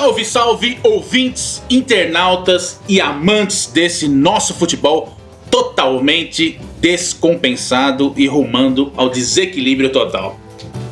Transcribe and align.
Salve, 0.00 0.24
salve, 0.24 0.78
ouvintes, 0.82 1.62
internautas 1.68 2.80
e 2.88 3.02
amantes 3.02 3.66
desse 3.66 4.08
nosso 4.08 4.54
futebol 4.54 5.14
totalmente 5.50 6.58
descompensado 6.80 8.14
e 8.16 8.26
rumando 8.26 8.94
ao 8.96 9.10
desequilíbrio 9.10 9.92
total. 9.92 10.40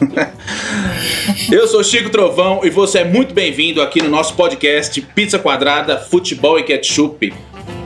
Eu 1.50 1.66
sou 1.66 1.82
Chico 1.82 2.10
Trovão 2.10 2.60
e 2.62 2.68
você 2.68 2.98
é 2.98 3.04
muito 3.04 3.32
bem-vindo 3.32 3.80
aqui 3.80 4.02
no 4.02 4.10
nosso 4.10 4.34
podcast 4.34 5.00
Pizza 5.00 5.38
Quadrada, 5.38 5.96
Futebol 5.96 6.58
e 6.58 6.64
Ketchup. 6.64 7.32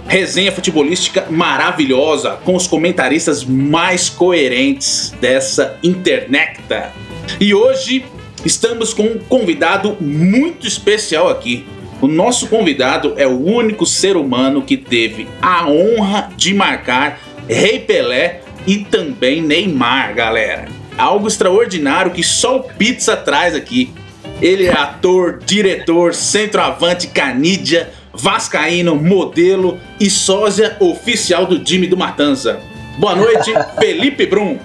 Resenha 0.09 0.51
futebolística 0.51 1.27
maravilhosa 1.31 2.33
com 2.45 2.57
os 2.57 2.67
comentaristas 2.67 3.45
mais 3.45 4.09
coerentes 4.09 5.15
dessa 5.21 5.79
internecta. 5.85 6.93
E 7.39 7.55
hoje 7.55 8.05
Estamos 8.45 8.93
com 8.93 9.05
um 9.05 9.19
convidado 9.19 9.97
muito 10.01 10.67
especial 10.67 11.29
aqui. 11.29 11.65
O 12.01 12.09
nosso 12.09 12.49
convidado 12.49 13.15
é 13.17 13.25
o 13.25 13.41
único 13.41 13.87
ser 13.87 14.17
humano 14.17 14.63
que 14.63 14.77
teve 14.77 15.29
a 15.41 15.69
honra 15.69 16.29
de 16.37 16.53
marcar 16.53 17.21
Rei 17.49 17.79
Pelé 17.79 18.41
e 18.67 18.79
também 18.79 19.41
Neymar, 19.41 20.13
galera. 20.15 20.67
Algo 20.99 21.29
extraordinário 21.29 22.11
que 22.11 22.25
só 22.25 22.57
o 22.57 22.63
Pizza 22.65 23.17
traz 23.17 23.55
aqui. 23.55 23.93
Ele 24.41 24.67
é 24.67 24.73
ator, 24.73 25.39
diretor, 25.47 26.13
centroavante, 26.13 27.07
canídia, 27.07 27.91
vascaíno, 28.13 28.97
modelo 28.97 29.79
e 30.01 30.11
sósia 30.11 30.77
oficial 30.81 31.47
do 31.47 31.61
time 31.61 31.87
do 31.87 31.97
Matanza. 31.97 32.61
Boa 32.99 33.15
noite, 33.15 33.53
Felipe 33.79 34.27
Brum. 34.27 34.59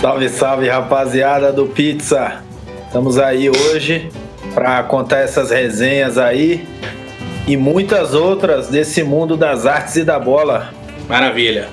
Salve, 0.00 0.28
salve, 0.28 0.68
rapaziada 0.68 1.52
do 1.52 1.66
Pizza. 1.66 2.42
Estamos 2.86 3.18
aí 3.18 3.50
hoje 3.50 4.10
para 4.54 4.82
contar 4.82 5.18
essas 5.18 5.50
resenhas 5.50 6.16
aí 6.16 6.66
e 7.46 7.56
muitas 7.56 8.14
outras 8.14 8.68
desse 8.68 9.02
mundo 9.02 9.36
das 9.36 9.66
artes 9.66 9.96
e 9.96 10.04
da 10.04 10.18
bola. 10.18 10.72
Maravilha. 11.08 11.68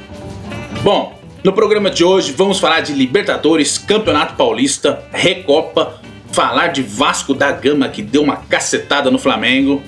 Bom, 0.83 1.17
no 1.43 1.53
programa 1.53 1.89
de 1.89 2.03
hoje 2.03 2.33
vamos 2.33 2.59
falar 2.59 2.81
de 2.81 2.93
Libertadores, 2.93 3.77
Campeonato 3.77 4.35
Paulista, 4.35 5.03
Recopa, 5.11 6.01
falar 6.31 6.67
de 6.67 6.83
Vasco 6.83 7.33
da 7.33 7.51
Gama 7.51 7.87
que 7.89 8.01
deu 8.01 8.21
uma 8.21 8.37
cacetada 8.37 9.09
no 9.09 9.19
Flamengo 9.19 9.81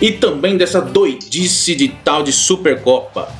e 0.00 0.12
também 0.12 0.56
dessa 0.56 0.80
doidice 0.80 1.74
de 1.74 1.88
tal 1.88 2.22
de 2.22 2.32
Supercopa. 2.32 3.39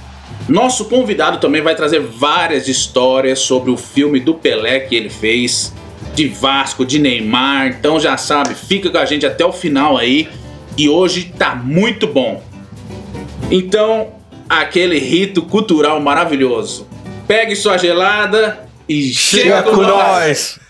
Nosso 0.50 0.86
convidado 0.86 1.38
também 1.38 1.62
vai 1.62 1.76
trazer 1.76 2.00
várias 2.00 2.66
histórias 2.66 3.38
sobre 3.38 3.70
o 3.70 3.76
filme 3.76 4.18
do 4.18 4.34
Pelé 4.34 4.80
que 4.80 4.96
ele 4.96 5.08
fez 5.08 5.72
de 6.12 6.26
Vasco, 6.26 6.84
de 6.84 6.98
Neymar. 6.98 7.68
Então 7.68 8.00
já 8.00 8.16
sabe, 8.16 8.56
fica 8.56 8.90
com 8.90 8.98
a 8.98 9.04
gente 9.04 9.24
até 9.24 9.46
o 9.46 9.52
final 9.52 9.96
aí. 9.96 10.28
E 10.76 10.88
hoje 10.88 11.32
tá 11.38 11.54
muito 11.54 12.08
bom. 12.08 12.42
Então, 13.48 14.08
aquele 14.48 14.98
rito 14.98 15.42
cultural 15.42 16.00
maravilhoso. 16.00 16.84
Pegue 17.28 17.54
sua 17.54 17.76
gelada 17.78 18.68
e 18.88 19.14
chega, 19.14 19.42
chega 19.42 19.62
com, 19.62 19.70
com 19.76 19.82
nós. 19.82 19.92
nós. 19.92 20.60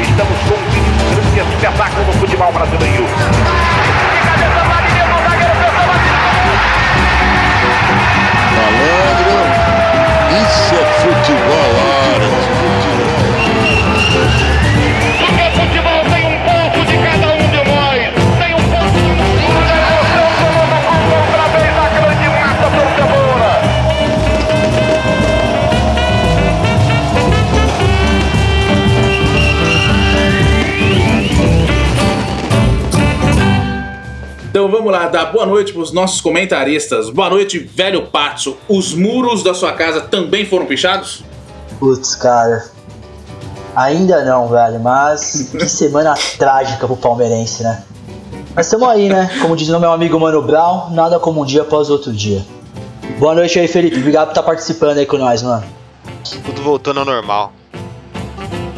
Estamos 0.00 0.38
com 0.48 0.54
um 0.54 1.34
grande 1.34 1.54
espetáculo 1.54 2.06
no 2.06 2.12
futebol 2.14 2.50
brasileiro. 2.50 2.95
Vamos 34.86 34.92
lá, 34.92 35.08
dar 35.08 35.32
boa 35.32 35.44
noite 35.44 35.72
para 35.72 35.82
os 35.82 35.90
nossos 35.90 36.20
comentaristas. 36.20 37.10
Boa 37.10 37.28
noite, 37.28 37.58
velho 37.58 38.06
Patso. 38.06 38.56
Os 38.68 38.94
muros 38.94 39.42
da 39.42 39.52
sua 39.52 39.72
casa 39.72 40.00
também 40.00 40.46
foram 40.46 40.64
pichados? 40.64 41.24
Putz, 41.80 42.14
cara. 42.14 42.64
Ainda 43.74 44.24
não, 44.24 44.46
velho, 44.46 44.78
mas 44.78 45.50
que 45.50 45.68
semana 45.68 46.14
trágica 46.38 46.86
pro 46.86 46.96
palmeirense, 46.96 47.64
né? 47.64 47.82
Mas 48.54 48.66
estamos 48.66 48.88
aí, 48.88 49.08
né? 49.08 49.28
Como 49.42 49.56
diz 49.56 49.68
o 49.68 49.80
meu 49.80 49.90
amigo 49.90 50.18
Mano 50.20 50.40
Brown, 50.40 50.90
nada 50.90 51.18
como 51.18 51.42
um 51.42 51.44
dia 51.44 51.62
após 51.62 51.90
outro 51.90 52.12
dia. 52.12 52.44
Boa 53.18 53.34
noite 53.34 53.58
aí, 53.58 53.66
Felipe. 53.66 53.98
Obrigado 53.98 54.26
por 54.26 54.32
estar 54.32 54.44
participando 54.44 54.98
aí 54.98 55.06
com 55.06 55.18
nós, 55.18 55.42
mano. 55.42 55.64
Tudo 56.44 56.62
voltando 56.62 57.00
ao 57.00 57.06
normal. 57.06 57.52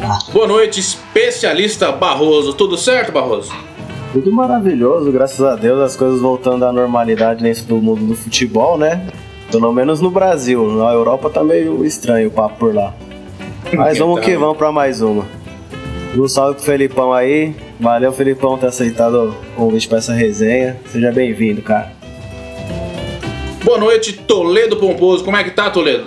Ah. 0.01 0.17
Boa 0.33 0.47
noite, 0.47 0.79
especialista 0.79 1.91
Barroso. 1.91 2.53
Tudo 2.53 2.77
certo, 2.77 3.11
Barroso? 3.11 3.68
Tudo 4.11 4.31
maravilhoso, 4.31 5.11
graças 5.11 5.39
a 5.41 5.55
Deus, 5.55 5.79
as 5.81 5.95
coisas 5.95 6.19
voltando 6.19 6.65
à 6.65 6.73
normalidade 6.73 7.43
dentro 7.43 7.63
do 7.65 7.75
mundo 7.77 8.03
do 8.05 8.15
futebol, 8.15 8.75
né? 8.75 9.07
Pelo 9.51 9.71
menos 9.71 10.01
no 10.01 10.09
Brasil. 10.09 10.67
Na 10.71 10.91
Europa 10.91 11.29
tá 11.29 11.43
meio 11.43 11.85
estranho 11.85 12.29
o 12.29 12.31
papo 12.31 12.57
por 12.57 12.73
lá. 12.73 12.93
Mas 13.71 13.99
vamos 13.99 14.21
que 14.21 14.35
vamos 14.35 14.57
pra 14.57 14.71
mais 14.71 15.01
uma. 15.01 15.25
Um 16.15 16.27
salve 16.27 16.55
pro 16.55 16.63
Felipão 16.63 17.13
aí. 17.13 17.55
Valeu, 17.79 18.11
Felipão, 18.11 18.57
ter 18.57 18.67
aceitado 18.67 19.29
o 19.29 19.55
convite 19.55 19.87
pra 19.87 19.99
essa 19.99 20.13
resenha. 20.13 20.77
Seja 20.91 21.11
bem-vindo, 21.11 21.61
cara. 21.61 21.91
Boa 23.63 23.77
noite, 23.77 24.13
Toledo 24.13 24.77
Pomposo. 24.77 25.23
Como 25.23 25.37
é 25.37 25.43
que 25.43 25.51
tá, 25.51 25.69
Toledo? 25.69 26.05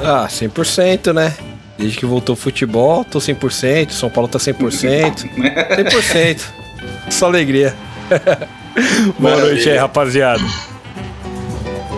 Ah, 0.00 0.28
100%, 0.28 1.12
né? 1.12 1.34
Desde 1.76 1.98
que 1.98 2.06
voltou 2.06 2.34
o 2.34 2.36
futebol, 2.36 3.04
tô 3.04 3.18
100%, 3.18 3.90
São 3.90 4.08
Paulo 4.08 4.28
tá 4.28 4.38
100%. 4.38 5.28
100%. 5.36 6.40
Só 7.10 7.26
alegria. 7.26 7.74
Boa 9.18 9.36
noite 9.36 9.70
aí, 9.70 9.76
rapaziada. 9.76 10.42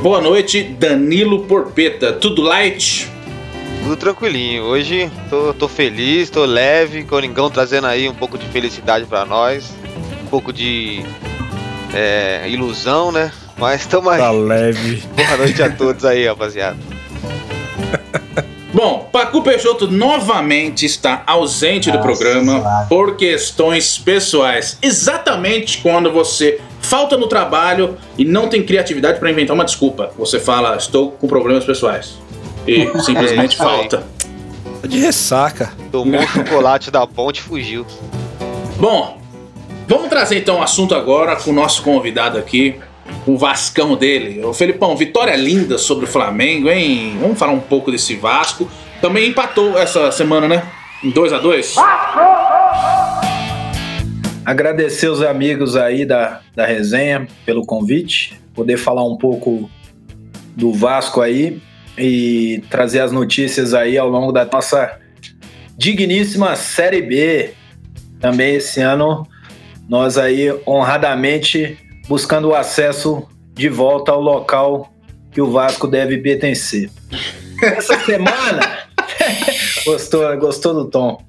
Boa 0.02 0.20
noite, 0.20 0.62
Danilo 0.62 1.44
Porpeta. 1.44 2.12
Tudo 2.12 2.42
light? 2.42 3.10
Tudo 3.82 3.96
tranquilinho. 3.96 4.62
Hoje 4.62 5.10
tô, 5.28 5.52
tô 5.52 5.69
feliz, 5.69 6.30
tô 6.30 6.44
leve. 6.44 7.02
Coringão 7.04 7.50
trazendo 7.50 7.86
aí 7.86 8.08
um 8.08 8.14
pouco 8.14 8.38
de 8.38 8.46
felicidade 8.46 9.06
para 9.06 9.24
nós. 9.24 9.74
Um 10.22 10.26
pouco 10.26 10.52
de 10.52 11.02
é, 11.92 12.48
ilusão, 12.48 13.10
né? 13.10 13.32
Mas 13.56 13.86
tamo 13.86 14.08
aí. 14.08 14.19
Tá 14.19 14.30
leve. 14.30 15.02
Boa 15.16 15.36
noite 15.36 15.62
a 15.62 15.70
todos 15.70 16.04
aí, 16.04 16.26
rapaziada. 16.26 16.78
Bom, 18.78 19.09
Pacu 19.11 19.43
Peixoto 19.43 19.91
novamente 19.91 20.87
está 20.87 21.25
ausente 21.27 21.91
do 21.91 21.99
programa 21.99 22.87
por 22.89 23.16
questões 23.16 23.99
pessoais. 23.99 24.78
Exatamente 24.81 25.78
quando 25.78 26.12
você 26.12 26.61
falta 26.81 27.17
no 27.17 27.27
trabalho 27.27 27.99
e 28.17 28.25
não 28.25 28.47
tem 28.47 28.62
criatividade 28.62 29.19
para 29.19 29.33
inventar 29.33 29.56
uma 29.56 29.65
desculpa. 29.65 30.12
Você 30.17 30.38
fala, 30.38 30.77
estou 30.77 31.11
com 31.11 31.27
problemas 31.27 31.65
pessoais. 31.65 32.19
E 32.69 32.87
simplesmente 33.03 33.56
é 33.56 33.59
falta. 33.59 34.05
De 34.87 35.00
ressaca. 35.00 35.72
Tomou 35.91 36.22
chocolate 36.28 36.88
da 36.88 37.05
ponte 37.05 37.38
e 37.38 37.43
fugiu. 37.43 37.84
Bom, 38.77 39.19
vamos 39.88 40.09
trazer 40.09 40.38
então 40.38 40.61
o 40.61 40.62
assunto 40.62 40.94
agora 40.94 41.34
com 41.34 41.50
o 41.50 41.53
nosso 41.53 41.83
convidado 41.83 42.38
aqui, 42.38 42.78
o 43.26 43.36
Vascão 43.36 43.96
dele. 43.96 44.44
O 44.44 44.54
Felipão, 44.54 44.96
vitória 44.96 45.36
linda 45.36 45.78
sobre 45.78 46.05
o 46.05 46.08
Flamengo, 46.08 46.69
hein? 46.69 47.16
Vamos 47.20 47.38
falar 47.38 47.52
um 47.52 47.60
pouco 47.60 47.90
desse 47.90 48.16
Vasco. 48.16 48.70
Também 49.00 49.28
empatou 49.28 49.78
essa 49.78 50.10
semana, 50.10 50.49
né? 50.49 50.66
Em 51.02 51.10
2 51.10 51.32
a 51.32 51.38
2 51.38 51.76
Agradecer 54.44 55.08
os 55.08 55.22
amigos 55.22 55.76
aí 55.76 56.06
da, 56.06 56.40
da 56.56 56.64
resenha 56.64 57.28
pelo 57.44 57.66
convite, 57.66 58.40
poder 58.55 58.78
falar 58.78 59.05
um 59.05 59.16
pouco 59.16 59.70
do 60.56 60.72
Vasco 60.72 61.20
aí 61.20 61.61
e 61.99 62.62
trazer 62.70 63.00
as 63.00 63.12
notícias 63.12 63.75
aí 63.75 63.99
ao 63.99 64.08
longo 64.08 64.32
da 64.32 64.44
nossa 64.44 64.99
digníssima 65.76 66.56
Série 66.56 67.02
B. 67.02 67.50
Também 68.20 68.56
esse 68.56 68.81
ano 68.81 69.28
nós 69.88 70.19
aí 70.19 70.50
honradamente 70.66 71.78
buscando 72.08 72.49
o 72.49 72.55
acesso 72.55 73.28
de 73.52 73.69
volta 73.69 74.12
ao 74.12 74.20
local 74.20 74.93
que 75.31 75.40
o 75.40 75.50
Vasco 75.50 75.87
deve 75.87 76.19
pertencer. 76.19 76.90
Essa 77.62 77.99
semana. 78.00 78.60
gostou, 79.84 80.38
gostou 80.38 80.75
do 80.75 80.90
tom. 80.90 81.22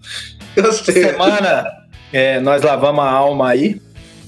Gostei. 0.56 1.04
Essa 1.04 1.12
semana 1.12 1.66
é, 2.14 2.40
nós 2.40 2.64
lavamos 2.64 3.04
a 3.04 3.10
alma 3.10 3.50
aí 3.50 3.82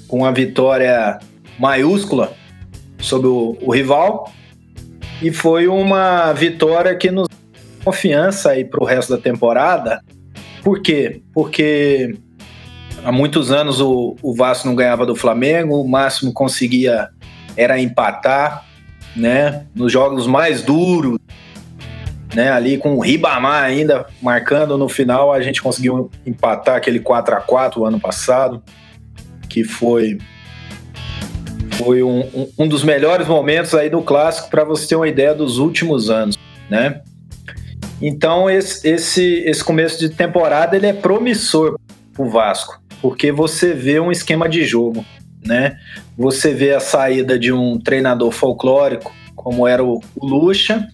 com 0.08 0.20
uma 0.20 0.32
vitória 0.32 1.20
maiúscula 1.58 2.34
sobre 3.00 3.28
o, 3.28 3.58
o 3.62 3.72
rival. 3.72 4.32
E 5.22 5.32
foi 5.32 5.68
uma 5.68 6.34
vitória 6.34 6.96
que 6.96 7.12
nos 7.12 7.28
confiança 7.84 8.52
aí 8.52 8.66
para 8.66 8.84
o 8.84 8.86
resto 8.86 9.16
da 9.16 9.22
temporada. 9.22 10.04
Por 10.64 10.82
quê? 10.82 11.22
Porque 11.34 12.16
há 13.04 13.12
muitos 13.12 13.52
anos 13.52 13.80
o, 13.80 14.16
o 14.22 14.34
Vasco 14.34 14.68
não 14.68 14.76
ganhava 14.76 15.06
do 15.06 15.16
Flamengo, 15.16 15.82
o 15.82 15.88
máximo 15.88 16.34
conseguia 16.34 17.10
era 17.56 17.80
empatar, 17.80 18.66
né? 19.16 19.66
Nos 19.76 19.92
jogos 19.92 20.26
mais 20.28 20.62
duros, 20.62 21.20
né? 22.34 22.52
Ali 22.52 22.78
com 22.78 22.96
o 22.96 23.00
Ribamar 23.00 23.64
ainda 23.64 24.06
marcando 24.22 24.78
no 24.78 24.88
final, 24.88 25.34
a 25.34 25.42
gente 25.42 25.62
conseguiu 25.62 26.10
empatar 26.26 26.76
aquele 26.76 27.00
4 27.00 27.36
a 27.36 27.42
4 27.42 27.82
o 27.82 27.86
ano 27.86 28.00
passado, 28.00 28.64
que 29.50 29.64
foi 29.64 30.18
foi 31.74 32.04
um, 32.04 32.20
um, 32.20 32.52
um 32.60 32.68
dos 32.68 32.84
melhores 32.84 33.28
momentos 33.28 33.74
aí 33.74 33.90
do 33.90 34.02
clássico 34.02 34.50
para 34.50 34.64
você 34.64 34.88
ter 34.88 34.96
uma 34.96 35.08
ideia 35.08 35.34
dos 35.34 35.58
últimos 35.58 36.10
anos, 36.10 36.38
né? 36.70 37.02
Então 38.02 38.50
esse, 38.50 38.88
esse, 38.88 39.44
esse 39.46 39.64
começo 39.64 40.00
de 40.00 40.10
temporada 40.10 40.76
ele 40.76 40.88
é 40.88 40.94
promissor 40.94 41.78
para 42.14 42.24
o 42.24 42.30
Vasco, 42.30 42.81
porque 43.02 43.32
você 43.32 43.74
vê 43.74 44.00
um 44.00 44.12
esquema 44.12 44.48
de 44.48 44.64
jogo, 44.64 45.06
né? 45.46 45.78
Você 46.18 46.54
vê 46.54 46.74
a 46.74 46.80
saída 46.80 47.38
de 47.38 47.52
um 47.52 47.80
treinador 47.80 48.32
folclórico 48.32 49.14
como 49.36 49.68
era 49.68 49.84
o, 49.84 50.02
Lucha 50.22 50.88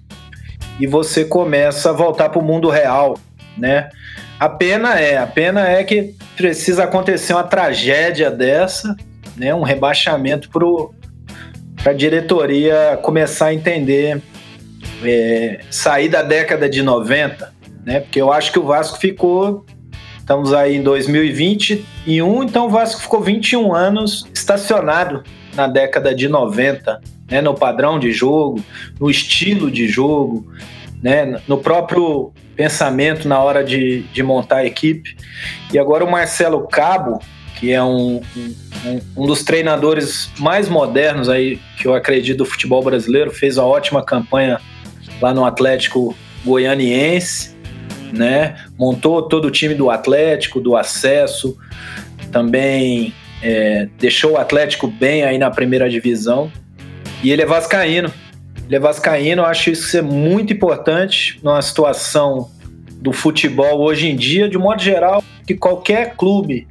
e 0.79 0.87
você 0.87 1.25
começa 1.25 1.89
a 1.89 1.93
voltar 1.93 2.29
para 2.29 2.39
o 2.39 2.45
mundo 2.45 2.69
real, 2.69 3.17
né? 3.57 3.89
A 4.39 4.47
pena 4.47 4.99
é, 4.99 5.17
a 5.17 5.27
pena 5.27 5.67
é 5.67 5.83
que 5.83 6.15
precisa 6.35 6.83
acontecer 6.83 7.33
uma 7.33 7.43
tragédia 7.43 8.29
dessa 8.29 8.95
né, 9.37 9.53
um 9.53 9.61
rebaixamento 9.61 10.49
para 10.49 11.91
a 11.91 11.93
diretoria 11.93 12.99
começar 13.01 13.47
a 13.47 13.53
entender, 13.53 14.21
é, 15.03 15.59
sair 15.69 16.09
da 16.09 16.23
década 16.23 16.67
de 16.67 16.81
90, 16.81 17.53
né, 17.85 17.99
porque 17.99 18.19
eu 18.19 18.33
acho 18.33 18.51
que 18.51 18.59
o 18.59 18.65
Vasco 18.65 18.97
ficou, 18.97 19.65
estamos 20.27 20.53
aí 20.53 20.75
em 20.75 20.83
2021, 20.83 22.43
então 22.43 22.65
o 22.65 22.69
Vasco 22.69 22.99
ficou 22.99 23.21
21 23.21 23.73
anos 23.73 24.27
estacionado 24.33 25.23
na 25.55 25.67
década 25.67 26.13
de 26.13 26.27
90, 26.27 27.01
né, 27.31 27.39
no 27.39 27.53
padrão 27.53 27.97
de 27.97 28.11
jogo, 28.11 28.61
no 28.99 29.09
estilo 29.09 29.71
de 29.71 29.87
jogo, 29.87 30.45
né, 31.01 31.39
no 31.47 31.57
próprio 31.57 32.33
pensamento 32.57 33.25
na 33.25 33.41
hora 33.41 33.63
de, 33.63 34.01
de 34.01 34.21
montar 34.21 34.57
a 34.57 34.65
equipe. 34.65 35.15
E 35.71 35.79
agora 35.79 36.03
o 36.03 36.11
Marcelo 36.11 36.67
Cabo, 36.67 37.21
que 37.57 37.71
é 37.71 37.81
um, 37.81 38.21
um, 38.85 39.01
um, 39.15 39.27
dos 39.27 39.43
treinadores 39.43 40.29
mais 40.39 40.67
modernos 40.67 41.29
aí 41.29 41.57
que 41.77 41.87
eu 41.87 41.93
acredito 41.93 42.39
do 42.39 42.45
futebol 42.45 42.83
brasileiro, 42.83 43.31
fez 43.31 43.57
uma 43.57 43.65
ótima 43.65 44.03
campanha 44.03 44.59
lá 45.21 45.33
no 45.33 45.45
Atlético 45.45 46.13
Goianiense, 46.43 47.56
né? 48.11 48.55
Montou 48.77 49.21
todo 49.21 49.45
o 49.45 49.51
time 49.51 49.73
do 49.73 49.89
Atlético, 49.89 50.59
do 50.59 50.75
acesso, 50.75 51.57
também 52.31 53.13
é, 53.41 53.87
deixou 53.97 54.33
o 54.33 54.37
Atlético 54.37 54.87
bem 54.87 55.23
aí 55.23 55.37
na 55.37 55.49
primeira 55.49 55.89
divisão. 55.89 56.51
E 57.23 57.31
ele 57.31 57.41
é 57.41 57.45
vascaíno. 57.45 58.11
Ele 58.65 58.75
é 58.75 58.79
vascaíno, 58.79 59.45
acho 59.45 59.69
isso 59.69 59.87
ser 59.87 60.03
muito 60.03 60.51
importante 60.51 61.39
numa 61.41 61.61
situação 61.61 62.49
do 62.99 63.13
futebol 63.13 63.79
hoje 63.79 64.09
em 64.09 64.15
dia, 64.15 64.49
de 64.49 64.57
modo 64.57 64.81
geral, 64.81 65.23
que 65.45 65.53
qualquer 65.55 66.15
clube 66.15 66.67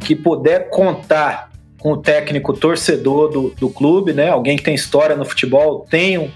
que 0.00 0.16
puder 0.16 0.70
contar 0.70 1.50
com 1.78 1.92
o 1.92 1.96
técnico 1.96 2.52
torcedor 2.52 3.30
do, 3.30 3.50
do 3.50 3.68
clube, 3.68 4.12
né? 4.12 4.28
Alguém 4.28 4.56
que 4.56 4.62
tem 4.64 4.74
história 4.74 5.14
no 5.14 5.24
futebol, 5.24 5.86
tem, 5.88 6.32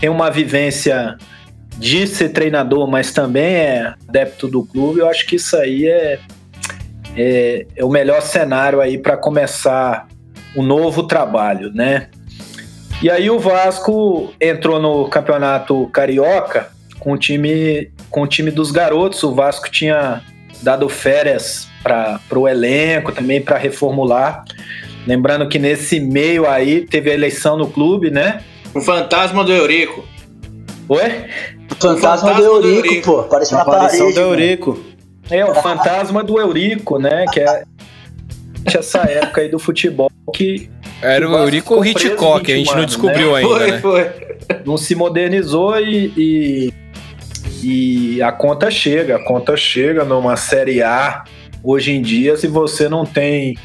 tem 0.00 0.10
uma 0.10 0.30
vivência 0.30 1.16
de 1.78 2.06
ser 2.06 2.30
treinador, 2.30 2.86
mas 2.86 3.12
também 3.12 3.54
é 3.54 3.94
adepto 4.08 4.48
do 4.48 4.64
clube, 4.64 5.00
eu 5.00 5.08
acho 5.08 5.26
que 5.26 5.36
isso 5.36 5.56
aí 5.56 5.86
é, 5.86 6.18
é, 7.16 7.66
é 7.76 7.84
o 7.84 7.88
melhor 7.88 8.20
cenário 8.22 8.80
aí 8.80 8.98
para 8.98 9.16
começar 9.16 10.06
um 10.56 10.62
novo 10.62 11.04
trabalho, 11.04 11.72
né? 11.72 12.08
E 13.02 13.10
aí 13.10 13.28
o 13.28 13.38
Vasco 13.38 14.32
entrou 14.40 14.80
no 14.80 15.08
campeonato 15.08 15.88
carioca 15.88 16.70
com 17.00 17.12
o 17.12 17.18
time 17.18 17.90
com 18.08 18.22
o 18.22 18.26
time 18.28 18.50
dos 18.50 18.70
garotos. 18.70 19.22
O 19.24 19.34
Vasco 19.34 19.68
tinha 19.68 20.22
dado 20.62 20.88
férias 20.88 21.68
para 21.82 22.20
o 22.36 22.46
elenco 22.46 23.10
também 23.10 23.40
para 23.40 23.58
reformular. 23.58 24.44
Lembrando 25.04 25.48
que 25.48 25.58
nesse 25.58 25.98
meio 25.98 26.46
aí 26.46 26.82
teve 26.82 27.10
a 27.10 27.14
eleição 27.14 27.56
no 27.56 27.66
clube, 27.66 28.08
né? 28.08 28.40
O 28.72 28.80
fantasma 28.80 29.42
do 29.42 29.52
Eurico. 29.52 30.06
Oi? 30.88 31.24
O 31.70 31.74
fantasma, 31.74 32.34
do, 32.34 32.42
Eurico, 32.42 32.62
do 32.62 32.68
Eurico, 32.68 33.04
pô. 33.04 33.22
Parece 33.24 33.54
uma 33.54 33.64
parede. 33.64 34.12
do 34.12 34.20
Eurico. 34.20 34.80
É, 35.30 35.44
o 35.44 35.54
fantasma 35.54 36.22
do 36.22 36.38
Eurico, 36.38 36.98
né? 36.98 37.24
Que 37.32 37.40
é 37.40 37.64
essa 38.78 39.00
época 39.00 39.40
aí 39.40 39.48
do 39.48 39.58
futebol 39.58 40.10
que. 40.34 40.70
Era 41.00 41.28
o 41.28 41.34
Eurico 41.34 41.74
ou 41.74 41.84
Hitchcock, 41.84 42.52
a 42.52 42.56
gente 42.56 42.74
não 42.76 42.84
descobriu 42.84 43.32
né? 43.32 43.38
ainda. 43.38 43.48
Foi, 43.48 43.70
né? 43.70 43.80
foi. 43.80 44.10
Não 44.64 44.76
se 44.76 44.94
modernizou 44.94 45.78
e, 45.80 46.12
e 46.16 46.74
e 47.62 48.20
a 48.20 48.32
conta 48.32 48.70
chega, 48.70 49.16
a 49.16 49.24
conta 49.24 49.56
chega 49.56 50.04
numa 50.04 50.36
Série 50.36 50.82
A. 50.82 51.22
Hoje 51.62 51.92
em 51.92 52.02
dia, 52.02 52.36
se 52.36 52.48
você 52.48 52.88
não 52.88 53.06
tem 53.06 53.56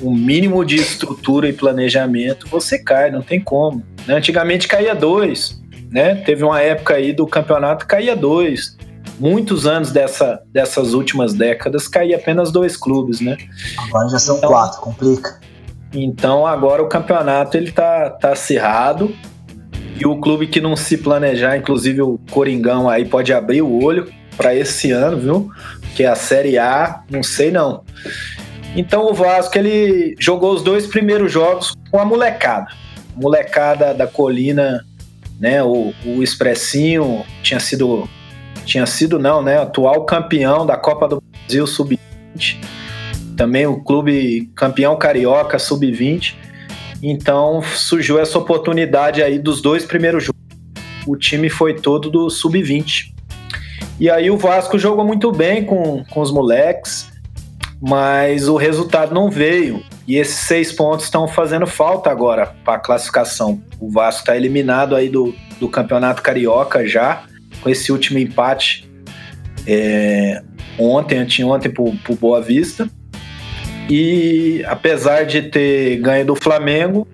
o 0.00 0.10
um 0.10 0.14
mínimo 0.14 0.64
de 0.64 0.74
estrutura 0.74 1.48
e 1.48 1.52
planejamento, 1.52 2.48
você 2.48 2.76
cai, 2.76 3.08
não 3.08 3.22
tem 3.22 3.40
como. 3.40 3.84
Né? 4.04 4.16
Antigamente 4.16 4.66
caía 4.66 4.96
dois, 4.96 5.62
né? 5.90 6.16
Teve 6.16 6.44
uma 6.44 6.60
época 6.60 6.94
aí 6.94 7.12
do 7.12 7.26
campeonato 7.26 7.86
caía 7.86 8.16
dois. 8.16 8.76
Muitos 9.18 9.66
anos 9.66 9.90
dessa, 9.90 10.42
dessas 10.52 10.92
últimas 10.92 11.32
décadas 11.32 11.88
caía 11.88 12.16
apenas 12.16 12.52
dois 12.52 12.76
clubes, 12.76 13.20
né? 13.20 13.36
Agora 13.88 14.08
já 14.10 14.18
são 14.18 14.36
então, 14.36 14.50
quatro, 14.50 14.80
complica. 14.80 15.40
Então 15.92 16.46
agora 16.46 16.82
o 16.82 16.88
campeonato 16.88 17.56
ele 17.56 17.72
tá, 17.72 18.10
tá 18.10 18.32
acirrado 18.32 19.14
e 19.98 20.06
o 20.06 20.16
clube 20.20 20.46
que 20.46 20.60
não 20.60 20.76
se 20.76 20.98
planejar, 20.98 21.56
inclusive 21.56 22.02
o 22.02 22.20
Coringão 22.30 22.88
aí 22.88 23.06
pode 23.06 23.32
abrir 23.32 23.62
o 23.62 23.82
olho 23.82 24.12
para 24.36 24.54
esse 24.54 24.90
ano, 24.90 25.18
viu? 25.18 25.50
Que 25.94 26.02
é 26.02 26.08
a 26.08 26.14
Série 26.14 26.58
A, 26.58 27.02
não 27.10 27.22
sei 27.22 27.50
não. 27.50 27.82
Então 28.76 29.06
o 29.06 29.14
Vasco 29.14 29.56
ele 29.56 30.14
jogou 30.18 30.52
os 30.52 30.62
dois 30.62 30.86
primeiros 30.86 31.32
jogos 31.32 31.72
com 31.90 31.98
a 31.98 32.04
molecada. 32.04 32.66
Molecada 33.16 33.94
da 33.94 34.06
Colina, 34.06 34.84
né? 35.38 35.62
O, 35.62 35.92
o 36.04 36.22
Expressinho 36.22 37.24
tinha 37.42 37.60
sido 37.60 38.08
tinha 38.64 38.84
sido 38.84 39.18
não, 39.18 39.42
né? 39.42 39.58
Atual 39.58 40.04
campeão 40.04 40.66
da 40.66 40.76
Copa 40.76 41.06
do 41.06 41.22
Brasil 41.22 41.66
sub-20. 41.66 42.58
Também 43.36 43.66
o 43.66 43.82
clube 43.82 44.50
campeão 44.56 44.96
carioca 44.96 45.58
sub-20. 45.58 46.34
Então 47.02 47.62
surgiu 47.62 48.18
essa 48.18 48.38
oportunidade 48.38 49.22
aí 49.22 49.38
dos 49.38 49.62
dois 49.62 49.84
primeiros 49.84 50.24
jogos. 50.24 50.40
O 51.06 51.16
time 51.16 51.48
foi 51.48 51.74
todo 51.74 52.10
do 52.10 52.28
sub-20. 52.28 53.14
E 54.00 54.10
aí 54.10 54.30
o 54.30 54.36
Vasco 54.36 54.78
jogou 54.78 55.04
muito 55.04 55.30
bem 55.30 55.64
com, 55.64 56.04
com 56.10 56.20
os 56.20 56.30
moleques, 56.32 57.08
mas 57.80 58.48
o 58.48 58.56
resultado 58.56 59.14
não 59.14 59.30
veio. 59.30 59.82
E 60.06 60.16
esses 60.16 60.36
seis 60.36 60.72
pontos 60.72 61.06
estão 61.06 61.26
fazendo 61.26 61.66
falta 61.66 62.10
agora 62.10 62.54
para 62.64 62.74
a 62.74 62.78
classificação. 62.78 63.60
O 63.80 63.90
Vasco 63.90 64.20
está 64.20 64.36
eliminado 64.36 64.94
aí 64.94 65.08
do, 65.08 65.34
do 65.58 65.68
Campeonato 65.68 66.22
Carioca 66.22 66.86
já, 66.86 67.24
com 67.60 67.68
esse 67.68 67.90
último 67.90 68.18
empate 68.18 68.88
é, 69.66 70.42
ontem, 70.78 71.18
anteontem, 71.18 71.70
para 71.70 71.82
o 71.82 72.16
Boa 72.16 72.40
Vista. 72.40 72.88
E 73.90 74.64
apesar 74.66 75.24
de 75.24 75.42
ter 75.42 75.96
ganho 75.96 76.26
do 76.26 76.36
Flamengo, 76.36 77.06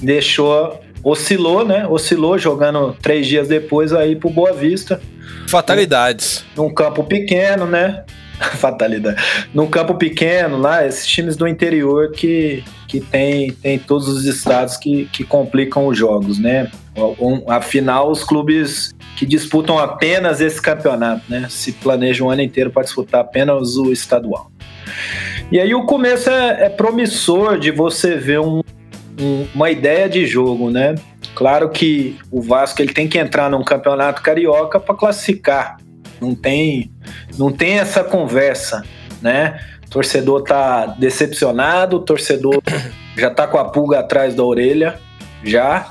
deixou 0.00 0.80
oscilou, 1.02 1.64
né? 1.64 1.86
Oscilou 1.86 2.38
jogando 2.38 2.96
três 3.00 3.26
dias 3.26 3.48
depois 3.48 3.92
aí 3.92 4.14
pro 4.14 4.30
Boa 4.30 4.52
Vista. 4.52 5.00
Fatalidades. 5.48 6.44
Num 6.56 6.72
campo 6.72 7.02
pequeno, 7.04 7.66
né? 7.66 8.04
Fatalidade. 8.56 9.22
Num 9.52 9.66
campo 9.66 9.94
pequeno 9.94 10.58
lá, 10.58 10.86
esses 10.86 11.06
times 11.06 11.36
do 11.36 11.46
interior 11.46 12.10
que, 12.12 12.64
que 12.88 13.00
tem, 13.00 13.52
tem 13.52 13.78
todos 13.78 14.08
os 14.08 14.24
estados 14.24 14.76
que, 14.76 15.06
que 15.06 15.24
complicam 15.24 15.86
os 15.86 15.96
jogos, 15.96 16.38
né? 16.38 16.70
Afinal, 17.48 18.10
os 18.10 18.24
clubes 18.24 18.92
que 19.16 19.26
disputam 19.26 19.78
apenas 19.78 20.40
esse 20.40 20.60
campeonato, 20.60 21.22
né? 21.28 21.46
Se 21.48 21.72
planejam 21.72 22.28
o 22.28 22.30
ano 22.30 22.42
inteiro 22.42 22.70
para 22.70 22.82
disputar 22.82 23.20
apenas 23.20 23.76
o 23.76 23.92
estadual. 23.92 24.50
E 25.52 25.60
aí 25.60 25.74
o 25.74 25.84
começo 25.84 26.30
é, 26.30 26.64
é 26.64 26.68
promissor 26.68 27.58
de 27.58 27.70
você 27.70 28.16
ver 28.16 28.40
um, 28.40 28.62
um, 29.20 29.46
uma 29.54 29.70
ideia 29.70 30.08
de 30.08 30.26
jogo, 30.26 30.70
né? 30.70 30.94
Claro 31.34 31.68
que 31.68 32.18
o 32.30 32.40
Vasco 32.40 32.80
ele 32.80 32.92
tem 32.92 33.08
que 33.08 33.18
entrar 33.18 33.50
num 33.50 33.62
campeonato 33.62 34.22
carioca 34.22 34.80
para 34.80 34.94
classificar. 34.94 35.76
Não 36.20 36.34
tem, 36.34 36.90
não 37.38 37.50
tem 37.50 37.78
essa 37.78 38.04
conversa, 38.04 38.84
né? 39.22 39.60
O 39.86 39.90
torcedor 39.90 40.42
tá 40.42 40.86
decepcionado, 40.86 41.96
o 41.96 42.00
torcedor 42.00 42.62
já 43.16 43.30
tá 43.30 43.46
com 43.46 43.58
a 43.58 43.64
pulga 43.64 44.00
atrás 44.00 44.34
da 44.34 44.44
orelha, 44.44 44.98
já. 45.42 45.90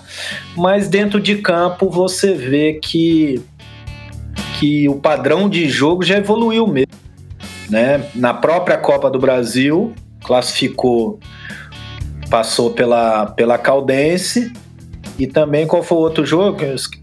Mas 0.56 0.88
dentro 0.88 1.20
de 1.20 1.38
campo 1.38 1.90
você 1.90 2.34
vê 2.34 2.80
que 2.82 3.44
que 4.60 4.90
o 4.90 4.96
padrão 4.96 5.48
de 5.48 5.70
jogo 5.70 6.04
já 6.04 6.18
evoluiu 6.18 6.68
mesmo. 6.68 6.92
Né? 7.70 8.10
Na 8.14 8.34
própria 8.34 8.78
Copa 8.78 9.10
do 9.10 9.18
Brasil, 9.18 9.94
classificou, 10.22 11.18
passou 12.30 12.72
pela, 12.72 13.28
pela 13.28 13.58
Caldense 13.58 14.52
e 15.18 15.26
também 15.26 15.66
qual 15.66 15.82
foi 15.82 15.98
o 15.98 16.02
outro 16.02 16.26
jogo? 16.26 16.60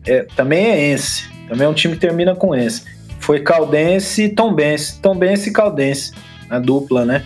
É, 0.06 0.26
também 0.37 0.66
é 0.66 0.92
Ense. 0.92 1.25
Também 1.49 1.66
é 1.66 1.68
um 1.68 1.75
time 1.75 1.95
que 1.95 2.00
termina 2.00 2.35
com 2.35 2.54
Ense. 2.54 2.83
Foi 3.26 3.40
Caldense 3.40 4.23
e 4.23 4.28
Tombense. 4.28 5.00
Tombense 5.00 5.50
e 5.50 5.52
Caldense, 5.52 6.12
a 6.49 6.61
dupla, 6.61 7.04
né? 7.04 7.25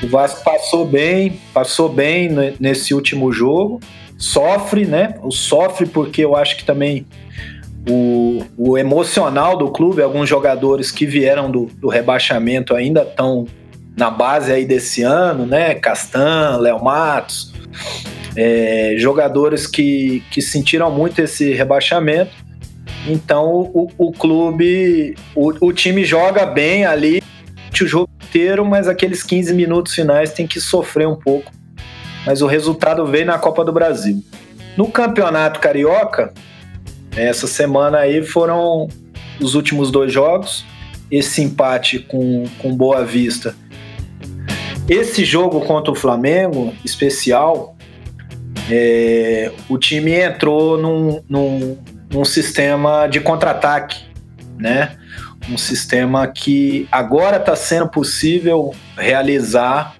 O 0.00 0.06
Vasco 0.06 0.44
passou 0.44 0.86
bem, 0.86 1.40
passou 1.52 1.88
bem 1.88 2.30
nesse 2.60 2.94
último 2.94 3.32
jogo. 3.32 3.80
Sofre, 4.16 4.86
né? 4.86 5.16
O 5.24 5.32
sofre 5.32 5.86
porque 5.86 6.24
eu 6.24 6.36
acho 6.36 6.56
que 6.56 6.64
também 6.64 7.04
o, 7.90 8.44
o 8.56 8.78
emocional 8.78 9.58
do 9.58 9.72
clube, 9.72 10.02
alguns 10.02 10.28
jogadores 10.28 10.92
que 10.92 11.04
vieram 11.04 11.50
do, 11.50 11.66
do 11.80 11.88
rebaixamento 11.88 12.72
ainda 12.72 13.02
estão 13.02 13.44
na 13.96 14.12
base 14.12 14.52
aí 14.52 14.64
desse 14.64 15.02
ano, 15.02 15.46
né? 15.46 15.74
Castan, 15.74 16.58
Léo 16.60 16.80
Matos, 16.80 17.52
é, 18.36 18.94
jogadores 18.98 19.66
que, 19.66 20.22
que 20.30 20.40
sentiram 20.40 20.92
muito 20.92 21.18
esse 21.18 21.52
rebaixamento. 21.54 22.43
Então 23.06 23.70
o, 23.74 23.90
o 23.98 24.12
clube, 24.12 25.14
o, 25.34 25.66
o 25.66 25.72
time 25.72 26.04
joga 26.04 26.46
bem 26.46 26.86
ali 26.86 27.22
o 27.82 27.86
jogo 27.86 28.08
inteiro, 28.22 28.64
mas 28.64 28.86
aqueles 28.86 29.22
15 29.22 29.52
minutos 29.54 29.94
finais 29.94 30.32
tem 30.32 30.46
que 30.46 30.60
sofrer 30.60 31.08
um 31.08 31.16
pouco. 31.16 31.50
Mas 32.24 32.40
o 32.40 32.46
resultado 32.46 33.04
veio 33.06 33.26
na 33.26 33.38
Copa 33.38 33.64
do 33.64 33.72
Brasil. 33.72 34.22
No 34.76 34.88
Campeonato 34.88 35.60
Carioca, 35.60 36.32
essa 37.16 37.46
semana 37.46 37.98
aí 37.98 38.22
foram 38.22 38.88
os 39.40 39.54
últimos 39.54 39.90
dois 39.90 40.12
jogos. 40.12 40.64
Esse 41.10 41.42
empate 41.42 41.98
com, 41.98 42.44
com 42.58 42.74
Boa 42.74 43.04
Vista. 43.04 43.54
Esse 44.88 45.24
jogo 45.24 45.60
contra 45.60 45.92
o 45.92 45.94
Flamengo, 45.94 46.74
especial, 46.84 47.76
é, 48.70 49.50
o 49.68 49.78
time 49.78 50.12
entrou 50.12 50.78
num, 50.78 51.22
num, 51.28 51.78
num 52.14 52.24
sistema 52.24 53.08
de 53.08 53.18
contra-ataque, 53.18 54.04
né? 54.56 54.96
Um 55.50 55.58
sistema 55.58 56.28
que 56.28 56.88
agora 56.90 57.38
está 57.38 57.56
sendo 57.56 57.88
possível 57.88 58.72
realizar 58.96 59.96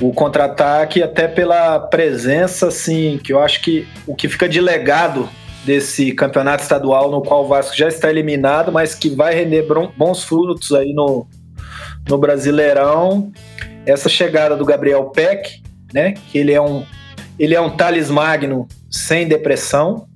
o 0.00 0.12
contra-ataque 0.12 1.02
até 1.02 1.26
pela 1.26 1.80
presença, 1.80 2.68
assim, 2.68 3.18
que 3.22 3.32
eu 3.32 3.40
acho 3.40 3.60
que 3.60 3.88
o 4.06 4.14
que 4.14 4.28
fica 4.28 4.48
de 4.48 4.60
legado 4.60 5.28
desse 5.64 6.12
campeonato 6.12 6.62
estadual 6.62 7.10
no 7.10 7.20
qual 7.20 7.44
o 7.44 7.48
Vasco 7.48 7.76
já 7.76 7.88
está 7.88 8.08
eliminado, 8.08 8.70
mas 8.70 8.94
que 8.94 9.10
vai 9.10 9.34
render 9.34 9.66
bons 9.96 10.22
frutos 10.22 10.70
aí 10.72 10.92
no, 10.94 11.26
no 12.08 12.16
Brasileirão. 12.16 13.32
Essa 13.84 14.08
chegada 14.08 14.56
do 14.56 14.64
Gabriel 14.64 15.06
Peck, 15.06 15.60
né? 15.92 16.14
Que 16.30 16.38
ele 16.38 16.52
é 16.52 16.60
um 16.60 16.86
ele 17.38 17.54
é 17.54 17.60
um 17.60 17.68
Thales 17.76 18.08
sem 18.90 19.26
depressão. 19.28 20.06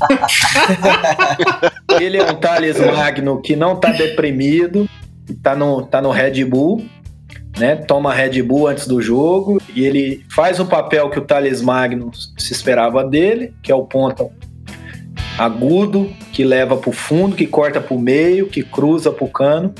ele 2.00 2.18
é 2.18 2.24
um 2.24 2.34
Thales 2.34 2.78
Magno 2.78 3.40
que 3.40 3.56
não 3.56 3.74
está 3.74 3.90
deprimido, 3.90 4.88
está 5.28 5.54
no, 5.54 5.86
tá 5.86 6.00
no 6.00 6.10
Red 6.10 6.44
Bull, 6.44 6.84
né? 7.58 7.76
Toma 7.76 8.12
Red 8.12 8.42
Bull 8.42 8.68
antes 8.68 8.86
do 8.86 9.00
jogo 9.00 9.60
e 9.74 9.84
ele 9.84 10.24
faz 10.30 10.60
o 10.60 10.66
papel 10.66 11.08
que 11.10 11.18
o 11.18 11.22
Thales 11.22 11.62
Magno 11.62 12.10
se 12.36 12.52
esperava 12.52 13.04
dele, 13.04 13.54
que 13.62 13.72
é 13.72 13.74
o 13.74 13.84
ponta 13.84 14.28
agudo, 15.38 16.10
que 16.32 16.44
leva 16.44 16.76
para 16.76 16.90
o 16.90 16.92
fundo, 16.92 17.36
que 17.36 17.46
corta 17.46 17.80
para 17.80 17.94
o 17.94 17.98
meio, 17.98 18.46
que 18.46 18.62
cruza 18.62 19.10
para 19.10 19.24
o 19.24 19.28
cano. 19.28 19.74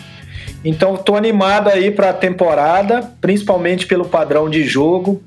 Então 0.64 0.94
estou 0.94 1.16
animado 1.16 1.68
aí 1.68 1.90
para 1.90 2.10
a 2.10 2.14
temporada, 2.14 3.02
principalmente 3.20 3.86
pelo 3.86 4.04
padrão 4.04 4.50
de 4.50 4.64
jogo. 4.64 5.22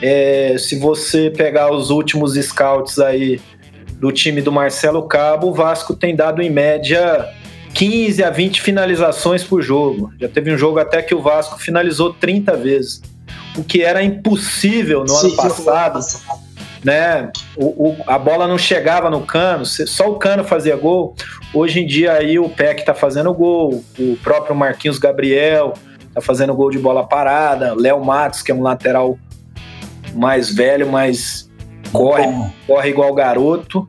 É, 0.00 0.56
se 0.58 0.78
você 0.78 1.30
pegar 1.30 1.72
os 1.72 1.90
últimos 1.90 2.34
scouts 2.34 2.98
aí 2.98 3.40
do 4.02 4.10
time 4.10 4.42
do 4.42 4.50
Marcelo 4.50 5.04
Cabo, 5.04 5.46
o 5.46 5.54
Vasco 5.54 5.94
tem 5.94 6.16
dado 6.16 6.42
em 6.42 6.50
média 6.50 7.24
15 7.72 8.24
a 8.24 8.30
20 8.30 8.60
finalizações 8.60 9.44
por 9.44 9.62
jogo. 9.62 10.12
Já 10.20 10.28
teve 10.28 10.52
um 10.52 10.58
jogo 10.58 10.80
até 10.80 11.00
que 11.00 11.14
o 11.14 11.22
Vasco 11.22 11.56
finalizou 11.56 12.12
30 12.12 12.56
vezes, 12.56 13.00
o 13.56 13.62
que 13.62 13.80
era 13.80 14.02
impossível 14.02 15.02
no 15.02 15.08
Sim, 15.08 15.28
ano 15.28 15.36
passado 15.36 16.00
né? 16.82 17.30
O, 17.56 17.90
o, 17.90 17.96
a 18.08 18.18
bola 18.18 18.48
não 18.48 18.58
chegava 18.58 19.08
no 19.08 19.20
cano, 19.20 19.64
só 19.64 20.10
o 20.10 20.16
cano 20.16 20.42
fazia 20.42 20.74
gol. 20.74 21.14
Hoje 21.54 21.78
em 21.78 21.86
dia 21.86 22.14
aí 22.14 22.40
o 22.40 22.48
Peck 22.48 22.84
tá 22.84 22.92
fazendo 22.92 23.32
gol, 23.32 23.84
o 23.96 24.16
próprio 24.16 24.56
Marquinhos 24.56 24.98
Gabriel 24.98 25.74
tá 26.12 26.20
fazendo 26.20 26.52
gol 26.54 26.72
de 26.72 26.78
bola 26.80 27.06
parada, 27.06 27.72
Léo 27.74 28.04
Matos, 28.04 28.42
que 28.42 28.50
é 28.50 28.54
um 28.54 28.62
lateral 28.62 29.16
mais 30.12 30.52
velho, 30.52 30.90
mas 30.90 31.48
corre, 31.92 32.26
corre 32.66 32.90
igual 32.90 33.14
garoto. 33.14 33.86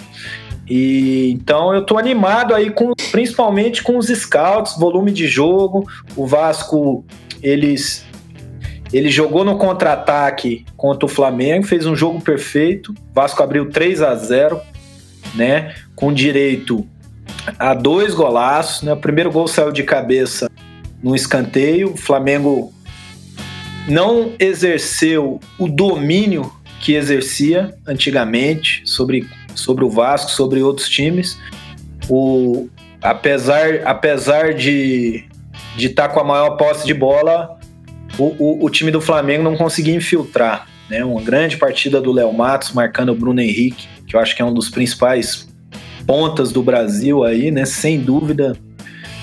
E 0.70 1.32
então 1.32 1.74
eu 1.74 1.86
tô 1.86 1.98
animado 1.98 2.54
aí 2.54 2.70
com 2.70 2.94
principalmente 3.12 3.84
com 3.84 3.98
os 3.98 4.08
scouts, 4.08 4.78
volume 4.78 5.12
de 5.12 5.28
jogo. 5.28 5.88
O 6.16 6.26
Vasco 6.26 7.04
eles 7.42 8.06
ele 8.92 9.10
jogou 9.10 9.44
no 9.44 9.58
contra-ataque 9.58 10.66
contra 10.78 11.06
o 11.06 11.10
Flamengo, 11.10 11.66
fez 11.66 11.86
um 11.86 11.96
jogo 11.96 12.22
perfeito. 12.22 12.94
Vasco 13.14 13.42
abriu 13.42 13.70
3 13.70 14.02
a 14.02 14.16
0 14.16 14.62
né? 15.34 15.74
Com 15.96 16.14
direito 16.14 16.88
a 17.58 17.74
dois 17.74 18.14
golaços. 18.14 18.84
Né? 18.84 18.94
O 18.94 18.98
primeiro 18.98 19.32
gol 19.32 19.48
saiu 19.48 19.72
de 19.72 19.84
cabeça 19.84 20.50
no 21.02 21.16
escanteio. 21.16 21.94
O 21.94 21.98
Flamengo 21.98 22.74
não 23.88 24.34
exerceu 24.40 25.40
o 25.58 25.68
domínio 25.68 26.52
que 26.84 26.96
exercia 26.96 27.74
antigamente 27.88 28.82
sobre, 28.84 29.26
sobre 29.56 29.86
o 29.86 29.90
Vasco, 29.90 30.30
sobre 30.30 30.62
outros 30.62 30.90
times. 30.90 31.40
O, 32.10 32.68
apesar, 33.02 33.84
apesar 33.86 34.54
de 34.54 35.24
estar 35.78 35.78
de 35.78 35.90
tá 35.90 36.10
com 36.10 36.20
a 36.20 36.26
maior 36.26 36.58
posse 36.58 36.86
de 36.86 36.94
bola, 36.94 37.58
o, 38.20 38.36
o, 38.38 38.66
o 38.66 38.70
time 38.70 38.92
do 38.92 39.00
Flamengo 39.00 39.44
não 39.44 39.56
conseguia 39.56 39.96
infiltrar. 39.96 40.68
Né? 40.90 41.06
Uma 41.06 41.22
grande 41.22 41.56
partida 41.56 42.02
do 42.02 42.12
Léo 42.12 42.34
Matos 42.34 42.74
marcando 42.74 43.14
o 43.14 43.16
Bruno 43.16 43.40
Henrique, 43.40 43.88
que 44.06 44.18
eu 44.18 44.20
acho 44.20 44.36
que 44.36 44.42
é 44.42 44.46
um 44.46 44.54
dos 44.54 44.70
principais 44.70 45.48
pontas 46.06 46.52
do 46.52 46.62
Brasil 46.62 47.24
aí, 47.24 47.50
né? 47.50 47.64
Sem 47.64 47.98
dúvida. 47.98 48.58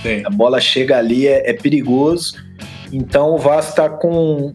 Sim. 0.03 0.23
A 0.25 0.31
bola 0.31 0.63
chega 0.63 0.97
ali, 0.97 1.29
é, 1.29 1.51
é 1.51 1.53
perigoso. 1.53 2.43
Então 2.91 3.35
o 3.35 3.39
Vasco 3.39 3.73
está 3.73 3.91
com, 3.91 4.55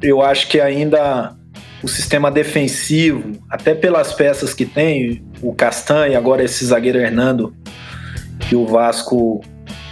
eu 0.00 0.22
acho 0.22 0.48
que 0.48 0.58
ainda 0.58 1.36
o 1.82 1.88
sistema 1.88 2.30
defensivo, 2.30 3.32
até 3.48 3.74
pelas 3.74 4.12
peças 4.12 4.52
que 4.52 4.66
tem, 4.66 5.22
o 5.40 5.54
Castan 5.54 6.08
e 6.08 6.16
agora 6.16 6.42
esse 6.42 6.64
zagueiro 6.64 6.98
Hernando, 6.98 7.54
que 8.40 8.56
o 8.56 8.66
Vasco 8.66 9.40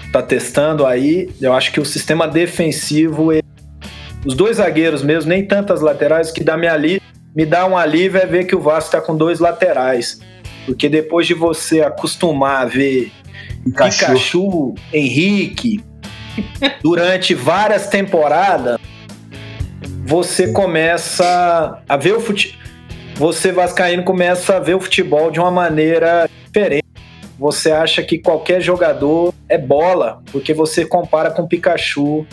está 0.05 0.23
testando 0.23 0.87
aí, 0.87 1.31
eu 1.41 1.53
acho 1.53 1.73
que 1.73 1.81
o 1.81 1.85
sistema 1.85 2.27
defensivo 2.27 3.33
os 4.27 4.35
dois 4.35 4.57
zagueiros 4.57 5.05
mesmo, 5.05 5.29
nem 5.29 5.47
tantas 5.47 5.81
laterais, 5.81 6.33
que 6.33 6.43
dá 6.43 6.57
me, 6.57 6.67
ali, 6.67 7.01
me 7.35 7.47
dá 7.47 7.65
um 7.65 7.77
alívio 7.77 8.21
é 8.21 8.27
ver 8.27 8.45
que 8.45 8.57
o 8.57 8.61
Vasco 8.61 8.89
está 8.89 9.01
com 9.01 9.17
dois 9.17 9.39
laterais. 9.39 10.19
Porque 10.65 10.89
depois 10.89 11.29
de 11.29 11.35
você 11.35 11.81
acostumar 11.81 12.63
a 12.63 12.65
ver 12.65 13.13
Pikachu, 13.65 14.07
Pikachu 14.07 14.75
Henrique, 14.93 15.81
durante 16.83 17.35
várias 17.35 17.87
temporadas, 17.87 18.76
você 20.07 20.53
começa 20.53 21.83
a 21.89 21.97
ver 21.97 22.15
o 22.15 22.21
futebol. 22.21 22.57
Você, 23.17 23.51
Vascaíno, 23.51 24.05
começa 24.05 24.57
a 24.57 24.61
ver 24.61 24.75
o 24.75 24.81
futebol 24.81 25.31
de 25.33 25.41
uma 25.41 25.51
maneira 25.51 26.31
diferente 26.45 26.87
você 27.39 27.71
acha 27.71 28.03
que 28.03 28.17
qualquer 28.17 28.63
jogador 28.63 29.35
é 29.47 29.59
bola, 29.59 30.23
porque 30.33 30.55
você 30.55 30.87
compara 30.87 31.31
com 31.31 31.47
Pikachu 31.47 32.27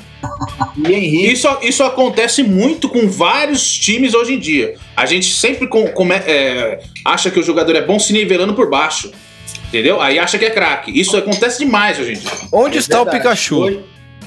e 0.77 0.93
Henrique. 0.93 1.33
Isso, 1.33 1.47
isso 1.61 1.83
acontece 1.83 2.41
muito 2.41 2.87
com 2.87 3.09
vários 3.09 3.77
times 3.77 4.13
hoje 4.13 4.35
em 4.35 4.39
dia. 4.39 4.75
A 4.95 5.05
gente 5.05 5.33
sempre 5.33 5.67
com, 5.67 5.87
com, 5.89 6.11
é, 6.13 6.79
acha 7.03 7.29
que 7.29 7.37
o 7.37 7.43
jogador 7.43 7.75
é 7.75 7.81
bom 7.81 7.99
se 7.99 8.13
nivelando 8.13 8.53
por 8.53 8.69
baixo. 8.69 9.11
Entendeu? 9.67 9.99
Aí 9.99 10.19
acha 10.19 10.37
que 10.39 10.45
é 10.45 10.51
craque. 10.51 10.97
Isso 10.97 11.17
acontece 11.17 11.59
demais 11.59 11.99
hoje 11.99 12.11
em 12.11 12.17
dia. 12.19 12.31
Onde 12.51 12.77
é 12.77 12.79
está 12.79 12.97
verdade. 13.03 13.17
o 13.17 13.19
Pikachu? 13.19 13.59
Foi? 13.59 13.83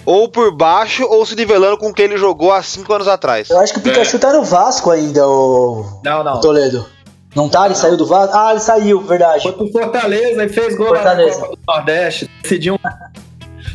Ou 0.07 0.29
por 0.29 0.53
baixo, 0.57 1.05
ou 1.05 1.27
se 1.27 1.35
nivelando 1.35 1.77
com 1.77 1.93
quem 1.93 2.05
ele 2.05 2.17
jogou 2.17 2.53
há 2.53 2.63
cinco 2.63 2.95
anos 2.95 3.09
atrás. 3.09 3.51
Eu 3.51 3.59
acho 3.59 3.73
que 3.73 3.81
o 3.81 3.83
Pikachu 3.83 4.17
é. 4.17 4.19
tá 4.21 4.33
no 4.33 4.45
Vasco 4.45 4.91
ainda, 4.91 5.29
o. 5.29 5.85
Não, 6.05 6.23
não. 6.23 6.41
Toledo. 6.41 6.87
Não 7.35 7.49
tá? 7.49 7.67
Ele 7.67 7.71
não. 7.71 7.75
saiu 7.75 7.97
do 7.97 8.07
Vasco? 8.07 8.35
Ah, 8.35 8.53
ele 8.53 8.61
saiu, 8.61 9.01
verdade. 9.01 9.43
Foi 9.43 9.53
pro 9.53 9.69
Fortaleza 9.71 10.45
e 10.45 10.49
fez 10.49 10.77
gol 10.77 10.87
Fortaleza. 10.87 11.41
Copa 11.41 11.57
do 11.57 11.59
Nordeste. 11.67 12.31
Decidiu 12.41 12.75
um. 12.75 12.79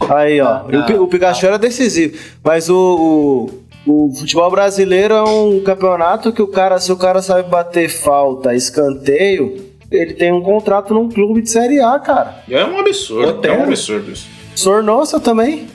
Aí, 0.09 0.39
ó. 0.39 0.47
Ah, 0.47 0.65
o, 0.97 1.03
o, 1.03 1.07
Pikachu 1.07 1.45
era 1.45 1.59
decisivo. 1.59 2.17
Mas 2.43 2.69
o, 2.69 3.51
o, 3.85 4.07
o, 4.07 4.15
futebol 4.15 4.49
brasileiro 4.49 5.13
é 5.13 5.23
um 5.23 5.61
campeonato 5.61 6.31
que 6.31 6.41
o 6.41 6.47
cara, 6.47 6.79
se 6.79 6.91
o 6.91 6.97
cara 6.97 7.21
sabe 7.21 7.49
bater 7.49 7.89
falta, 7.89 8.55
escanteio, 8.55 9.69
ele 9.91 10.13
tem 10.13 10.31
um 10.31 10.41
contrato 10.41 10.93
num 10.93 11.09
clube 11.09 11.41
de 11.41 11.49
Série 11.49 11.81
A, 11.81 11.99
cara. 11.99 12.41
É 12.49 12.63
um 12.63 12.79
absurdo. 12.79 13.45
É 13.45 13.51
um 13.51 13.63
absurdo 13.63 14.11
isso. 14.11 14.27
Sornosa 14.55 15.19
também. 15.19 15.67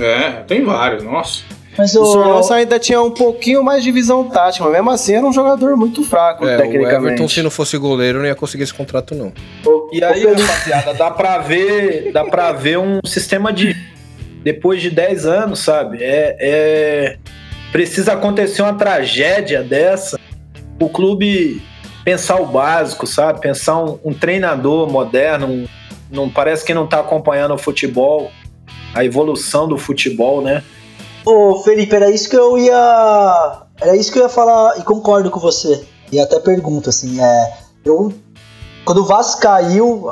É, 0.00 0.42
tem 0.46 0.64
vários, 0.64 1.02
nossa. 1.02 1.42
Mas 1.78 1.94
O 1.94 2.02
o. 2.02 2.06
Sornosa 2.06 2.54
ainda 2.56 2.78
tinha 2.78 3.00
um 3.00 3.10
pouquinho 3.12 3.62
mais 3.62 3.82
de 3.84 3.92
visão 3.92 4.24
tática, 4.28 4.64
mas 4.64 4.72
mesmo 4.72 4.90
assim 4.90 5.14
era 5.14 5.24
um 5.24 5.32
jogador 5.32 5.76
muito 5.76 6.04
fraco, 6.04 6.46
É, 6.46 6.56
o 6.56 6.58
tecnicamente. 6.58 7.06
Everton, 7.06 7.28
se 7.28 7.42
não 7.42 7.50
fosse 7.50 7.78
goleiro, 7.78 8.18
não 8.18 8.26
ia 8.26 8.34
conseguir 8.34 8.64
esse 8.64 8.74
contrato, 8.74 9.14
não. 9.14 9.32
E 9.92 10.02
aí, 10.02 10.24
rapaziada, 10.26 10.92
dá 10.94 11.10
pra 11.10 11.38
ver, 11.38 12.10
dá 12.12 12.24
pra 12.24 12.52
ver 12.52 12.78
um 12.78 13.00
sistema 13.04 13.52
de 13.52 13.74
depois 14.42 14.80
de 14.82 14.90
10 14.90 15.26
anos, 15.26 15.60
sabe? 15.60 15.98
É, 16.02 16.36
é- 16.40 17.16
precisa 17.72 18.14
acontecer 18.14 18.62
uma 18.62 18.74
tragédia 18.74 19.62
dessa, 19.62 20.18
o 20.80 20.88
clube 20.88 21.62
pensar 22.04 22.40
o 22.40 22.46
básico, 22.46 23.06
sabe? 23.06 23.40
Pensar 23.40 23.78
um, 23.82 23.98
um 24.04 24.12
treinador 24.12 24.90
moderno, 24.90 25.46
um- 25.46 25.66
não 26.10 26.28
parece 26.28 26.64
que 26.64 26.74
não 26.74 26.86
tá 26.86 26.98
acompanhando 27.00 27.54
o 27.54 27.58
futebol, 27.58 28.32
a 28.94 29.04
evolução 29.04 29.68
do 29.68 29.78
futebol, 29.78 30.40
né? 30.40 30.62
Ô, 31.24 31.62
Felipe, 31.62 31.94
era 31.94 32.10
isso 32.10 32.28
que 32.28 32.36
eu 32.36 32.58
ia. 32.58 33.62
Era 33.80 33.96
isso 33.96 34.12
que 34.12 34.18
eu 34.18 34.22
ia 34.22 34.28
falar 34.28 34.78
e 34.78 34.82
concordo 34.82 35.30
com 35.30 35.38
você. 35.38 35.84
E 36.10 36.18
até 36.18 36.40
pergunto, 36.40 36.88
assim, 36.90 37.20
é. 37.20 37.58
Eu. 37.84 38.12
Quando 38.84 39.02
o 39.02 39.04
Vasco 39.04 39.40
caiu, 39.40 40.10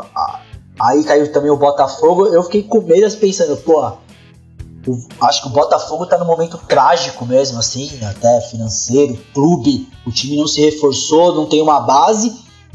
aí 0.78 1.02
caiu 1.04 1.32
também 1.32 1.50
o 1.50 1.56
Botafogo, 1.56 2.26
eu 2.26 2.42
fiquei 2.44 2.62
com 2.62 2.82
medo 2.82 3.16
pensando, 3.16 3.56
pô, 3.56 3.92
acho 5.22 5.42
que 5.42 5.48
o 5.48 5.52
Botafogo 5.52 6.06
tá 6.06 6.18
num 6.18 6.26
momento 6.26 6.58
trágico 6.68 7.24
mesmo, 7.26 7.58
assim, 7.58 7.90
até 8.04 8.40
financeiro, 8.42 9.18
clube, 9.34 9.88
o 10.06 10.12
time 10.12 10.36
não 10.36 10.46
se 10.46 10.60
reforçou, 10.60 11.34
não 11.34 11.46
tem 11.46 11.60
uma 11.62 11.80
base. 11.80 12.32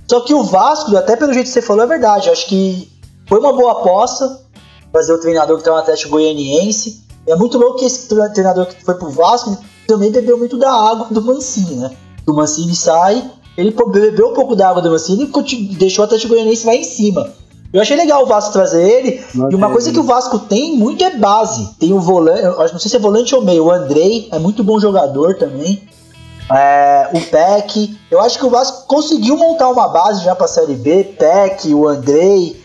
Só 0.08 0.20
que 0.22 0.34
o 0.34 0.44
Vasco, 0.44 0.96
até 0.98 1.16
pelo 1.16 1.32
jeito 1.32 1.46
que 1.46 1.54
você 1.54 1.62
falou, 1.62 1.84
é 1.84 1.88
verdade. 1.88 2.30
Acho 2.30 2.48
que 2.48 2.92
foi 3.28 3.40
uma 3.40 3.54
boa 3.54 3.74
aposta 3.74 4.43
fazer 4.94 5.12
o 5.12 5.20
treinador 5.20 5.58
que 5.58 5.64
tá 5.64 5.72
no 5.72 5.78
Atlético 5.78 6.12
Goianiense. 6.12 7.02
É 7.28 7.36
muito 7.36 7.58
louco 7.58 7.80
que 7.80 7.86
esse 7.86 8.08
tre- 8.08 8.30
treinador 8.30 8.68
que 8.68 8.86
foi 8.86 8.94
pro 8.94 9.10
Vasco 9.10 9.58
também 9.88 10.12
bebeu 10.12 10.38
muito 10.38 10.58
da 10.58 10.72
água 10.72 11.08
do 11.10 11.22
Mancini, 11.22 11.76
né? 11.76 11.92
O 12.28 12.32
Mancini 12.34 12.76
sai, 12.76 13.30
ele 13.58 13.72
bebeu 13.72 14.30
um 14.30 14.34
pouco 14.34 14.56
da 14.56 14.70
água 14.70 14.82
do 14.82 14.92
Mancini 14.92 15.30
e 15.52 15.76
deixou 15.76 16.04
o 16.04 16.06
Atlético 16.06 16.34
Goianiense 16.34 16.66
lá 16.66 16.76
em 16.76 16.84
cima. 16.84 17.32
Eu 17.74 17.82
achei 17.82 17.98
legal 17.98 18.22
o 18.22 18.28
Vasco 18.28 18.54
trazer 18.54 18.88
ele. 18.88 19.24
Não 19.34 19.50
e 19.52 19.56
uma 19.56 19.66
teve, 19.68 19.74
coisa 19.74 19.92
que 19.92 20.00
o 20.00 20.04
Vasco 20.04 20.38
tem 20.40 20.78
muito 20.78 21.04
é 21.04 21.18
base. 21.18 21.74
Tem 21.80 21.92
o 21.92 22.00
volante, 22.00 22.44
não 22.72 22.80
sei 22.80 22.92
se 22.92 22.96
é 22.96 23.00
volante 23.00 23.34
ou 23.34 23.42
meio, 23.42 23.66
o 23.66 23.72
Andrei 23.72 24.30
é 24.32 24.38
muito 24.38 24.64
bom 24.64 24.80
jogador 24.80 25.36
também. 25.38 25.82
É, 26.52 27.10
o 27.14 27.22
Peck. 27.32 27.98
Eu 28.12 28.20
acho 28.22 28.38
que 28.38 28.46
o 28.46 28.50
Vasco 28.50 28.86
conseguiu 28.86 29.36
montar 29.38 29.70
uma 29.70 29.88
base 29.88 30.24
já 30.24 30.36
pra 30.36 30.48
Série 30.48 30.76
B. 30.76 31.04
Peck, 31.18 31.74
o 31.74 31.88
Andrei, 31.88 32.62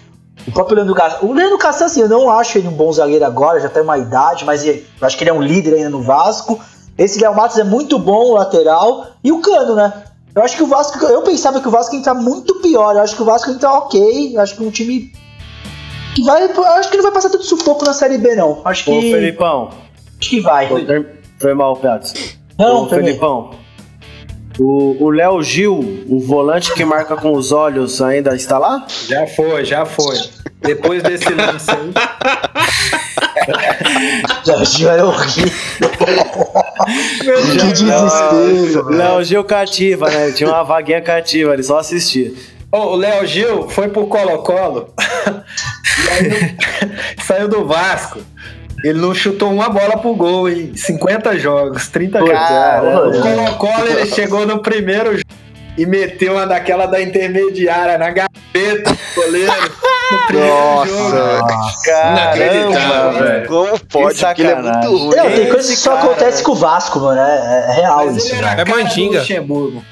o 0.49 0.53
próprio 0.53 0.77
Leandro 0.77 0.95
Castan. 0.95 1.27
O 1.27 1.33
Leandro 1.33 1.59
Castan, 1.59 1.85
assim, 1.87 2.01
eu 2.01 2.09
não 2.09 2.31
acho 2.31 2.59
ele 2.59 2.69
um 2.69 2.73
bom 2.73 2.93
zagueiro 2.93 3.25
agora, 3.25 3.61
já 3.61 3.69
tem 3.69 3.83
uma 3.83 3.99
idade, 3.99 4.45
mas 4.45 4.65
eu 4.67 4.83
acho 5.03 5.17
que 5.17 5.25
ele 5.25 5.31
é 5.31 5.35
um 5.35 5.43
líder 5.43 5.75
ainda 5.75 5.91
no 5.91 6.03
Vasco. 6.03 6.59
Esse 6.97 7.21
Léo 7.21 7.35
Matos 7.35 7.59
é 7.59 7.65
muito 7.65 7.99
bom, 7.99 8.31
o 8.31 8.35
lateral. 8.35 9.07
E 9.23 9.31
o 9.31 9.41
Cano, 9.41 9.77
né? 9.77 9.93
Eu 10.35 10.43
acho 10.43 10.57
que 10.57 10.63
o 10.63 10.67
Vasco. 10.67 11.05
Eu 11.07 11.23
pensava 11.23 11.61
que 11.61 11.69
o 11.69 11.71
Vasco 11.71 11.95
ia 11.95 12.01
entrar 12.01 12.15
muito 12.15 12.57
pior. 12.57 12.95
Eu 12.97 13.03
acho 13.03 13.15
que 13.15 13.23
o 13.23 13.25
Vasco 13.25 13.51
ia 13.51 13.55
entrar 13.55 13.73
ok. 13.73 14.37
Eu 14.37 14.41
acho 14.41 14.57
que 14.57 14.63
um 14.63 14.71
time. 14.71 15.13
Que 16.15 16.23
vai. 16.25 16.43
Eu 16.45 16.65
acho 16.65 16.91
que 16.91 16.97
não 16.97 17.05
vai 17.05 17.13
passar 17.13 17.31
tanto 17.31 17.45
sufoco 17.45 17.85
na 17.85 17.93
Série 17.93 18.19
B, 18.19 18.35
não. 18.35 18.61
Acho 18.65 18.85
que. 18.85 18.91
Ô, 18.91 19.01
Felipão, 19.01 19.71
Acho 20.21 20.31
que 20.31 20.41
vai. 20.41 20.69
foi 21.41 21.55
mal, 21.55 21.77
Piatos. 21.77 22.15
Não, 22.59 22.85
Ô. 22.85 22.89
Felipão, 22.89 23.51
o 24.59 24.97
o 25.05 25.11
Léo 25.11 25.43
Gil, 25.43 26.05
o 26.09 26.19
volante 26.19 26.73
que 26.75 26.85
marca 26.85 27.17
com 27.17 27.33
os 27.33 27.53
olhos, 27.53 28.03
ainda 28.03 28.35
está 28.35 28.59
lá? 28.59 28.85
Já 29.09 29.27
foi, 29.27 29.65
já 29.65 29.87
foi. 29.87 30.17
Depois 30.61 31.03
desse 31.03 31.29
lance 31.33 31.71
aí. 31.71 31.93
Já 34.45 34.65
já 34.65 34.93
era 34.93 35.07
horrível. 35.07 35.51
que 37.53 37.73
desespero. 37.73 38.85
velho. 38.85 38.89
Léo 38.89 39.25
Gil 39.25 39.45
cativa, 39.45 40.11
né? 40.11 40.33
Tinha 40.33 40.51
uma 40.51 40.63
vaguinha 40.63 41.01
cativa, 41.01 41.55
ele 41.55 41.63
só 41.63 41.79
assistia. 41.79 42.33
Ô, 42.71 42.79
o 42.79 42.97
Léo 42.97 43.27
Gil 43.27 43.69
foi 43.69 43.89
pro 43.89 44.07
Colo-Colo. 44.07 44.93
e 44.99 46.11
aí, 46.13 46.57
saiu 47.25 47.49
do 47.49 47.67
Vasco. 47.67 48.21
Ele 48.85 49.01
não 49.01 49.15
chutou 49.15 49.51
uma 49.51 49.69
bola 49.69 49.97
pro 49.99 50.15
gol 50.15 50.49
em 50.49 50.77
50 50.77 51.39
jogos, 51.39 51.89
30 51.89 52.19
jogos. 52.19 53.19
O 53.19 53.23
Colo-Colo 53.23 53.89
ele 53.89 54.07
chegou 54.07 54.47
no 54.47 54.61
primeiro 54.61 55.13
jogo 55.13 55.38
e 55.79 55.87
meteu 55.87 56.35
uma 56.35 56.47
daquela 56.47 56.85
da 56.87 57.01
intermediária 57.01 57.97
na 57.97 58.11
gaveta 58.11 58.91
do 58.93 58.99
goleiro. 59.23 59.53
Nossa, 60.33 61.93
Inacreditável, 62.13 63.23
velho. 63.23 63.49
como 63.49 63.81
pode? 63.87 64.05
Ele 64.05 64.07
é 64.07 64.15
sacanagem. 64.15 64.73
muito 64.91 64.97
ruim. 65.05 65.17
Não, 65.17 65.31
tem 65.31 65.49
coisa 65.49 65.69
que 65.71 65.77
só 65.79 65.91
cara, 65.97 66.05
acontece 66.05 66.43
com 66.43 66.53
o 66.53 66.55
Vasco, 66.55 67.01
mano. 67.01 67.21
É, 67.21 67.67
é 67.69 67.73
real 67.81 68.07
Mas 68.07 68.17
isso. 68.17 68.35
a 68.35 68.51
É 68.53 68.65
mandinga. 68.65 69.19
Luxemburgo. 69.21 69.83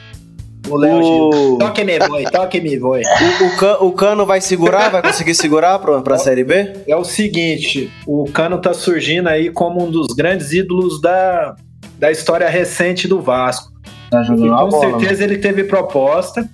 O 0.68 0.76
Léo 0.76 0.98
O-. 1.00 1.58
Toque 1.58 1.84
me 1.84 1.98
boy, 1.98 2.24
toque 2.24 2.60
me 2.60 2.76
boy. 2.78 3.02
O, 3.40 3.44
o 3.46 3.56
Can- 3.56 3.78
o 3.80 3.92
Cano 3.92 4.26
vai 4.26 4.40
segurar? 4.40 4.90
Vai 4.90 5.02
conseguir 5.02 5.34
segurar 5.34 5.78
pra, 5.78 6.00
pra 6.00 6.18
Série 6.18 6.42
B? 6.44 6.72
É 6.88 6.96
o 6.96 7.04
seguinte, 7.04 7.92
o 8.06 8.24
Cano 8.32 8.60
tá 8.60 8.74
surgindo 8.74 9.28
aí 9.28 9.50
como 9.50 9.84
um 9.84 9.90
dos 9.90 10.08
grandes 10.08 10.52
ídolos 10.52 11.00
da, 11.00 11.54
da 11.98 12.10
história 12.10 12.48
recente 12.48 13.06
do 13.06 13.20
Vasco. 13.20 13.70
Tá 14.10 14.22
E 14.22 14.24
jogando 14.24 14.70
com 14.70 14.80
certeza 14.80 15.24
ele 15.24 15.38
teve 15.38 15.64
proposta 15.64 16.48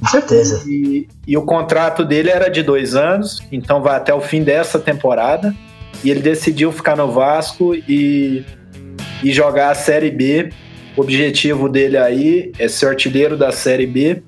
Com 0.00 0.08
certeza. 0.08 0.62
e, 0.66 1.08
e 1.26 1.36
o 1.36 1.42
contrato 1.42 2.04
dele 2.04 2.30
era 2.30 2.48
de 2.48 2.62
dois 2.62 2.94
anos, 2.94 3.42
então 3.50 3.82
vai 3.82 3.96
até 3.96 4.12
o 4.14 4.20
fim 4.20 4.42
dessa 4.42 4.78
temporada. 4.78 5.54
E 6.04 6.10
ele 6.10 6.20
decidiu 6.20 6.70
ficar 6.70 6.96
no 6.96 7.10
Vasco 7.10 7.74
e, 7.74 8.44
e 9.22 9.32
jogar 9.32 9.70
a 9.70 9.74
Série 9.74 10.10
B. 10.10 10.50
O 10.96 11.00
objetivo 11.00 11.68
dele 11.68 11.96
aí 11.96 12.52
é 12.58 12.68
ser 12.68 12.86
artilheiro 12.86 13.36
da 13.36 13.50
Série 13.50 13.86
B 13.86 14.22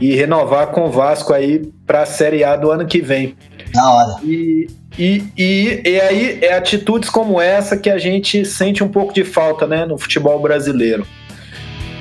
e 0.00 0.14
renovar 0.14 0.68
com 0.68 0.86
o 0.86 0.90
Vasco 0.90 1.32
aí 1.32 1.70
para 1.86 2.02
a 2.02 2.06
Série 2.06 2.42
A 2.42 2.56
do 2.56 2.70
ano 2.70 2.86
que 2.86 3.00
vem. 3.00 3.34
Na 3.74 3.92
hora. 3.92 4.16
E, 4.22 4.66
e, 4.98 5.24
e, 5.36 5.82
e 5.84 6.00
aí 6.00 6.38
é 6.42 6.54
atitudes 6.54 7.08
como 7.08 7.40
essa 7.40 7.76
que 7.76 7.88
a 7.88 7.98
gente 7.98 8.44
sente 8.44 8.82
um 8.82 8.88
pouco 8.88 9.12
de 9.12 9.24
falta 9.24 9.66
né, 9.66 9.84
no 9.86 9.98
futebol 9.98 10.40
brasileiro. 10.40 11.06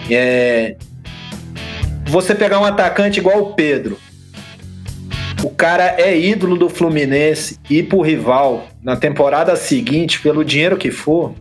É, 0.09 0.75
você 2.07 2.33
pegar 2.33 2.59
um 2.59 2.65
atacante 2.65 3.19
igual 3.19 3.39
o 3.41 3.53
Pedro, 3.53 3.97
o 5.43 5.49
cara 5.49 5.95
é 5.97 6.17
ídolo 6.17 6.57
do 6.57 6.69
Fluminense 6.69 7.57
e 7.69 7.79
ir 7.79 7.83
pro 7.83 8.01
rival 8.01 8.67
na 8.81 8.95
temporada 8.95 9.55
seguinte, 9.55 10.19
pelo 10.19 10.43
dinheiro 10.43 10.77
que 10.77 10.91
for, 10.91 11.33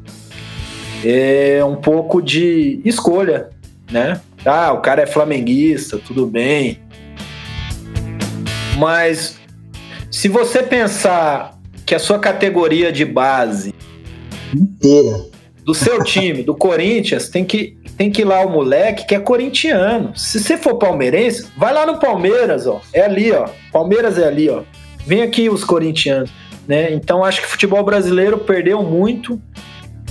é 1.04 1.64
um 1.64 1.76
pouco 1.76 2.20
de 2.20 2.80
escolha, 2.84 3.48
né? 3.90 4.20
Ah, 4.44 4.72
o 4.72 4.80
cara 4.80 5.02
é 5.02 5.06
flamenguista, 5.06 5.98
tudo 5.98 6.26
bem. 6.26 6.80
Mas 8.76 9.38
se 10.10 10.28
você 10.28 10.62
pensar 10.62 11.58
que 11.84 11.94
a 11.94 11.98
sua 11.98 12.18
categoria 12.18 12.92
de 12.92 13.04
base 13.04 13.74
Inteira. 14.54 15.26
do 15.64 15.74
seu 15.74 16.04
time, 16.04 16.42
do 16.42 16.54
Corinthians, 16.54 17.28
tem 17.28 17.44
que, 17.44 17.77
tem 17.98 18.10
que 18.10 18.22
ir 18.22 18.24
lá 18.24 18.40
o 18.40 18.48
moleque 18.48 19.04
que 19.06 19.14
é 19.14 19.18
corintiano. 19.20 20.16
Se 20.16 20.38
você 20.40 20.56
for 20.56 20.76
palmeirense, 20.76 21.48
vai 21.56 21.74
lá 21.74 21.84
no 21.84 21.98
Palmeiras, 21.98 22.66
ó. 22.66 22.80
É 22.94 23.02
ali, 23.02 23.32
ó. 23.32 23.48
Palmeiras 23.72 24.16
é 24.16 24.26
ali, 24.26 24.48
ó. 24.48 24.62
Vem 25.04 25.20
aqui 25.22 25.50
os 25.50 25.64
corintianos, 25.64 26.30
né? 26.66 26.92
Então 26.92 27.24
acho 27.24 27.40
que 27.40 27.46
o 27.46 27.50
futebol 27.50 27.82
brasileiro 27.82 28.38
perdeu 28.38 28.82
muito 28.82 29.40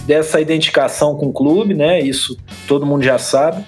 dessa 0.05 0.39
identificação 0.41 1.15
com 1.15 1.27
o 1.27 1.33
clube, 1.33 1.73
né? 1.73 1.99
Isso 2.01 2.37
todo 2.67 2.85
mundo 2.85 3.03
já 3.03 3.17
sabe. 3.17 3.63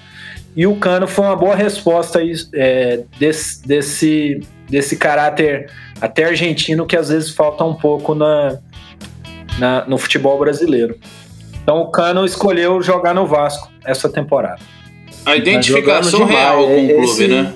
E 0.54 0.66
o 0.66 0.76
Cano 0.76 1.06
foi 1.06 1.24
uma 1.24 1.36
boa 1.36 1.54
resposta 1.54 2.20
é, 2.54 3.00
desse, 3.18 3.66
desse, 3.66 4.40
desse 4.68 4.96
caráter 4.96 5.70
até 6.00 6.24
argentino 6.24 6.84
que 6.86 6.96
às 6.96 7.08
vezes 7.08 7.30
falta 7.30 7.62
um 7.64 7.74
pouco 7.74 8.14
na, 8.14 8.58
na- 9.58 9.84
no 9.86 9.96
futebol 9.96 10.38
brasileiro. 10.38 10.98
Então 11.70 11.82
o 11.82 11.86
Cano 11.88 12.24
escolheu 12.24 12.82
jogar 12.82 13.14
no 13.14 13.28
Vasco 13.28 13.68
essa 13.84 14.08
temporada. 14.08 14.58
A 15.24 15.36
identificação 15.36 16.10
jogando 16.18 16.26
demais, 16.26 16.44
real 16.48 16.64
com 16.66 16.74
o 16.84 16.88
clube, 16.88 17.04
esse- 17.04 17.28
né? 17.28 17.54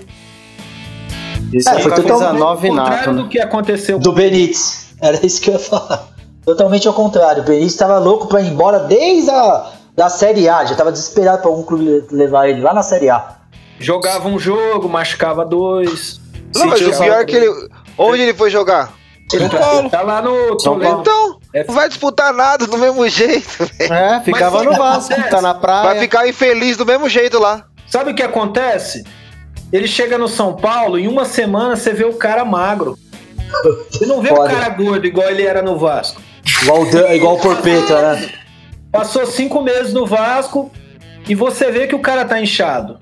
Esse 1.52 1.68
É, 1.68 1.72
foi 1.72 1.82
foi 1.82 1.90
total- 1.96 2.18
19 2.20 2.68
Ao 2.68 2.76
contrário 2.76 3.12
né? 3.12 3.22
do 3.24 3.28
que 3.28 3.40
aconteceu 3.40 3.98
Do 3.98 4.12
Benítez. 4.12 4.94
Era 5.02 5.26
isso 5.26 5.40
que 5.40 5.50
eu 5.50 5.54
ia 5.54 5.58
falar. 5.58 6.06
Totalmente 6.44 6.86
ao 6.86 6.94
contrário. 6.94 7.42
O 7.42 7.44
Benítez 7.44 7.74
tava 7.74 7.98
louco 7.98 8.28
pra 8.28 8.40
ir 8.40 8.52
embora 8.52 8.78
desde 8.78 9.30
a 9.32 9.72
da 9.96 10.08
Série 10.08 10.48
A. 10.48 10.64
Já 10.64 10.76
tava 10.76 10.92
desesperado 10.92 11.38
pra 11.42 11.50
algum 11.50 11.64
clube 11.64 12.04
levar 12.12 12.48
ele 12.48 12.60
lá 12.60 12.72
na 12.72 12.84
Série 12.84 13.10
A. 13.10 13.38
jogava 13.80 14.28
um 14.28 14.38
jogo, 14.38 14.88
machucava 14.88 15.44
dois. 15.44 16.20
Não, 16.54 16.66
mas 16.68 16.80
o 16.82 16.90
pior 17.02 17.20
é 17.20 17.24
que 17.24 17.34
ele. 17.34 17.52
Onde 17.98 18.22
ele 18.22 18.34
foi 18.34 18.48
jogar? 18.48 18.92
Ele 19.32 19.48
tá, 19.48 19.88
tá 19.88 20.02
lá 20.02 20.22
no 20.22 20.50
São 20.60 20.74
Toledo. 20.74 20.84
Paulo. 20.84 21.00
Então, 21.00 21.38
É. 21.54 21.64
não 21.64 21.74
vai 21.74 21.88
disputar 21.88 22.32
nada 22.32 22.66
do 22.66 22.76
mesmo 22.76 23.08
jeito. 23.08 23.70
É, 23.78 24.20
ficava 24.20 24.64
no 24.64 24.72
Vasco, 24.72 25.12
acontece? 25.12 25.30
tá 25.30 25.40
na 25.40 25.54
praia. 25.54 25.84
Vai 25.84 26.00
ficar 26.00 26.28
infeliz 26.28 26.76
do 26.76 26.84
mesmo 26.84 27.08
jeito 27.08 27.38
lá. 27.38 27.64
Sabe 27.86 28.10
o 28.10 28.14
que 28.14 28.22
acontece? 28.22 29.04
Ele 29.72 29.86
chega 29.86 30.18
no 30.18 30.26
São 30.26 30.54
Paulo, 30.56 30.98
em 30.98 31.06
uma 31.06 31.24
semana 31.24 31.76
você 31.76 31.92
vê 31.92 32.04
o 32.04 32.14
cara 32.14 32.44
magro. 32.44 32.98
Você 33.90 34.04
não 34.04 34.20
vê 34.20 34.30
Foda. 34.30 34.42
o 34.42 34.52
cara 34.52 34.68
gordo 34.70 35.06
igual 35.06 35.30
ele 35.30 35.42
era 35.42 35.62
no 35.62 35.78
Vasco. 35.78 36.20
Igual, 36.62 36.82
o 36.82 37.12
igual 37.12 37.36
o 37.36 37.40
Porpeta, 37.40 38.02
né? 38.02 38.30
Passou 38.90 39.24
cinco 39.24 39.62
meses 39.62 39.92
no 39.92 40.06
Vasco 40.06 40.72
e 41.28 41.34
você 41.34 41.70
vê 41.70 41.86
que 41.86 41.94
o 41.94 42.00
cara 42.00 42.24
tá 42.24 42.40
inchado. 42.40 42.98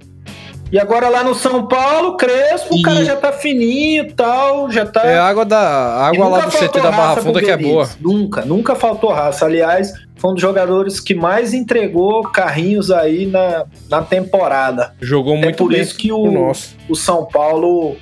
E 0.73 0.79
agora 0.79 1.11
lá 1.11 1.23
no 1.23 1.35
São 1.35 1.67
Paulo, 1.67 2.17
Crespo, 2.17 2.75
o 2.75 2.79
E- 2.79 2.83
cara 2.83 3.05
já 3.05 3.15
tá 3.15 3.31
fininho 3.31 4.05
e 4.05 4.13
tal, 4.13 4.71
já 4.71 4.87
tá. 4.87 5.03
É 5.05 5.19
a 5.19 5.25
água 5.27 5.45
da 5.45 5.61
água 5.61 6.29
lá 6.29 6.41
do 6.47 6.51
CT 6.51 6.81
da 6.81 6.91
Barra 6.91 7.17
Funda 7.21 7.43
que 7.43 7.51
é 7.51 7.57
boa. 7.59 7.87
Nunca, 8.01 8.43
nunca 8.47 8.75
faltou 8.75 9.11
raça. 9.13 9.45
Aliás, 9.45 9.93
foi 10.17 10.31
um 10.31 10.33
dos 10.35 10.41
jogadores 10.41 10.99
que 10.99 11.15
mais 11.15 11.53
entregou 11.53 12.23
carrinhos 12.23 12.91
aí 12.91 13.27
na, 13.27 13.67
na 13.91 14.01
temporada. 14.01 14.95
Jogou 14.99 15.37
É 15.37 15.41
muito 15.43 15.57
por 15.59 15.69
bem 15.73 15.81
isso 15.83 15.95
que 15.95 16.11
o, 16.11 16.31
nosso. 16.33 16.75
o 16.89 16.95
São 16.97 17.27
Paulo 17.27 17.95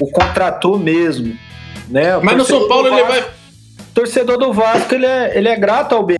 o 0.00 0.10
contratou 0.10 0.76
mesmo. 0.80 1.36
Né? 1.88 2.16
O 2.16 2.24
Mas 2.24 2.36
no 2.36 2.44
São 2.44 2.66
Paulo 2.66 2.90
do 2.90 2.96
ele 2.96 3.04
Vasco- 3.04 3.22
vai. 3.22 3.30
torcedor 3.94 4.38
do 4.38 4.52
Vasco, 4.52 4.92
ele 4.92 5.06
é, 5.06 5.38
ele 5.38 5.48
é 5.48 5.54
grato 5.54 5.94
ao 5.94 6.02
bem. 6.02 6.18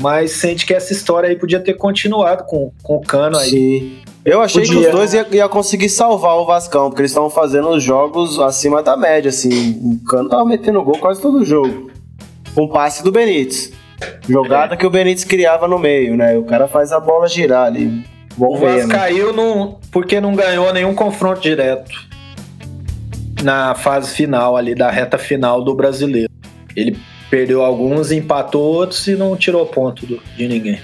Mas 0.00 0.30
sente 0.30 0.64
que 0.64 0.72
essa 0.72 0.92
história 0.92 1.28
aí 1.28 1.34
podia 1.34 1.58
ter 1.58 1.74
continuado 1.74 2.44
com, 2.44 2.70
com 2.84 2.96
o 2.96 3.00
Cano 3.00 3.36
aí. 3.36 3.50
Sim. 3.50 3.98
Eu 4.24 4.40
achei 4.40 4.62
que 4.62 4.68
Podia. 4.68 4.88
os 4.88 4.94
dois 4.94 5.14
ia, 5.14 5.26
ia 5.32 5.48
conseguir 5.48 5.88
salvar 5.88 6.36
o 6.36 6.46
Vascão, 6.46 6.88
porque 6.88 7.02
eles 7.02 7.10
estavam 7.10 7.28
fazendo 7.30 7.68
os 7.70 7.82
jogos 7.82 8.38
acima 8.38 8.82
da 8.82 8.96
média, 8.96 9.28
assim. 9.30 9.72
O 9.82 10.04
Cano 10.08 10.28
tava 10.28 10.44
metendo 10.44 10.82
gol 10.82 10.98
quase 10.98 11.20
todo 11.20 11.44
jogo. 11.44 11.90
Com 12.54 12.68
passe 12.68 13.02
do 13.02 13.10
Benítez. 13.10 13.72
Jogada 14.28 14.76
que 14.76 14.86
o 14.86 14.90
Benítez 14.90 15.24
criava 15.24 15.66
no 15.66 15.78
meio, 15.78 16.16
né? 16.16 16.36
O 16.38 16.44
cara 16.44 16.68
faz 16.68 16.92
a 16.92 17.00
bola 17.00 17.26
girar 17.28 17.66
ali. 17.66 18.04
O 18.36 18.40
Bom 18.40 18.56
ver, 18.58 18.74
Vasco 18.76 18.88
né? 18.88 18.94
caiu 18.94 19.32
num, 19.32 19.74
porque 19.90 20.20
não 20.20 20.34
ganhou 20.36 20.72
nenhum 20.72 20.94
confronto 20.94 21.40
direto 21.40 21.90
na 23.42 23.74
fase 23.74 24.14
final 24.14 24.56
ali, 24.56 24.74
da 24.74 24.90
reta 24.90 25.18
final 25.18 25.62
do 25.64 25.74
brasileiro. 25.74 26.30
Ele 26.76 26.96
perdeu 27.28 27.62
alguns, 27.64 28.12
empatou 28.12 28.62
outros 28.62 29.06
e 29.08 29.16
não 29.16 29.36
tirou 29.36 29.66
ponto 29.66 30.06
do- 30.06 30.20
de 30.36 30.46
ninguém. 30.46 30.78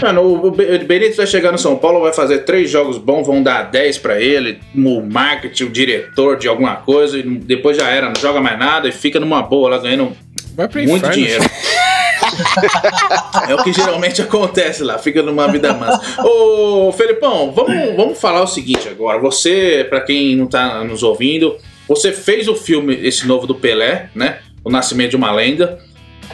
Mano, 0.00 0.22
o 0.22 0.46
o 0.46 0.50
Be- 0.50 0.76
o 0.76 0.84
Benítez 0.86 1.16
vai 1.16 1.26
chegar 1.26 1.50
no 1.52 1.58
São 1.58 1.76
Paulo, 1.76 2.00
vai 2.00 2.12
fazer 2.12 2.38
três 2.44 2.70
jogos 2.70 2.98
bons, 2.98 3.26
vão 3.26 3.42
dar 3.42 3.62
10 3.64 3.98
pra 3.98 4.20
ele, 4.20 4.60
o 4.74 5.00
marketing, 5.02 5.64
o 5.64 5.68
diretor 5.70 6.36
de 6.36 6.46
alguma 6.48 6.76
coisa, 6.76 7.18
e 7.18 7.22
depois 7.22 7.76
já 7.76 7.88
era, 7.88 8.06
não 8.06 8.20
joga 8.20 8.40
mais 8.40 8.58
nada 8.58 8.88
e 8.88 8.92
fica 8.92 9.18
numa 9.18 9.42
boa 9.42 9.70
lá 9.70 9.78
ganhando 9.78 10.12
muito 10.88 11.04
inferno. 11.06 11.14
dinheiro. 11.14 11.44
é 13.48 13.54
o 13.54 13.62
que 13.64 13.72
geralmente 13.72 14.20
acontece 14.22 14.82
lá, 14.82 14.98
fica 14.98 15.22
numa 15.22 15.48
vida 15.50 15.72
mansa. 15.72 16.00
Ô, 16.24 16.92
Felipão, 16.92 17.52
vamos, 17.52 17.96
vamos 17.96 18.20
falar 18.20 18.42
o 18.42 18.46
seguinte 18.46 18.88
agora. 18.88 19.18
Você, 19.20 19.86
pra 19.88 20.00
quem 20.00 20.36
não 20.36 20.46
tá 20.46 20.84
nos 20.84 21.02
ouvindo, 21.02 21.56
você 21.88 22.12
fez 22.12 22.48
o 22.48 22.54
filme, 22.54 22.94
esse 23.02 23.26
novo 23.26 23.46
do 23.46 23.54
Pelé, 23.54 24.10
né? 24.14 24.38
O 24.64 24.70
Nascimento 24.70 25.10
de 25.10 25.16
uma 25.16 25.32
Lenda. 25.32 25.78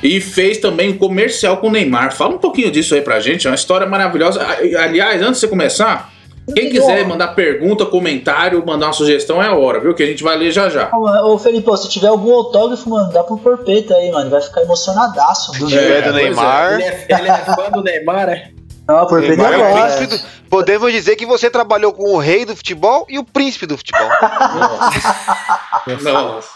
E 0.03 0.21
fez 0.21 0.59
também 0.59 0.91
um 0.91 0.99
comercial 0.99 1.57
com 1.59 1.69
o 1.69 1.71
Neymar. 1.71 2.15
Fala 2.15 2.35
um 2.35 2.39
pouquinho 2.39 2.71
disso 2.71 2.95
aí 2.95 3.01
pra 3.01 3.21
gente, 3.21 3.47
é 3.47 3.51
uma 3.51 3.55
história 3.57 3.87
maravilhosa. 3.87 4.43
A- 4.43 4.83
Aliás, 4.85 5.21
antes 5.23 5.35
de 5.35 5.41
você 5.41 5.49
começar, 5.49 6.11
quem 6.55 6.69
quiser 6.69 7.07
mandar 7.07 7.29
pergunta, 7.29 7.87
comentário, 7.87 8.63
mandar 8.67 8.87
uma 8.89 8.93
sugestão 8.93 9.43
é 9.43 9.47
a 9.47 9.55
hora, 9.55 9.81
viu? 9.81 9.95
Que 9.95 10.03
a 10.03 10.07
gente 10.07 10.23
vai 10.23 10.37
ler 10.37 10.51
já 10.51 10.69
já. 10.69 10.91
Ô, 10.95 11.39
Felipe, 11.39 11.75
se 11.79 11.89
tiver 11.89 12.09
algum 12.09 12.35
autógrafo, 12.35 12.91
mano, 12.91 13.11
dá 13.13 13.23
pro 13.25 13.39
Porpeta 13.39 13.95
aí, 13.95 14.11
mano. 14.13 14.29
Vai 14.29 14.43
ficar 14.43 14.61
emocionadaço. 14.61 15.53
Do 15.59 15.67
tiver 15.67 16.03
do 16.03 16.11
pois 16.13 16.17
é. 16.17 16.23
Neymar. 16.25 16.73
Ele 16.75 16.83
é, 16.83 17.07
ele 17.09 17.29
é 17.31 17.37
fã 17.39 17.71
do 17.71 17.83
Neymar, 17.83 18.29
é? 18.29 18.51
Não, 18.87 19.05
o 19.05 19.07
Porpeta 19.07 19.37
Neymar 19.37 19.53
é 19.55 19.57
o 19.57 19.65
agora. 19.65 19.97
príncipe 19.97 20.07
do- 20.19 20.35
Podemos 20.51 20.93
dizer 20.93 21.17
que 21.17 21.25
você 21.25 21.49
trabalhou 21.49 21.93
com 21.95 22.13
o 22.15 22.19
rei 22.19 22.45
do 22.45 22.55
futebol 22.55 23.07
e 23.09 23.19
o 23.19 23.25
príncipe 23.25 23.65
do 23.67 23.77
futebol. 23.79 24.07
Nossa. 26.03 26.49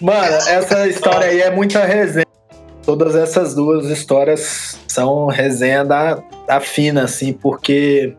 Mano, 0.00 0.34
essa 0.48 0.86
história 0.86 1.28
aí 1.28 1.40
é 1.40 1.50
muita 1.50 1.84
resenha. 1.84 2.26
Todas 2.84 3.16
essas 3.16 3.54
duas 3.54 3.86
histórias 3.86 4.78
são 4.86 5.26
resenha 5.26 5.84
da, 5.84 6.22
da 6.46 6.60
fina, 6.60 7.02
assim, 7.04 7.32
porque 7.32 8.14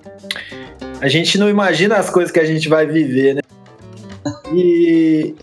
a 1.01 1.07
gente 1.07 1.37
não 1.37 1.49
imagina 1.49 1.95
as 1.95 2.09
coisas 2.09 2.31
que 2.31 2.39
a 2.39 2.45
gente 2.45 2.67
vai 2.67 2.85
viver, 2.85 3.35
né? 3.35 3.41
E, 4.53 5.33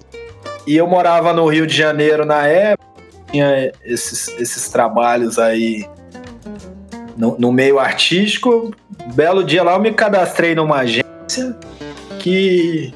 e 0.66 0.76
eu 0.76 0.86
morava 0.86 1.32
no 1.32 1.46
Rio 1.48 1.66
de 1.66 1.76
Janeiro 1.76 2.24
na 2.24 2.46
época, 2.46 2.86
tinha 3.32 3.72
esses, 3.84 4.28
esses 4.38 4.68
trabalhos 4.68 5.38
aí 5.38 5.88
no, 7.16 7.36
no 7.38 7.50
meio 7.50 7.78
artístico. 7.78 8.72
Belo 9.14 9.42
dia 9.42 9.62
lá 9.62 9.72
eu 9.72 9.80
me 9.80 9.92
cadastrei 9.92 10.54
numa 10.54 10.78
agência 10.78 11.56
que 12.18 12.92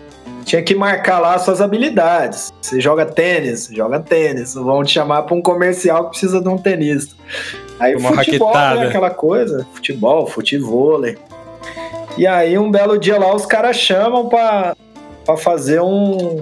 tinha 0.50 0.62
que 0.62 0.74
marcar 0.74 1.20
lá 1.20 1.38
suas 1.38 1.60
habilidades. 1.60 2.52
Você 2.60 2.80
joga 2.80 3.06
tênis, 3.06 3.70
joga 3.72 4.00
tênis. 4.00 4.54
Vão 4.54 4.82
te 4.82 4.90
chamar 4.90 5.22
para 5.22 5.36
um 5.36 5.40
comercial 5.40 6.06
que 6.06 6.10
precisa 6.10 6.40
de 6.40 6.48
um 6.48 6.58
tenista. 6.58 7.14
Aí 7.78 7.94
Uma 7.94 8.16
futebol, 8.16 8.52
né, 8.52 8.88
aquela 8.88 9.10
coisa, 9.10 9.64
futebol, 9.72 10.26
futevôlei. 10.26 11.16
E 12.18 12.26
aí 12.26 12.58
um 12.58 12.68
belo 12.68 12.98
dia 12.98 13.16
lá 13.16 13.32
os 13.32 13.46
caras 13.46 13.76
chamam 13.76 14.28
para 14.28 14.74
fazer 15.38 15.80
um, 15.80 16.40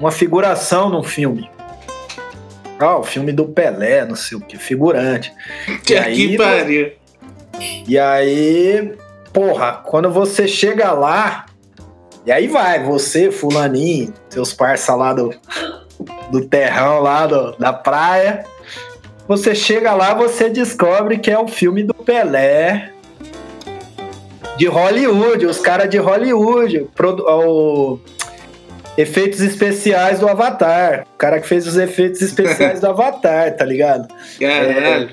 uma 0.00 0.10
figuração 0.10 0.88
num 0.88 1.04
filme. 1.04 1.48
Ah, 2.80 2.98
o 2.98 3.04
filme 3.04 3.30
do 3.30 3.44
Pelé, 3.44 4.04
não 4.04 4.16
sei 4.16 4.38
o 4.38 4.40
que, 4.40 4.58
figurante. 4.58 5.32
Que 5.84 5.94
aí, 5.94 6.30
que 6.30 6.36
pariu. 6.36 6.92
E 7.86 7.96
aí, 7.96 8.92
porra, 9.32 9.74
quando 9.84 10.10
você 10.10 10.48
chega 10.48 10.90
lá, 10.92 11.46
e 12.26 12.32
aí 12.32 12.46
vai, 12.48 12.82
você, 12.82 13.30
fulaninho, 13.30 14.12
seus 14.28 14.52
parça 14.52 14.94
lá 14.94 15.12
do, 15.12 15.32
do 16.30 16.44
terrão 16.46 17.00
lá 17.00 17.26
do- 17.26 17.52
da 17.58 17.72
praia, 17.72 18.44
você 19.26 19.54
chega 19.54 19.92
lá, 19.94 20.12
você 20.14 20.48
descobre 20.50 21.18
que 21.18 21.30
é 21.30 21.38
o 21.38 21.46
filme 21.48 21.82
do 21.82 21.94
Pelé 21.94 22.90
de 24.56 24.66
Hollywood, 24.66 25.46
os 25.46 25.58
caras 25.58 25.88
de 25.88 25.96
Hollywood, 25.98 26.86
o, 26.98 27.98
efeitos 28.98 29.40
especiais 29.40 30.18
do 30.18 30.28
Avatar, 30.28 31.06
o 31.14 31.16
cara 31.16 31.40
que 31.40 31.48
fez 31.48 31.66
os 31.66 31.76
efeitos 31.78 32.20
especiais 32.20 32.80
do 32.80 32.88
Avatar, 32.90 33.56
tá 33.56 33.64
ligado? 33.64 34.12
Caralho. 34.38 35.10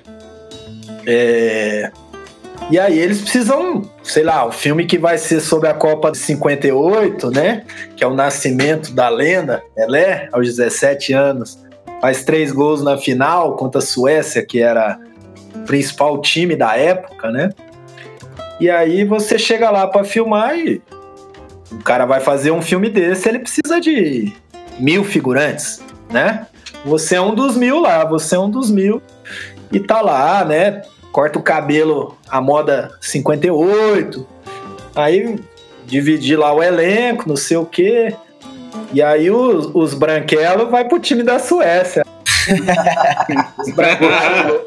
É, 1.05 1.89
E 2.69 2.77
aí 2.77 2.99
eles 2.99 3.21
precisam, 3.21 3.89
sei 4.03 4.23
lá, 4.23 4.45
o 4.45 4.51
filme 4.51 4.85
que 4.85 4.97
vai 4.97 5.17
ser 5.17 5.39
sobre 5.39 5.69
a 5.69 5.73
Copa 5.73 6.11
de 6.11 6.17
58, 6.17 7.31
né? 7.31 7.63
Que 7.95 8.03
é 8.03 8.07
o 8.07 8.13
nascimento 8.13 8.91
da 8.91 9.07
lenda, 9.07 9.63
Pelé, 9.73 10.27
aos 10.33 10.47
17 10.47 11.13
anos. 11.13 11.57
Faz 12.01 12.25
três 12.25 12.51
gols 12.51 12.83
na 12.83 12.97
final 12.97 13.55
contra 13.55 13.79
a 13.79 13.81
Suécia, 13.81 14.45
que 14.45 14.59
era 14.59 14.99
o 15.55 15.59
principal 15.59 16.21
time 16.21 16.57
da 16.57 16.75
época, 16.75 17.31
né? 17.31 17.49
E 18.59 18.69
aí 18.69 19.05
você 19.05 19.39
chega 19.39 19.69
lá 19.69 19.87
pra 19.87 20.03
filmar 20.03 20.57
e 20.57 20.81
o 21.71 21.83
cara 21.83 22.05
vai 22.05 22.19
fazer 22.19 22.51
um 22.51 22.61
filme 22.61 22.89
desse, 22.89 23.29
ele 23.29 23.39
precisa 23.39 23.79
de 23.79 24.33
mil 24.77 25.05
figurantes, 25.05 25.81
né? 26.09 26.47
Você 26.83 27.15
é 27.15 27.21
um 27.21 27.33
dos 27.33 27.55
mil 27.55 27.79
lá, 27.79 28.03
você 28.03 28.35
é 28.35 28.39
um 28.39 28.49
dos 28.49 28.69
mil 28.69 29.01
e 29.71 29.79
tá 29.79 30.01
lá, 30.01 30.43
né? 30.43 30.81
Corta 31.11 31.39
o 31.39 31.43
cabelo 31.43 32.17
à 32.29 32.39
moda 32.39 32.91
58. 33.01 34.27
Aí 34.95 35.39
dividir 35.85 36.37
lá 36.37 36.53
o 36.53 36.61
elenco, 36.61 37.27
não 37.27 37.35
sei 37.35 37.57
o 37.57 37.65
quê. 37.65 38.13
E 38.93 39.01
aí 39.01 39.31
os, 39.31 39.71
os 39.73 39.93
branquelos 39.93 40.69
vai 40.69 40.85
pro 40.85 40.99
time 40.99 41.23
da 41.23 41.39
Suécia. 41.39 42.05
os 43.59 43.73
branquelos, 43.73 44.61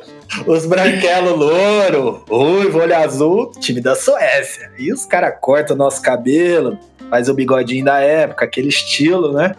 os 0.46 0.66
branquelos 0.66 1.38
louro, 1.38 2.24
ruivo, 2.28 2.80
olho 2.80 2.96
azul, 2.96 3.52
time 3.58 3.80
da 3.80 3.94
Suécia. 3.94 4.70
E 4.78 4.92
os 4.92 5.04
caras 5.04 5.34
cortam 5.40 5.74
o 5.74 5.78
nosso 5.78 6.00
cabelo, 6.02 6.78
faz 7.08 7.28
o 7.28 7.34
bigodinho 7.34 7.84
da 7.84 8.00
época, 8.00 8.44
aquele 8.44 8.68
estilo, 8.68 9.32
né? 9.32 9.54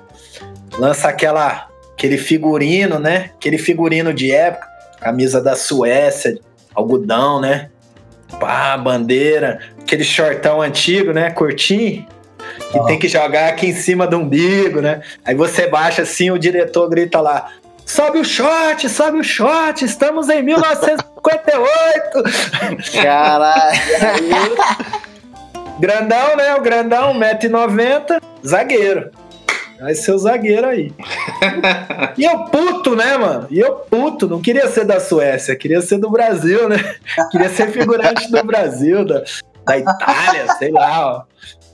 Lança 0.78 1.10
aquela, 1.10 1.68
aquele 1.94 2.18
figurino, 2.18 3.00
né? 3.00 3.32
Aquele 3.36 3.58
figurino 3.58 4.14
de 4.14 4.32
época, 4.32 4.68
camisa 5.00 5.42
da 5.42 5.56
Suécia, 5.56 6.40
algodão, 6.74 7.40
né? 7.42 7.70
Pá, 8.40 8.78
bandeira, 8.78 9.60
aquele 9.80 10.04
shortão 10.04 10.62
antigo, 10.62 11.12
né? 11.12 11.32
Curtinho. 11.32 12.06
Que 12.72 12.86
tem 12.86 13.00
que 13.00 13.08
jogar 13.08 13.50
aqui 13.50 13.68
em 13.68 13.76
cima 13.76 14.08
do 14.08 14.18
umbigo, 14.18 14.82
né? 14.82 15.02
Aí 15.26 15.36
você 15.36 15.68
baixa 15.68 16.02
assim, 16.04 16.32
o 16.32 16.40
diretor 16.40 16.90
grita 16.90 17.22
lá: 17.22 17.52
sobe 17.86 18.20
o 18.20 18.26
short, 18.26 18.88
sobe 18.90 19.20
o 19.20 19.24
short, 19.24 19.86
estamos 19.86 20.30
em 20.30 20.42
1958. 20.42 22.24
Caralho. 23.02 23.82
Grandão, 25.80 26.38
né? 26.38 26.56
O 26.56 26.62
grandão, 26.62 27.14
1,90m, 27.16 28.22
zagueiro. 28.46 29.10
Vai 29.82 29.96
ser 29.96 30.12
o 30.12 30.18
zagueiro 30.20 30.68
aí. 30.68 30.94
e 32.18 32.24
eu 32.24 32.46
puto, 32.46 32.96
né, 32.96 33.18
mano? 33.18 33.48
E 33.50 33.60
eu 33.60 33.74
puto, 33.78 34.28
não 34.28 34.40
queria 34.40 34.70
ser 34.70 34.86
da 34.86 35.00
Suécia, 35.00 35.56
queria 35.56 35.82
ser 35.82 35.98
do 35.98 36.12
Brasil, 36.12 36.70
né? 36.70 36.96
Queria 37.32 37.50
ser 37.50 37.72
figurante 37.72 38.30
do 38.32 38.44
Brasil, 38.44 39.04
da, 39.04 39.24
da 39.66 39.78
Itália, 39.80 40.54
sei 40.60 40.72
lá, 40.72 41.08
ó. 41.08 41.24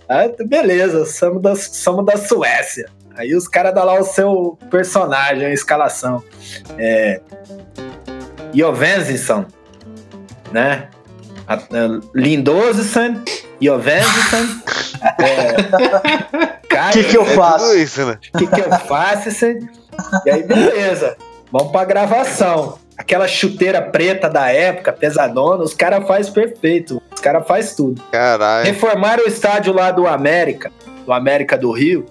Ah, 0.07 0.29
beleza, 0.45 1.05
somos 1.05 1.41
da, 1.41 1.53
somos 1.55 2.05
da 2.05 2.15
Suécia. 2.15 2.87
Aí 3.17 3.35
os 3.35 3.45
caras 3.47 3.73
dão 3.73 3.83
lá 3.83 3.99
o 3.99 4.03
seu 4.03 4.57
personagem, 4.71 5.45
a 5.45 5.51
escalação. 5.51 6.23
É. 6.77 7.19
Jovensen, 8.53 9.45
né? 10.53 10.87
A- 11.45 11.55
a- 11.55 11.99
Lindosen, 12.15 13.21
O 16.71 16.91
que, 16.91 17.03
que 17.03 17.17
eu 17.17 17.23
É 17.23 17.35
faço? 17.35 17.75
isso, 17.77 18.05
né? 18.05 18.17
o 18.33 18.37
que, 18.37 18.47
que 18.47 18.59
eu 18.61 18.71
faço? 18.79 19.29
E 20.25 20.29
aí, 20.29 20.43
beleza. 20.43 21.15
Vamos 21.51 21.71
pra 21.71 21.85
gravação. 21.85 22.77
Aquela 22.97 23.27
chuteira 23.27 23.81
preta 23.81 24.29
da 24.29 24.49
época, 24.51 24.91
pesadona, 24.91 25.63
os 25.63 25.73
caras 25.73 26.05
fazem 26.07 26.33
perfeito. 26.33 27.01
Os 27.13 27.21
caras 27.21 27.47
fazem 27.47 27.75
tudo. 27.75 28.01
Caralho. 28.11 28.65
Reformaram 28.65 29.23
o 29.23 29.27
estádio 29.27 29.71
lá 29.73 29.91
do 29.91 30.07
América, 30.07 30.71
do 31.05 31.13
América 31.13 31.57
do 31.57 31.71
Rio. 31.71 32.05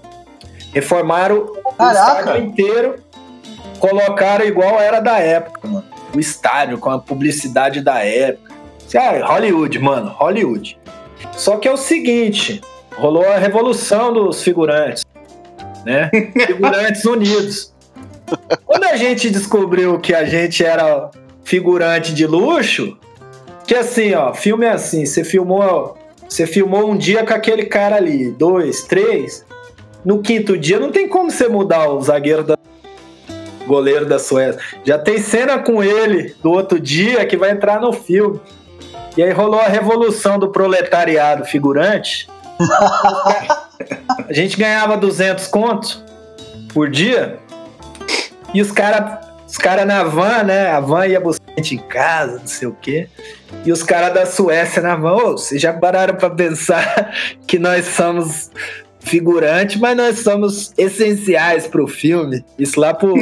Reformaram 0.72 1.52
o 1.64 1.72
Caraca. 1.72 2.20
estádio 2.20 2.44
inteiro. 2.44 2.94
Colocaram 3.78 4.44
igual 4.46 4.80
era 4.80 5.00
da 5.00 5.18
época, 5.18 5.66
mano. 5.68 5.84
O 6.14 6.20
estádio 6.20 6.78
com 6.78 6.90
a 6.90 6.98
publicidade 6.98 7.80
da 7.82 7.98
época. 8.04 8.54
Ah, 8.96 9.26
Hollywood, 9.26 9.78
mano, 9.80 10.08
Hollywood. 10.10 10.78
Só 11.32 11.56
que 11.56 11.66
é 11.68 11.72
o 11.72 11.76
seguinte, 11.76 12.60
rolou 12.96 13.24
a 13.24 13.38
revolução 13.38 14.12
dos 14.12 14.42
figurantes, 14.42 15.04
né? 15.84 16.10
Figurantes 16.46 17.04
unidos. 17.04 17.74
Quando 18.64 18.84
a 18.84 18.96
gente 18.96 19.30
descobriu 19.30 20.00
que 20.00 20.14
a 20.14 20.24
gente 20.24 20.64
era 20.64 21.10
figurante 21.44 22.12
de 22.12 22.26
luxo, 22.26 22.98
que 23.66 23.74
assim, 23.74 24.14
ó, 24.14 24.34
filme 24.34 24.66
é 24.66 24.70
assim, 24.70 25.06
você 25.06 25.22
filmou, 25.22 25.96
você 26.28 26.46
filmou 26.46 26.90
um 26.90 26.96
dia 26.96 27.24
com 27.24 27.34
aquele 27.34 27.66
cara 27.66 27.96
ali, 27.96 28.30
dois, 28.32 28.82
três. 28.82 29.44
No 30.04 30.22
quinto 30.22 30.56
dia 30.56 30.78
não 30.78 30.90
tem 30.90 31.08
como 31.08 31.30
você 31.30 31.48
mudar 31.48 31.88
o 31.88 32.00
zagueiro 32.00 32.42
da 32.42 32.56
goleiro 33.66 34.06
da 34.06 34.18
Suécia. 34.18 34.60
Já 34.84 34.98
tem 34.98 35.18
cena 35.18 35.58
com 35.58 35.82
ele 35.82 36.34
do 36.42 36.52
outro 36.52 36.78
dia 36.78 37.26
que 37.26 37.36
vai 37.36 37.50
entrar 37.50 37.80
no 37.80 37.92
filme. 37.92 38.40
E 39.16 39.22
aí 39.22 39.32
rolou 39.32 39.58
a 39.58 39.66
revolução 39.66 40.38
do 40.38 40.48
proletariado 40.48 41.44
figurante. 41.44 42.28
A 44.28 44.32
gente 44.32 44.56
ganhava 44.56 44.96
200 44.96 45.46
contos 45.48 46.02
por 46.72 46.90
dia. 46.90 47.38
E 48.54 48.62
os 48.62 48.72
caras 48.72 49.26
os 49.46 49.56
cara 49.56 49.84
na 49.84 50.02
van, 50.02 50.42
né? 50.42 50.70
A 50.70 50.80
van 50.80 51.06
ia 51.06 51.20
buscar 51.20 51.52
a 51.52 51.56
gente 51.56 51.76
em 51.76 51.78
casa, 51.78 52.40
não 52.40 52.46
sei 52.46 52.66
o 52.66 52.76
quê. 52.80 53.08
E 53.64 53.70
os 53.70 53.82
caras 53.82 54.12
da 54.12 54.26
Suécia 54.26 54.82
na 54.82 54.96
van, 54.96 55.32
vocês 55.32 55.62
já 55.62 55.72
pararam 55.72 56.16
pra 56.16 56.30
pensar 56.30 57.14
que 57.46 57.58
nós 57.58 57.86
somos 57.86 58.50
figurantes, 58.98 59.80
mas 59.80 59.96
nós 59.96 60.18
somos 60.18 60.72
essenciais 60.76 61.68
pro 61.68 61.86
filme. 61.86 62.44
Isso 62.58 62.78
lá 62.80 62.92
pro 62.92 63.14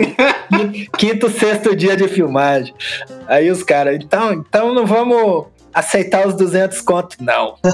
quinto, 0.96 1.28
sexto 1.28 1.76
dia 1.76 1.94
de 1.94 2.08
filmagem. 2.08 2.74
Aí 3.28 3.50
os 3.50 3.62
caras, 3.62 3.96
então, 4.02 4.32
então 4.32 4.74
não 4.74 4.86
vamos 4.86 5.46
aceitar 5.74 6.26
os 6.26 6.34
200 6.34 6.80
contos, 6.80 7.16
não. 7.20 7.56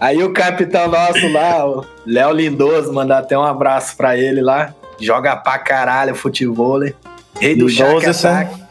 aí, 0.00 0.18
aí 0.18 0.22
o 0.22 0.32
capitão 0.32 0.88
nosso 0.88 1.28
lá, 1.32 1.66
o 1.66 1.84
Léo 2.06 2.32
Lindoso, 2.32 2.92
mandar 2.92 3.18
até 3.18 3.36
um 3.36 3.44
abraço 3.44 3.96
pra 3.96 4.16
ele 4.16 4.40
lá. 4.40 4.72
Joga 5.00 5.36
pra 5.36 5.58
caralho 5.58 6.14
futebol, 6.14 6.80
rei 7.38 7.56
do 7.56 7.66
Lindoso, 7.66 8.10
ataque. 8.10 8.62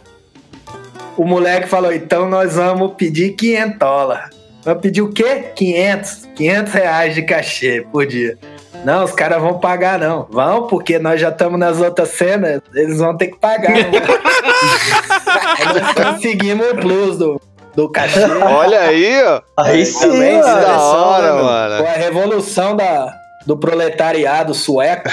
O 1.17 1.25
moleque 1.25 1.67
falou, 1.67 1.91
então 1.91 2.29
nós 2.29 2.55
vamos 2.55 2.93
pedir 2.95 3.31
500 3.31 3.77
dólares. 3.77 4.38
Vamos 4.63 4.81
pedir 4.81 5.01
o 5.01 5.12
quê? 5.12 5.51
500. 5.55 6.27
500 6.36 6.73
reais 6.73 7.15
de 7.15 7.21
cachê 7.23 7.88
por 7.91 8.05
dia. 8.05 8.38
Não, 8.86 9.03
os 9.03 9.12
caras 9.12 9.41
vão 9.41 9.60
pagar, 9.60 9.97
não. 9.97 10.27
Vão, 10.29 10.67
porque 10.67 10.99
nós 10.99 11.19
já 11.19 11.29
estamos 11.29 11.60
nas 11.60 11.79
outras 11.79 12.10
cenas, 12.10 12.62
eles 12.73 12.99
vão 12.99 13.17
ter 13.17 13.27
que 13.27 13.39
pagar. 13.39 13.73
né? 15.73 16.12
Conseguimos 16.12 16.67
o 16.71 16.76
plus 16.76 17.17
do, 17.17 17.41
do 17.76 17.89
cachê. 17.89 18.19
Olha 18.26 18.80
aí, 18.82 19.23
ó. 19.23 19.41
Aí 19.58 19.86
sim, 19.86 20.00
também, 20.00 20.39
mano. 20.39 20.62
da 20.62 20.80
hora, 20.82 21.32
Com 21.38 21.43
mano. 21.43 21.86
a 21.86 21.91
revolução 21.91 22.76
da, 22.76 23.13
do 23.45 23.58
proletariado 23.58 24.54
sueco, 24.54 25.10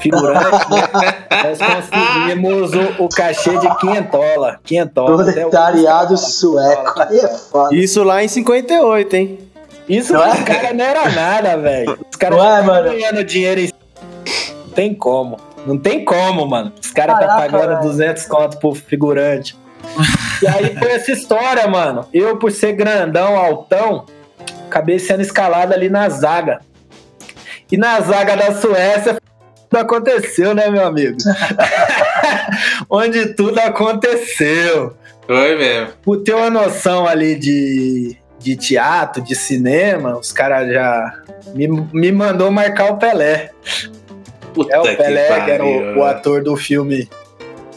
figurante, 0.00 0.70
né? 0.70 1.24
nós 1.44 1.58
conseguimos 1.58 2.72
o, 2.74 3.04
o 3.04 3.08
cachê 3.08 3.56
de 3.58 3.76
quinhentola. 3.76 4.58
Quinhentola. 4.64 5.16
Proletariado 5.24 6.16
sueco. 6.16 7.00
Aí 7.00 7.18
é 7.18 7.28
foda. 7.28 7.74
Isso 7.74 8.02
lá 8.02 8.22
em 8.22 8.28
58, 8.28 9.14
hein? 9.16 9.38
Isso 9.88 10.12
Não 10.14 10.24
é? 10.24 10.30
os 10.32 10.40
caras 10.40 10.74
não 10.74 10.84
era 10.84 11.10
nada, 11.10 11.56
velho. 11.58 11.98
Os 12.10 12.16
caras 12.16 12.38
Não 12.38 12.44
já 12.44 12.50
é, 12.56 12.60
estavam 12.60 12.74
mano? 12.82 12.88
ganhando 12.96 13.24
dinheiro 13.24 13.60
em... 13.60 13.70
Não 14.64 14.68
tem 14.74 14.94
como. 14.94 15.36
Não 15.66 15.78
tem 15.78 16.04
como, 16.04 16.46
mano. 16.46 16.72
Os 16.80 16.90
caras 16.90 17.18
tá 17.18 17.26
pagando 17.36 17.68
velho. 17.68 17.82
200 17.82 18.26
conto 18.26 18.58
pro 18.58 18.74
figurante. 18.74 19.56
e 20.42 20.46
aí 20.46 20.76
foi 20.76 20.92
essa 20.92 21.12
história, 21.12 21.66
mano. 21.66 22.06
Eu, 22.12 22.36
por 22.36 22.50
ser 22.52 22.72
grandão, 22.72 23.36
altão, 23.36 24.06
acabei 24.66 24.98
sendo 24.98 25.22
escalado 25.22 25.72
ali 25.72 25.88
na 25.88 26.08
zaga. 26.08 26.60
E 27.70 27.76
na 27.76 28.00
zaga 28.00 28.36
da 28.36 28.54
Suécia, 28.54 29.18
tudo 29.68 29.80
aconteceu, 29.80 30.54
né, 30.54 30.70
meu 30.70 30.86
amigo? 30.86 31.16
Onde 32.88 33.34
tudo 33.34 33.58
aconteceu. 33.58 34.94
Foi 35.26 35.56
mesmo. 35.56 35.94
Por 36.02 36.22
ter 36.22 36.34
uma 36.34 36.50
noção 36.50 37.06
ali 37.06 37.34
de, 37.34 38.16
de 38.38 38.56
teatro, 38.56 39.22
de 39.22 39.34
cinema, 39.34 40.18
os 40.18 40.30
caras 40.30 40.70
já 40.70 41.22
me, 41.54 41.66
me 41.66 42.12
mandou 42.12 42.50
marcar 42.50 42.92
o 42.92 42.96
Pelé. 42.98 43.50
Puta 44.54 44.74
É 44.74 44.78
o 44.78 44.82
que 44.82 44.94
Pelé, 44.96 45.26
que 45.26 45.50
era 45.50 45.64
pariu, 45.64 45.64
o, 45.66 45.76
o 45.76 45.94
velho. 45.94 46.04
ator 46.04 46.42
do 46.42 46.56
filme, 46.56 47.08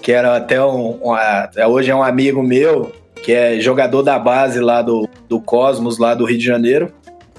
que 0.01 0.11
era 0.11 0.37
até 0.37 0.63
um, 0.63 0.99
um- 1.03 1.13
a- 1.13 1.49
hoje 1.67 1.89
é 1.91 1.95
um 1.95 2.03
amigo 2.03 2.41
meu, 2.43 2.91
que 3.23 3.33
é 3.33 3.59
jogador 3.59 4.03
da 4.03 4.17
base 4.19 4.59
lá 4.59 4.81
do, 4.81 5.09
do 5.27 5.41
Cosmos, 5.41 5.97
lá 5.97 6.13
do 6.13 6.23
Rio 6.25 6.37
de 6.37 6.45
Janeiro. 6.45 6.93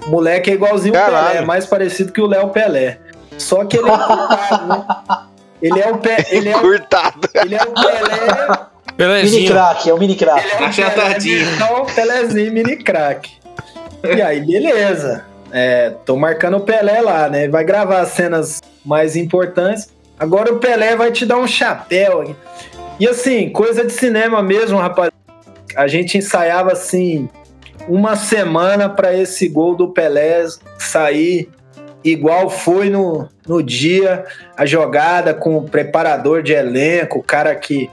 O 0.05 0.09
moleque 0.09 0.51
é 0.51 0.53
igualzinho 0.53 0.93
o. 0.93 0.97
Pelé, 1.29 1.41
mais 1.41 1.65
parecido 1.65 2.11
que 2.13 2.21
o 2.21 2.27
Léo 2.27 2.49
Pelé. 2.49 2.99
Só 3.37 3.63
que 3.65 3.77
ele 3.77 3.89
é 3.89 3.93
encurtado, 3.93 4.67
né? 4.67 4.85
Ele 5.61 5.77
é 5.81 5.91
o, 5.91 5.97
Pe, 5.97 6.09
ele 6.31 6.47
é 6.47 6.55
o, 6.55 6.61
Curtado. 6.61 7.27
ele 7.35 7.53
é 7.55 7.61
o 7.61 7.73
Pelé 7.73 7.91
Mini 8.07 8.95
Belezinho. 8.95 9.51
crack, 9.51 9.89
é 9.89 9.93
o 9.93 9.97
mini 9.97 10.15
crack. 10.15 10.45
Ele 10.45 10.53
é 10.53 10.67
um. 10.67 10.71
Pelé, 10.71 11.17
Então, 11.55 11.85
Pelézinho, 11.93 12.53
mini 12.53 12.77
crack. 12.77 13.29
E 14.15 14.21
aí, 14.21 14.39
beleza. 14.39 15.25
É, 15.51 15.89
tô 16.05 16.15
marcando 16.15 16.55
o 16.55 16.59
Pelé 16.61 17.01
lá, 17.01 17.27
né? 17.27 17.49
Vai 17.49 17.65
gravar 17.65 17.99
as 17.99 18.07
cenas 18.09 18.61
mais 18.85 19.15
importantes. 19.15 19.89
Agora 20.19 20.53
o 20.53 20.59
Pelé 20.59 20.95
vai 20.95 21.11
te 21.11 21.25
dar 21.25 21.37
um 21.37 21.47
chapéu. 21.47 22.35
E 22.99 23.07
assim, 23.07 23.49
coisa 23.49 23.85
de 23.85 23.93
cinema 23.93 24.41
mesmo, 24.41 24.77
rapaz. 24.77 25.11
A 25.75 25.87
gente 25.87 26.17
ensaiava 26.17 26.73
assim 26.73 27.29
uma 27.87 28.15
semana 28.15 28.89
para 28.89 29.15
esse 29.15 29.47
gol 29.47 29.75
do 29.75 29.89
Pelé 29.89 30.45
sair 30.77 31.49
igual 32.03 32.49
foi 32.49 32.89
no, 32.89 33.27
no 33.47 33.61
dia, 33.61 34.25
a 34.55 34.65
jogada 34.65 35.33
com 35.33 35.57
o 35.57 35.63
preparador 35.63 36.43
de 36.43 36.53
elenco, 36.53 37.19
o 37.19 37.23
cara 37.23 37.55
que 37.55 37.89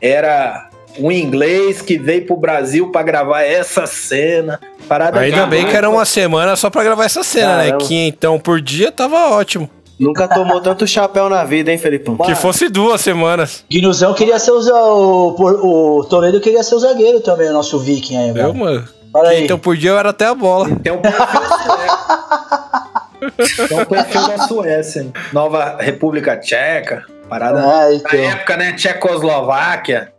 era 0.00 0.68
um 0.98 1.10
inglês 1.10 1.82
que 1.82 1.98
veio 1.98 2.26
pro 2.26 2.36
Brasil 2.36 2.90
pra 2.90 3.02
gravar 3.02 3.42
essa 3.42 3.86
cena. 3.86 4.60
Parada 4.88 5.20
Ainda 5.20 5.46
bem 5.46 5.66
que 5.66 5.76
era 5.76 5.88
uma 5.88 6.04
semana 6.04 6.56
só 6.56 6.70
pra 6.70 6.84
gravar 6.84 7.04
essa 7.04 7.22
cena, 7.22 7.56
né? 7.56 7.64
Caramba. 7.66 7.84
Que 7.84 7.94
então 7.94 8.38
por 8.38 8.60
dia 8.60 8.92
tava 8.92 9.30
ótimo. 9.30 9.68
Nunca 9.98 10.26
tomou 10.26 10.60
tanto 10.60 10.86
chapéu 10.86 11.28
na 11.28 11.44
vida, 11.44 11.70
hein, 11.70 11.78
Felipão? 11.78 12.16
Que 12.16 12.34
fosse 12.34 12.68
duas 12.68 13.00
semanas. 13.00 13.64
Guinuzão 13.70 14.12
queria 14.12 14.38
ser 14.38 14.50
o, 14.50 14.58
o, 14.58 15.98
o 16.00 16.04
Toledo 16.04 16.40
queria 16.40 16.62
ser 16.64 16.74
o 16.74 16.78
zagueiro 16.80 17.20
também, 17.20 17.48
o 17.48 17.52
nosso 17.52 17.78
viking 17.78 18.16
aí, 18.16 18.28
Eu, 18.30 18.34
velho. 18.34 18.54
mano. 18.54 18.88
Olha 19.14 19.30
aí. 19.30 19.44
Então 19.44 19.58
por 19.58 19.76
dia 19.76 19.90
eu 19.90 19.98
era 19.98 20.10
até 20.10 20.26
a 20.26 20.34
bola. 20.34 20.68
Tem 20.82 20.92
um 20.92 20.98
perfil 20.98 21.40
sueco. 21.62 23.68
Tem 23.68 23.78
um 23.80 23.84
perfil 23.84 24.28
da 24.28 24.38
Suécia, 24.48 25.02
hein? 25.02 25.12
Nova 25.32 25.76
República 25.80 26.36
Tcheca, 26.36 27.04
parada 27.28 27.60
É, 27.60 27.62
na 27.62 27.94
então. 27.94 28.18
época, 28.20 28.56
né? 28.56 28.72
Tchecoslováquia. 28.72 30.12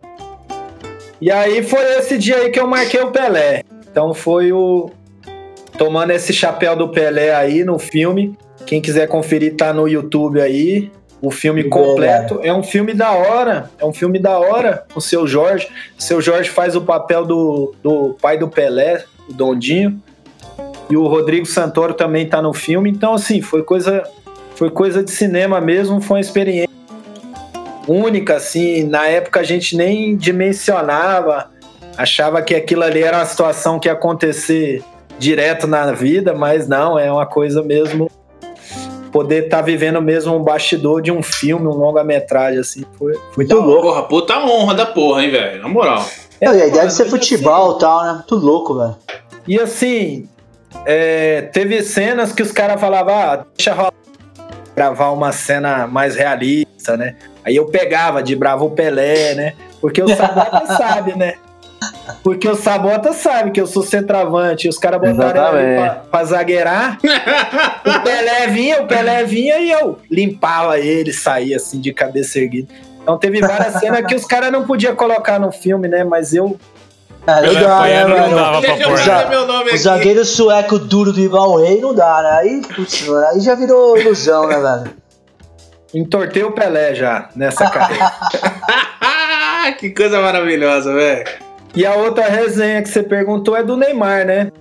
E 1.22 1.30
aí 1.32 1.62
foi 1.64 1.82
esse 1.98 2.18
dia 2.18 2.38
aí 2.38 2.50
que 2.50 2.60
eu 2.60 2.68
marquei 2.68 3.02
o 3.02 3.12
Pelé. 3.12 3.64
Então 3.92 4.14
foi 4.14 4.52
o. 4.52 4.90
Tomando 5.78 6.12
esse 6.12 6.32
chapéu 6.32 6.76
do 6.76 6.88
Pelé 6.90 7.36
aí 7.36 7.64
no 7.66 7.78
filme. 7.78 8.38
Quem 8.66 8.82
quiser 8.82 9.08
conferir, 9.08 9.56
tá 9.56 9.74
no 9.74 9.88
YouTube 9.88 10.42
aí. 10.42 10.92
O 11.22 11.32
filme 11.32 11.64
completo. 11.64 12.40
É 12.44 12.54
um 12.54 12.62
filme 12.62 12.94
da 12.94 13.12
hora. 13.12 13.72
É 13.80 13.86
um 13.86 13.94
filme 13.94 14.20
da 14.20 14.38
hora. 14.38 14.86
O 14.96 15.02
seu 15.02 15.26
Jorge. 15.26 15.68
O 15.98 16.02
seu 16.02 16.22
Jorge 16.22 16.50
faz 16.50 16.76
o 16.76 16.82
papel 16.82 17.26
do, 17.26 17.74
do 17.82 18.16
pai 18.22 18.38
do 18.38 18.48
Pelé, 18.48 19.04
o 19.30 19.34
Dondinho. 19.34 20.00
E 20.90 20.96
o 20.96 21.08
Rodrigo 21.08 21.46
Santoro 21.46 21.94
também 21.94 22.28
tá 22.28 22.42
no 22.42 22.54
filme. 22.54 22.90
Então, 22.90 23.14
assim, 23.14 23.42
foi 23.42 23.64
coisa, 23.64 24.04
foi 24.56 24.70
coisa 24.70 25.04
de 25.04 25.10
cinema 25.10 25.60
mesmo, 25.60 26.00
foi 26.00 26.18
uma 26.18 26.22
experiência 26.22 26.76
única, 27.88 28.36
assim. 28.36 28.84
Na 28.84 29.08
época 29.08 29.40
a 29.40 29.44
gente 29.44 29.76
nem 29.76 30.16
dimensionava, 30.16 31.50
achava 31.98 32.42
que 32.42 32.54
aquilo 32.54 32.84
ali 32.84 33.02
era 33.02 33.18
uma 33.18 33.26
situação 33.26 33.80
que 33.80 33.88
ia 33.88 33.94
acontecer 33.94 34.84
direto 35.18 35.66
na 35.66 35.92
vida, 35.92 36.34
mas 36.34 36.68
não, 36.68 37.00
é 37.00 37.12
uma 37.12 37.26
coisa 37.26 37.64
mesmo. 37.64 38.12
Poder 39.16 39.46
estar 39.46 39.60
tá 39.60 39.64
vivendo 39.64 40.02
mesmo 40.02 40.36
um 40.36 40.44
bastidor 40.44 41.02
de 41.02 41.10
um 41.10 41.24
filme, 41.24 41.66
um 41.66 41.74
longa-metragem, 41.74 42.60
assim, 42.60 42.84
foi, 42.98 43.14
foi 43.14 43.46
muito 43.46 43.56
louco. 43.56 43.84
Porra, 43.84 44.04
puta 44.04 44.38
honra 44.40 44.74
da 44.74 44.86
porra, 44.86 45.24
hein, 45.24 45.32
velho? 45.32 45.62
Na 45.62 45.70
moral. 45.70 46.06
É, 46.42 46.50
a 46.50 46.68
ideia 46.68 46.86
de 46.86 46.92
ser 46.92 47.06
futebol 47.06 47.78
e 47.78 47.80
tal, 47.80 48.04
né? 48.04 48.12
Muito 48.16 48.36
louco, 48.36 48.78
velho. 48.78 48.98
E 49.48 49.58
assim, 49.58 50.28
é, 50.86 51.44
teve 51.44 51.82
cenas 51.82 52.34
que 52.34 52.44
os 52.44 52.52
caras 52.52 52.78
falavam, 52.78 53.16
ah, 53.16 53.46
deixa 53.56 53.74
rolar 53.74 53.94
gravar 54.76 55.12
uma 55.12 55.32
cena 55.32 55.88
mais 55.88 56.18
realista, 56.18 56.98
né? 56.98 57.16
Aí 57.46 57.56
eu 57.56 57.68
pegava 57.68 58.22
de 58.22 58.36
bravo 58.36 58.66
o 58.66 58.72
Pelé, 58.72 59.34
né? 59.34 59.54
Porque 59.80 60.04
o 60.04 60.14
Sabota 60.14 60.66
sabe, 60.76 61.18
né? 61.18 61.36
Porque 62.24 62.48
o 62.48 62.56
Sabota 62.56 63.14
sabe 63.14 63.52
que 63.52 63.60
eu 63.60 63.68
sou 63.68 63.84
centroavante. 63.84 64.68
Os 64.68 64.78
caras 64.78 65.00
botaram 65.00 65.60
ele 65.60 65.76
pra, 65.76 65.90
pra 66.12 66.24
zagueirar. 66.24 66.98
o 67.86 68.04
Pelé 68.04 68.48
vinha, 68.48 68.82
o 68.82 68.88
Pelé 68.88 69.24
vinha 69.24 69.60
e 69.60 69.72
eu 69.72 70.00
limpava 70.10 70.80
ele, 70.80 71.12
saía 71.14 71.58
assim 71.58 71.80
de 71.80 71.94
cabeça 71.94 72.40
erguida. 72.40 72.74
Então 73.02 73.18
teve 73.18 73.40
várias 73.40 73.74
cenas 73.76 74.06
que 74.06 74.16
os 74.16 74.26
caras 74.26 74.52
não 74.52 74.66
podiam 74.66 74.96
colocar 74.96 75.40
no 75.40 75.52
filme, 75.52 75.88
né? 75.88 76.04
Mas 76.04 76.34
eu 76.34 76.58
é 77.28 77.40
legal, 77.40 77.82
né, 77.82 78.06
mano? 78.06 78.62
O 79.74 79.78
zagueiro 79.78 80.24
sueco 80.24 80.78
duro 80.78 81.12
do 81.12 81.20
Ivan 81.20 81.60
Rei 81.60 81.82
não 81.82 81.94
dá, 81.94 82.22
né? 82.22 82.30
Aí, 82.42 82.62
putz, 82.76 83.10
aí 83.32 83.40
já 83.40 83.56
virou 83.56 83.98
ilusão, 83.98 84.48
né, 84.48 84.60
velho? 84.60 84.96
Entortei 85.94 86.44
o 86.44 86.52
Pelé 86.52 86.94
já 86.94 87.30
nessa 87.36 87.70
carreira. 87.72 88.12
que 89.80 89.90
coisa 89.90 90.20
maravilhosa, 90.22 90.94
velho. 90.94 91.26
E 91.76 91.86
a 91.86 91.94
outra 91.96 92.26
resenha 92.26 92.82
que 92.82 92.90
você 92.90 93.04
perguntou 93.04 93.56
é 93.56 93.64
do 93.64 93.76
Neymar, 93.76 94.26
né? 94.26 94.52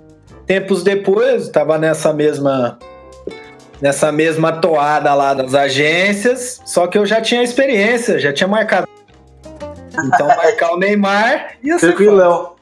Tempos 0.47 0.83
depois, 0.83 1.49
tava 1.49 1.79
nessa 1.79 2.13
mesma 2.13 2.79
nessa 3.81 4.11
mesma 4.11 4.53
toada 4.53 5.13
lá 5.15 5.35
das 5.35 5.55
agências, 5.55 6.61
só 6.65 6.87
que 6.87 6.97
eu 6.97 7.05
já 7.05 7.21
tinha 7.21 7.43
experiência, 7.43 8.19
já 8.19 8.33
tinha 8.33 8.49
marcado. 8.49 8.89
Então 10.07 10.27
marcar 10.27 10.73
o 10.73 10.79
Neymar 10.79 11.53
ia 11.63 11.79
ser 11.79 11.89
Tranquilão. 11.89 12.55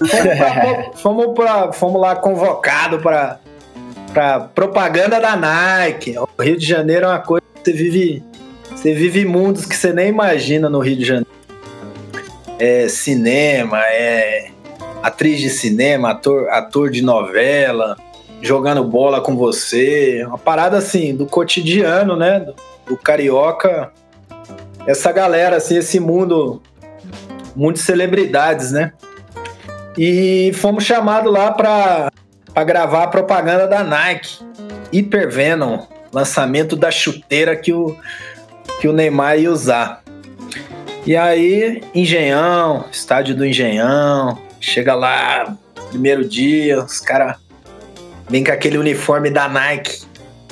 Fomos, 0.96 1.34
pra, 1.34 1.72
fomos 1.72 2.00
lá 2.00 2.14
convocado 2.14 3.00
para 3.00 3.40
para 4.12 4.40
propaganda 4.40 5.20
da 5.20 5.36
Nike. 5.36 6.16
O 6.18 6.42
Rio 6.42 6.56
de 6.56 6.66
Janeiro 6.66 7.06
é 7.06 7.08
uma 7.08 7.18
coisa 7.18 7.44
que 7.54 7.70
você 7.70 7.72
vive, 7.76 8.24
você 8.70 8.94
vive 8.94 9.24
mundos 9.24 9.66
que 9.66 9.76
você 9.76 9.92
nem 9.92 10.08
imagina 10.08 10.68
no 10.68 10.78
Rio 10.78 10.96
de 10.96 11.04
Janeiro. 11.04 11.37
É 12.58 12.88
cinema, 12.88 13.80
é 13.86 14.50
atriz 15.02 15.40
de 15.40 15.50
cinema, 15.50 16.10
ator, 16.10 16.48
ator 16.50 16.90
de 16.90 17.02
novela, 17.02 17.96
jogando 18.42 18.82
bola 18.84 19.20
com 19.20 19.36
você, 19.36 20.24
uma 20.26 20.38
parada 20.38 20.76
assim 20.78 21.14
do 21.14 21.26
cotidiano, 21.26 22.16
né, 22.16 22.40
do, 22.40 22.54
do 22.86 22.96
carioca. 22.96 23.92
Essa 24.86 25.12
galera 25.12 25.56
assim, 25.56 25.76
esse 25.76 26.00
mundo 26.00 26.62
mundo 27.54 27.74
de 27.74 27.80
celebridades, 27.80 28.70
né? 28.70 28.92
E 29.96 30.52
fomos 30.54 30.84
chamados 30.84 31.32
lá 31.32 31.50
para 31.50 32.12
gravar 32.64 33.02
a 33.04 33.08
propaganda 33.08 33.66
da 33.66 33.82
Nike. 33.82 34.38
Hyper 34.92 35.28
Venom, 35.28 35.80
lançamento 36.12 36.76
da 36.76 36.90
chuteira 36.90 37.56
que 37.56 37.72
o, 37.72 37.96
que 38.80 38.86
o 38.86 38.92
Neymar 38.92 39.38
ia 39.38 39.50
usar. 39.50 40.02
E 41.08 41.16
aí, 41.16 41.82
Engenhão, 41.94 42.84
estádio 42.92 43.34
do 43.34 43.46
Engenhão, 43.46 44.38
chega 44.60 44.94
lá, 44.94 45.56
primeiro 45.88 46.22
dia, 46.22 46.84
os 46.84 47.00
caras 47.00 47.36
vêm 48.28 48.44
com 48.44 48.52
aquele 48.52 48.76
uniforme 48.76 49.30
da 49.30 49.48
Nike. 49.48 50.02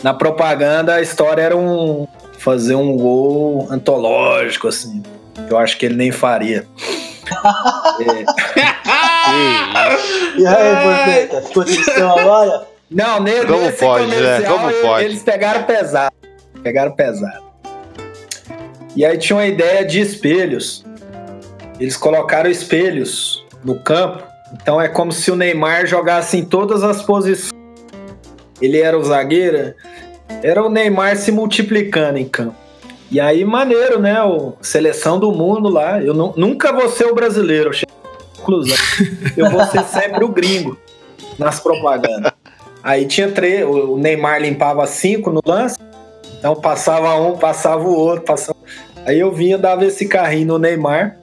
Na 0.02 0.14
propaganda, 0.14 0.94
a 0.94 1.02
história 1.02 1.42
era 1.42 1.54
um 1.54 2.08
fazer 2.38 2.74
um 2.74 2.96
gol 2.96 3.68
antológico, 3.70 4.68
assim. 4.68 5.02
Eu 5.46 5.58
acho 5.58 5.76
que 5.76 5.84
ele 5.84 5.94
nem 5.94 6.10
faria. 6.10 6.66
é. 9.28 10.40
e 10.40 10.46
aí, 10.46 11.28
ficou 11.48 11.66
tristão 11.66 12.18
agora? 12.18 12.66
Não, 12.90 13.20
nele, 13.20 13.44
Como 13.44 13.72
pode, 13.72 14.06
né? 14.06 14.40
Como 14.40 14.72
pode? 14.80 15.04
Eles 15.04 15.22
pegaram 15.22 15.64
pesado. 15.64 16.14
Pegaram 16.62 16.92
pesado. 16.92 17.45
E 18.96 19.04
aí 19.04 19.18
tinha 19.18 19.36
uma 19.36 19.46
ideia 19.46 19.84
de 19.84 20.00
espelhos. 20.00 20.84
Eles 21.78 21.96
colocaram 21.96 22.50
espelhos 22.50 23.44
no 23.62 23.78
campo. 23.78 24.22
Então 24.54 24.80
é 24.80 24.88
como 24.88 25.12
se 25.12 25.30
o 25.30 25.36
Neymar 25.36 25.86
jogasse 25.86 26.38
em 26.38 26.44
todas 26.44 26.82
as 26.82 27.02
posições. 27.02 27.52
Ele 28.60 28.80
era 28.80 28.98
o 28.98 29.04
zagueiro. 29.04 29.74
Era 30.42 30.64
o 30.64 30.70
Neymar 30.70 31.16
se 31.16 31.30
multiplicando 31.30 32.18
em 32.18 32.26
campo. 32.26 32.56
E 33.10 33.20
aí, 33.20 33.44
maneiro, 33.44 34.00
né? 34.00 34.20
O 34.22 34.54
seleção 34.60 35.20
do 35.20 35.30
mundo 35.30 35.68
lá. 35.68 36.02
Eu 36.02 36.14
nunca 36.14 36.72
vou 36.72 36.88
ser 36.88 37.04
o 37.04 37.14
brasileiro, 37.14 37.70
conclusão. 38.46 38.76
Eu 39.36 39.50
vou 39.50 39.64
ser 39.66 39.84
sempre 39.84 40.24
o 40.24 40.28
gringo 40.28 40.78
nas 41.38 41.60
propagandas. 41.60 42.32
Aí 42.82 43.04
tinha 43.04 43.28
três, 43.30 43.66
o 43.66 43.96
Neymar 43.96 44.40
limpava 44.40 44.86
cinco 44.86 45.30
no 45.30 45.40
lance, 45.44 45.76
então 46.38 46.54
passava 46.54 47.16
um, 47.16 47.36
passava 47.36 47.82
o 47.82 47.92
outro, 47.92 48.24
passava. 48.24 48.56
Aí 49.06 49.20
eu 49.20 49.32
vinha, 49.32 49.56
dava 49.56 49.84
esse 49.84 50.06
carrinho 50.06 50.48
no 50.48 50.58
Neymar. 50.58 51.16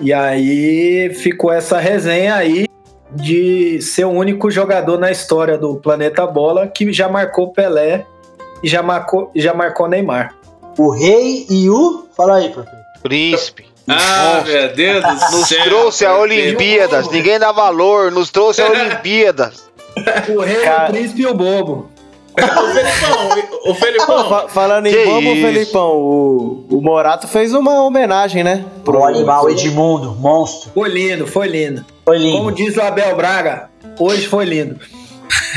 E 0.00 0.12
aí 0.12 1.12
ficou 1.14 1.50
essa 1.50 1.78
resenha 1.78 2.34
aí 2.34 2.66
de 3.10 3.80
ser 3.80 4.04
o 4.04 4.10
único 4.10 4.50
jogador 4.50 4.98
na 4.98 5.10
história 5.10 5.56
do 5.56 5.76
Planeta 5.76 6.26
Bola 6.26 6.68
que 6.68 6.92
já 6.92 7.08
marcou 7.08 7.52
Pelé 7.52 8.04
e 8.62 8.68
já 8.68 8.82
marcou, 8.82 9.30
já 9.34 9.54
marcou 9.54 9.88
Neymar 9.88 10.38
o 10.78 10.90
rei 10.90 11.44
e 11.50 11.68
o. 11.68 12.06
Fala 12.16 12.36
aí, 12.36 12.48
professor. 12.50 12.78
Príncipe. 13.02 13.66
Ah, 13.88 14.42
meu 14.46 14.74
Deus 14.74 15.02
do 15.02 15.36
nos 15.36 15.48
céu. 15.48 15.64
trouxe 15.64 16.06
a 16.06 16.16
Olimpíadas, 16.16 17.10
ninguém 17.10 17.38
dá 17.38 17.52
valor, 17.52 18.12
nos 18.12 18.30
trouxe 18.30 18.62
a 18.62 18.68
Olimpíadas. 18.70 19.70
O 20.28 20.40
rei, 20.40 20.62
Cara... 20.62 20.88
o 20.88 20.92
príncipe 20.92 21.22
e 21.22 21.26
o 21.26 21.34
bobo. 21.34 21.90
o 22.46 22.72
Felipão, 22.72 23.70
o 23.70 23.74
Felipão. 23.74 24.44
Oh, 24.44 24.48
falando 24.48 24.86
em 24.86 24.92
que 24.92 25.02
isso? 25.02 25.40
Felipão, 25.40 25.96
o, 25.96 26.66
o 26.70 26.80
Morato 26.80 27.26
fez 27.26 27.52
uma 27.52 27.82
homenagem, 27.82 28.44
né? 28.44 28.64
Pro 28.84 29.04
animal 29.04 29.50
Edmundo, 29.50 30.14
monstro. 30.14 30.70
Foi 30.74 30.88
lindo, 30.88 31.26
foi 31.26 31.48
lindo. 31.48 31.84
Foi 32.04 32.18
lindo. 32.18 32.36
Como 32.36 32.52
diz 32.52 32.76
o 32.76 32.82
Abel 32.82 33.16
Braga, 33.16 33.70
hoje 33.98 34.26
foi 34.26 34.44
lindo. 34.44 34.78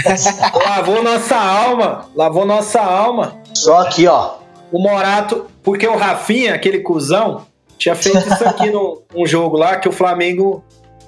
lavou 0.65 1.01
nossa 1.03 1.35
alma, 1.35 2.05
lavou 2.15 2.45
nossa 2.45 2.81
alma. 2.81 3.37
Só 3.53 3.79
aqui, 3.79 4.07
ó 4.07 4.41
o 4.71 4.79
Morato, 4.79 5.47
porque 5.61 5.85
o 5.85 5.97
Rafinha, 5.97 6.55
aquele 6.55 6.79
cuzão, 6.79 7.45
tinha 7.77 7.93
feito 7.93 8.19
isso 8.19 8.45
aqui 8.45 8.71
num 8.71 9.25
jogo 9.25 9.57
lá 9.57 9.75
que 9.75 9.89
o 9.89 9.91
Flamengo 9.91 10.63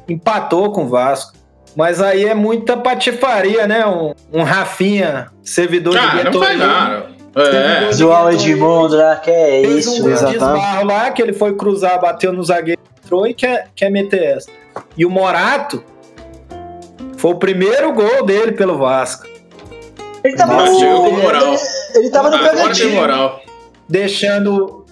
empatou 0.07 0.71
com 0.71 0.83
o 0.83 0.89
Vasco. 0.89 1.33
Mas 1.75 2.01
aí 2.01 2.25
é 2.25 2.36
muita 2.36 2.77
patifaria, 2.77 3.65
né? 3.67 3.86
Um, 3.86 4.13
um 4.31 4.43
Rafinha, 4.43 5.27
servidor 5.43 5.97
ah, 5.97 6.17
de 6.17 6.23
não 6.25 6.39
faz 6.43 6.59
nada. 6.59 7.13
É. 7.36 7.91
João 7.93 8.31
Edmundo, 8.31 8.95
né? 8.95 9.19
Que 9.23 9.31
é 9.31 9.62
Fez 9.62 9.88
isso, 9.88 10.05
um 10.05 10.13
desbarro 10.13 10.86
lá 10.86 11.09
que 11.09 11.21
ele 11.21 11.33
foi 11.33 11.55
cruzar, 11.55 11.99
bateu 11.99 12.31
no 12.31 12.43
zagueiro 12.43 12.79
entrou 13.13 13.27
e 13.27 13.33
quer, 13.33 13.67
quer 13.75 13.91
meter 13.91 14.23
essa. 14.38 14.49
E 14.97 15.05
o 15.05 15.09
Morato 15.09 15.83
foi 17.17 17.31
o 17.31 17.36
primeiro 17.36 17.93
gol 17.93 18.25
dele 18.25 18.53
pelo 18.53 18.77
Vasco. 18.77 19.27
Ele 20.23 20.36
tava 20.36 20.55
Mas 20.55 20.71
no, 20.71 21.07
ele, 21.07 21.21
moral. 21.21 21.55
ele 21.93 22.09
tava 22.09 22.29
no 22.29 22.38
Bragantino. 22.38 23.39
deixando, 23.89 24.86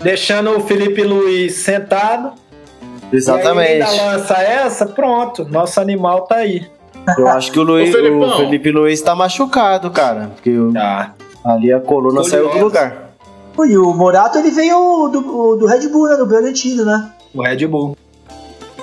deixando 0.00 0.56
o 0.56 0.60
Felipe 0.60 1.02
Luiz 1.02 1.54
sentado. 1.54 2.32
Exatamente. 3.12 3.78
E 3.78 3.82
aí 3.82 3.98
lança 3.98 4.34
essa, 4.34 4.86
pronto, 4.86 5.44
nosso 5.44 5.80
animal 5.80 6.22
tá 6.22 6.36
aí. 6.36 6.66
Eu 7.16 7.28
acho 7.28 7.52
que 7.52 7.58
o, 7.58 7.62
Luiz, 7.62 7.94
o 7.94 8.36
Felipe 8.36 8.70
Luiz 8.72 9.00
tá 9.00 9.14
machucado, 9.14 9.90
cara. 9.90 10.30
Porque 10.34 10.52
tá. 10.72 11.14
ali 11.44 11.72
a 11.72 11.78
coluna 11.78 12.22
Curioso. 12.22 12.30
saiu 12.30 12.48
do 12.50 12.58
lugar. 12.58 13.10
E 13.64 13.76
o 13.78 13.94
Morato 13.94 14.38
ele 14.38 14.50
veio 14.50 15.08
do, 15.08 15.56
do 15.56 15.66
Red 15.66 15.88
Bull, 15.88 16.08
né? 16.08 16.16
Do 16.16 16.26
Bragantino, 16.26 16.84
né? 16.84 17.12
O 17.32 17.42
Red 17.42 17.66
Bull. 17.66 17.96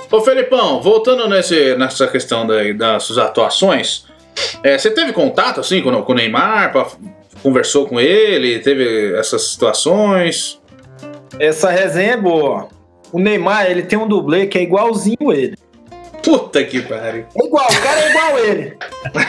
Ô 0.09 0.21
Felipão, 0.21 0.81
voltando 0.81 1.27
nesse, 1.27 1.75
nessa 1.75 2.07
questão 2.07 2.45
daí, 2.45 2.73
das 2.73 3.03
suas 3.03 3.17
atuações, 3.17 4.05
é, 4.63 4.77
você 4.77 4.91
teve 4.91 5.11
contato 5.11 5.59
assim 5.59 5.81
com, 5.81 6.01
com 6.03 6.11
o 6.11 6.15
Neymar 6.15 6.71
pra 6.71 6.85
conversou 7.41 7.85
com 7.85 7.99
ele, 7.99 8.59
teve 8.59 9.15
essas 9.17 9.49
situações. 9.49 10.61
Essa 11.37 11.69
resenha 11.69 12.13
é 12.13 12.17
boa. 12.17 12.69
O 13.13 13.19
Neymar, 13.19 13.67
ele 13.69 13.83
tem 13.83 13.97
um 13.97 14.07
dublê 14.07 14.47
que 14.47 14.57
é 14.57 14.63
igualzinho 14.63 15.31
ele. 15.31 15.55
Puta 16.23 16.63
que 16.63 16.81
pariu. 16.81 17.25
É 17.35 17.45
igual, 17.45 17.65
o 17.65 17.81
cara 17.81 18.01
é 18.01 18.09
igual 18.09 18.39
ele. 18.39 18.77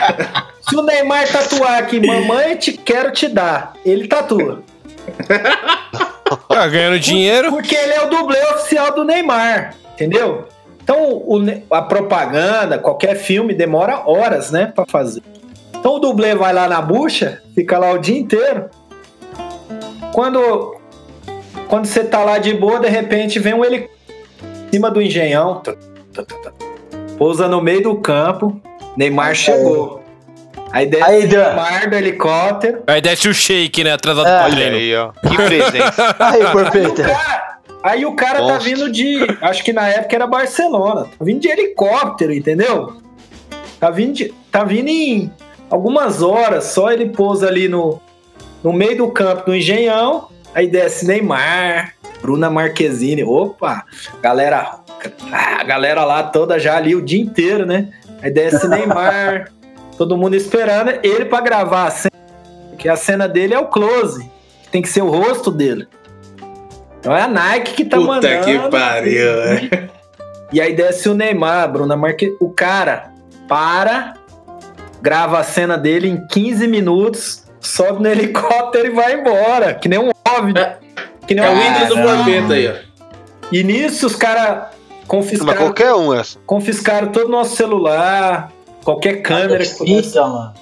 Se 0.67 0.75
o 0.75 0.81
Neymar 0.81 1.31
tatuar 1.31 1.77
aqui, 1.77 2.05
mamãe, 2.05 2.55
te 2.55 2.73
quero 2.73 3.11
te 3.11 3.27
dar. 3.27 3.73
Ele 3.85 4.07
tatua. 4.07 4.63
Tá 6.49 6.67
ganhando 6.67 6.99
dinheiro. 6.99 7.51
Porque 7.51 7.75
ele 7.75 7.93
é 7.93 8.03
o 8.03 8.09
dublê 8.09 8.39
oficial 8.53 8.95
do 8.95 9.03
Neymar, 9.03 9.75
entendeu? 9.93 10.47
Então, 10.81 11.13
o 11.13 11.39
a 11.69 11.81
propaganda, 11.81 12.79
qualquer 12.79 13.15
filme, 13.15 13.53
demora 13.53 14.09
horas, 14.09 14.49
né, 14.49 14.71
pra 14.73 14.85
fazer. 14.87 15.21
Então, 15.77 15.95
o 15.95 15.99
dublê 15.99 16.33
vai 16.33 16.53
lá 16.53 16.67
na 16.67 16.81
bucha, 16.81 17.43
fica 17.53 17.77
lá 17.77 17.91
o 17.91 17.99
dia 17.99 18.17
inteiro. 18.17 18.69
Quando, 20.13 20.75
quando 21.67 21.85
você 21.85 22.03
tá 22.03 22.23
lá 22.23 22.37
de 22.37 22.53
boa, 22.53 22.79
de 22.79 22.87
repente 22.89 23.39
vem 23.39 23.53
um 23.53 23.63
helicóptero 23.63 23.95
em 24.67 24.69
cima 24.71 24.91
do 24.91 25.01
engenhão. 25.01 25.61
Pousa 27.17 27.47
no 27.47 27.61
meio 27.61 27.81
do 27.83 27.95
campo. 27.95 28.59
Neymar 28.97 29.35
chegou. 29.35 30.03
Aí 30.71 30.85
desce 30.87 31.03
Aí, 31.03 31.25
o. 31.25 31.55
Neymar 31.55 31.89
do 31.89 31.95
helicóptero. 31.95 32.83
Aí 32.87 33.01
desce 33.01 33.29
o 33.29 33.33
shake, 33.33 33.83
né? 33.83 33.93
Atrasado 33.93 34.27
É. 34.27 34.43
Olha 34.43 34.67
aí, 34.71 34.95
ó. 34.95 35.11
Que 35.11 35.35
presença. 35.35 36.15
Aí 36.19 36.41
Aí, 36.41 36.43
o 36.45 36.51
Porpeta. 36.51 37.03
cara, 37.03 37.57
aí 37.83 38.05
o 38.05 38.13
cara 38.15 38.45
tá 38.45 38.57
vindo 38.57 38.91
de. 38.91 39.19
Acho 39.41 39.63
que 39.63 39.71
na 39.71 39.87
época 39.87 40.15
era 40.15 40.27
Barcelona. 40.27 41.03
Tá 41.17 41.23
vindo 41.25 41.39
de 41.39 41.47
helicóptero, 41.49 42.33
entendeu? 42.33 42.93
Tá 43.79 43.89
vindo, 43.89 44.13
de- 44.13 44.33
tá 44.51 44.63
vindo 44.63 44.89
em 44.89 45.31
algumas 45.69 46.21
horas. 46.21 46.65
Só 46.65 46.91
ele 46.91 47.09
pousa 47.09 47.47
ali 47.47 47.67
no, 47.69 48.01
no 48.63 48.73
meio 48.73 48.97
do 48.97 49.07
campo 49.09 49.45
do 49.45 49.55
Engenhão. 49.55 50.27
Aí 50.55 50.67
desce 50.67 51.05
Neymar, 51.05 51.93
Bruna 52.21 52.49
Marquezine. 52.49 53.25
Opa! 53.25 53.83
Galera. 54.21 54.79
A 55.31 55.63
galera 55.65 56.05
lá 56.05 56.23
toda 56.23 56.57
já 56.57 56.77
ali 56.77 56.95
o 56.95 57.01
dia 57.01 57.21
inteiro, 57.21 57.65
né? 57.65 57.89
Aí 58.21 58.31
desce 58.31 58.65
Neymar. 58.67 59.51
todo 59.97 60.17
mundo 60.17 60.35
esperando 60.35 60.91
ele 61.03 61.25
pra 61.25 61.41
gravar 61.41 61.87
a 61.87 61.91
cena. 61.91 62.15
Porque 62.69 62.87
a 62.87 62.95
cena 62.95 63.27
dele 63.27 63.53
é 63.53 63.59
o 63.59 63.67
close. 63.67 64.31
Tem 64.71 64.81
que 64.81 64.89
ser 64.89 65.01
o 65.01 65.09
rosto 65.09 65.51
dele. 65.51 65.87
Então 66.99 67.15
é 67.15 67.21
a 67.21 67.27
Nike 67.27 67.73
que 67.73 67.85
tá 67.85 67.97
Puta 67.97 68.07
mandando. 68.07 68.45
que 68.45 68.69
pariu, 68.69 69.41
é. 69.43 69.89
E 70.53 70.61
aí 70.61 70.73
desce 70.73 71.09
o 71.09 71.13
Neymar, 71.13 71.71
Bruna 71.71 71.97
Marque... 71.97 72.35
O 72.39 72.49
cara 72.49 73.11
para, 73.47 74.15
grava 75.01 75.39
a 75.39 75.43
cena 75.43 75.77
dele 75.77 76.07
em 76.07 76.25
15 76.27 76.67
minutos, 76.67 77.43
sobe 77.59 78.01
no 78.01 78.09
helicóptero 78.09 78.87
e 78.87 78.91
vai 78.91 79.13
embora. 79.13 79.73
Que 79.73 79.89
nem 79.89 79.99
um 79.99 80.14
óbvio. 80.27 80.55
Que 81.27 81.33
nem 81.35 81.43
É 81.43 81.49
o 81.49 81.57
ídolo 81.57 81.87
do. 81.87 82.07
Porpeta 82.15 82.53
aí, 82.53 82.67
ó. 82.67 82.73
E 83.51 83.63
nisso 83.63 84.07
os 84.07 84.15
caras 84.15 84.57
Mas 84.59 85.07
confiscaram, 85.07 85.57
qualquer 85.57 85.93
um, 85.93 86.13
essa. 86.13 86.39
confiscaram 86.45 87.07
todo 87.09 87.27
o 87.27 87.31
nosso 87.31 87.55
celular, 87.55 88.51
qualquer 88.83 89.21
câmera 89.21 89.63
que, 89.63 89.75
pudesse, 89.75 90.03
Fita, 90.09 90.21
mano. 90.27 90.53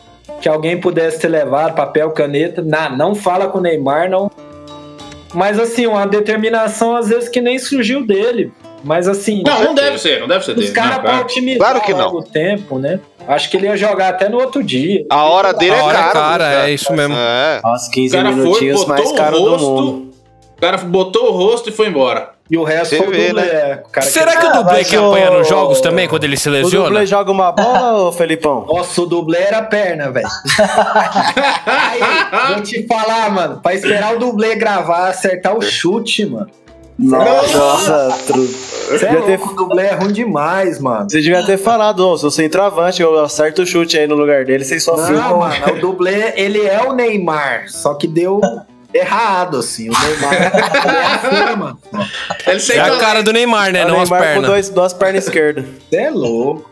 que 0.41 0.49
alguém 0.49 0.79
pudesse 0.79 1.19
ter 1.19 1.29
levado, 1.29 1.75
papel, 1.75 2.11
caneta. 2.11 2.61
Não, 2.61 2.95
não 2.97 3.15
fala 3.15 3.47
com 3.47 3.57
o 3.59 3.61
Neymar, 3.61 4.09
não. 4.09 4.29
Mas 5.33 5.57
assim, 5.59 5.87
uma 5.87 6.05
determinação 6.05 6.95
às 6.95 7.09
vezes 7.09 7.27
que 7.29 7.41
nem 7.41 7.57
surgiu 7.57 8.05
dele. 8.05 8.51
Mas 8.83 9.07
assim. 9.07 9.43
Não, 9.45 9.63
não 9.63 9.73
deve 9.75 9.97
ser, 9.97 10.19
não 10.19 10.27
deve 10.27 10.43
ser 10.43 10.51
Os 10.51 10.57
dele. 10.57 10.71
caras 10.73 10.95
não, 10.95 11.01
pra 11.01 11.11
cara. 11.11 11.23
otimizar 11.23 11.57
Claro 11.71 11.85
que 11.85 11.93
não. 11.93 12.13
o 12.15 12.21
tempo, 12.23 12.77
né? 12.79 12.99
Acho 13.27 13.49
que 13.49 13.57
ele 13.57 13.67
ia 13.67 13.77
jogar 13.77 14.09
até 14.09 14.27
no 14.29 14.37
outro 14.39 14.63
dia. 14.63 15.05
A 15.09 15.23
hora 15.23 15.53
dele 15.53 15.71
A 15.73 15.77
é 15.77 15.81
hora 15.81 15.97
é 15.97 16.01
cara. 16.01 16.11
cara, 16.13 16.67
é 16.67 16.71
isso 16.73 16.91
mesmo. 16.93 17.15
É. 17.15 17.61
Nossa, 17.63 17.87
O 17.87 17.91
15 17.91 18.15
cara 18.17 18.31
foi, 18.31 18.43
minutinhos 18.43 18.85
mais 18.85 19.11
caro 19.13 19.37
o 19.37 19.39
do 19.39 19.49
rosto, 19.51 19.69
mundo. 19.69 20.11
o 20.57 20.61
cara 20.61 20.77
botou 20.77 21.27
o 21.27 21.31
rosto 21.31 21.69
e 21.69 21.71
foi 21.71 21.87
embora. 21.87 22.31
E 22.51 22.57
o 22.57 22.63
resto 22.63 22.89
Você 22.89 22.97
foi 22.97 23.07
o 23.07 23.11
vê, 23.11 23.27
dublê, 23.27 23.41
né? 23.41 23.47
é, 23.47 23.83
o 23.85 23.89
cara 23.89 24.05
Será 24.05 24.31
que... 24.33 24.39
que 24.41 24.45
o 24.45 24.49
Ah, 24.49 24.53
dublê 24.61 24.83
que 24.83 24.97
o- 24.97 25.07
apanha 25.09 25.31
nos 25.31 25.47
jogos 25.47 25.79
também, 25.79 26.07
quando 26.09 26.25
ele 26.25 26.35
se 26.37 26.49
O 26.49 26.51
lesiona? 26.51 26.85
dublê 26.89 27.05
joga 27.05 27.31
uma 27.31 27.51
bola, 27.53 28.09
ô 28.09 28.11
Felipão? 28.11 28.65
Nossa, 28.67 29.01
o 29.01 29.05
dublê 29.05 29.37
era 29.39 29.59
a 29.59 29.63
perna, 29.63 30.11
velho. 30.11 30.27
Aí, 31.65 31.99
vou 32.53 32.61
te 32.61 32.85
falar, 32.85 33.29
mano. 33.31 33.59
Pra 33.61 33.73
esperar 33.73 34.15
o 34.15 34.19
dublê 34.19 34.55
gravar, 34.55 35.07
acertar 35.07 35.57
o 35.57 35.61
chute, 35.61 36.25
mano. 36.25 36.47
Nossa, 36.99 38.09
tru... 38.27 38.43
Você 38.45 39.05
é 39.05 39.15
ter- 39.21 39.37
louco, 39.39 39.53
o 39.53 39.55
dublê 39.55 39.83
é 39.87 39.93
ruim 39.95 40.11
demais, 40.11 40.79
mano. 40.79 41.09
Você 41.09 41.21
devia 41.21 41.43
ter 41.45 41.57
falado, 41.57 42.01
ô, 42.07 42.17
sou 42.17 42.29
centroavante, 42.29 43.01
eu 43.01 43.19
acerto 43.23 43.63
o 43.63 43.65
chute 43.65 43.97
aí 43.97 44.05
no 44.07 44.15
lugar 44.15 44.45
dele, 44.45 44.63
vocês 44.63 44.83
só 44.83 44.95
Não, 44.95 45.39
mano, 45.39 45.55
o 45.73 45.79
dublê, 45.79 46.33
ele 46.35 46.61
é 46.65 46.81
o 46.83 46.93
Neymar, 46.93 47.65
só 47.69 47.93
que 47.95 48.07
deu 48.07 48.39
errado, 48.93 49.57
assim. 49.57 49.89
O 49.89 49.93
Neymar 49.93 50.33
ele 50.85 50.95
é 50.95 51.05
assim, 51.05 51.55
mano. 51.57 51.79
Ele 52.45 52.79
É 52.79 52.81
a 52.81 52.97
cara 52.97 53.23
do 53.23 53.33
Neymar, 53.33 53.71
né? 53.71 53.79
É 53.81 53.85
o 53.85 53.87
Não 53.87 54.01
as 54.01 54.09
Neymar 54.09 54.19
com 54.19 54.33
pernas. 54.33 54.49
dois, 54.49 54.69
duas 54.69 54.93
pernas 54.93 55.23
esquerdas. 55.25 55.65
Você 55.89 55.95
é 55.97 56.09
louco. 56.11 56.69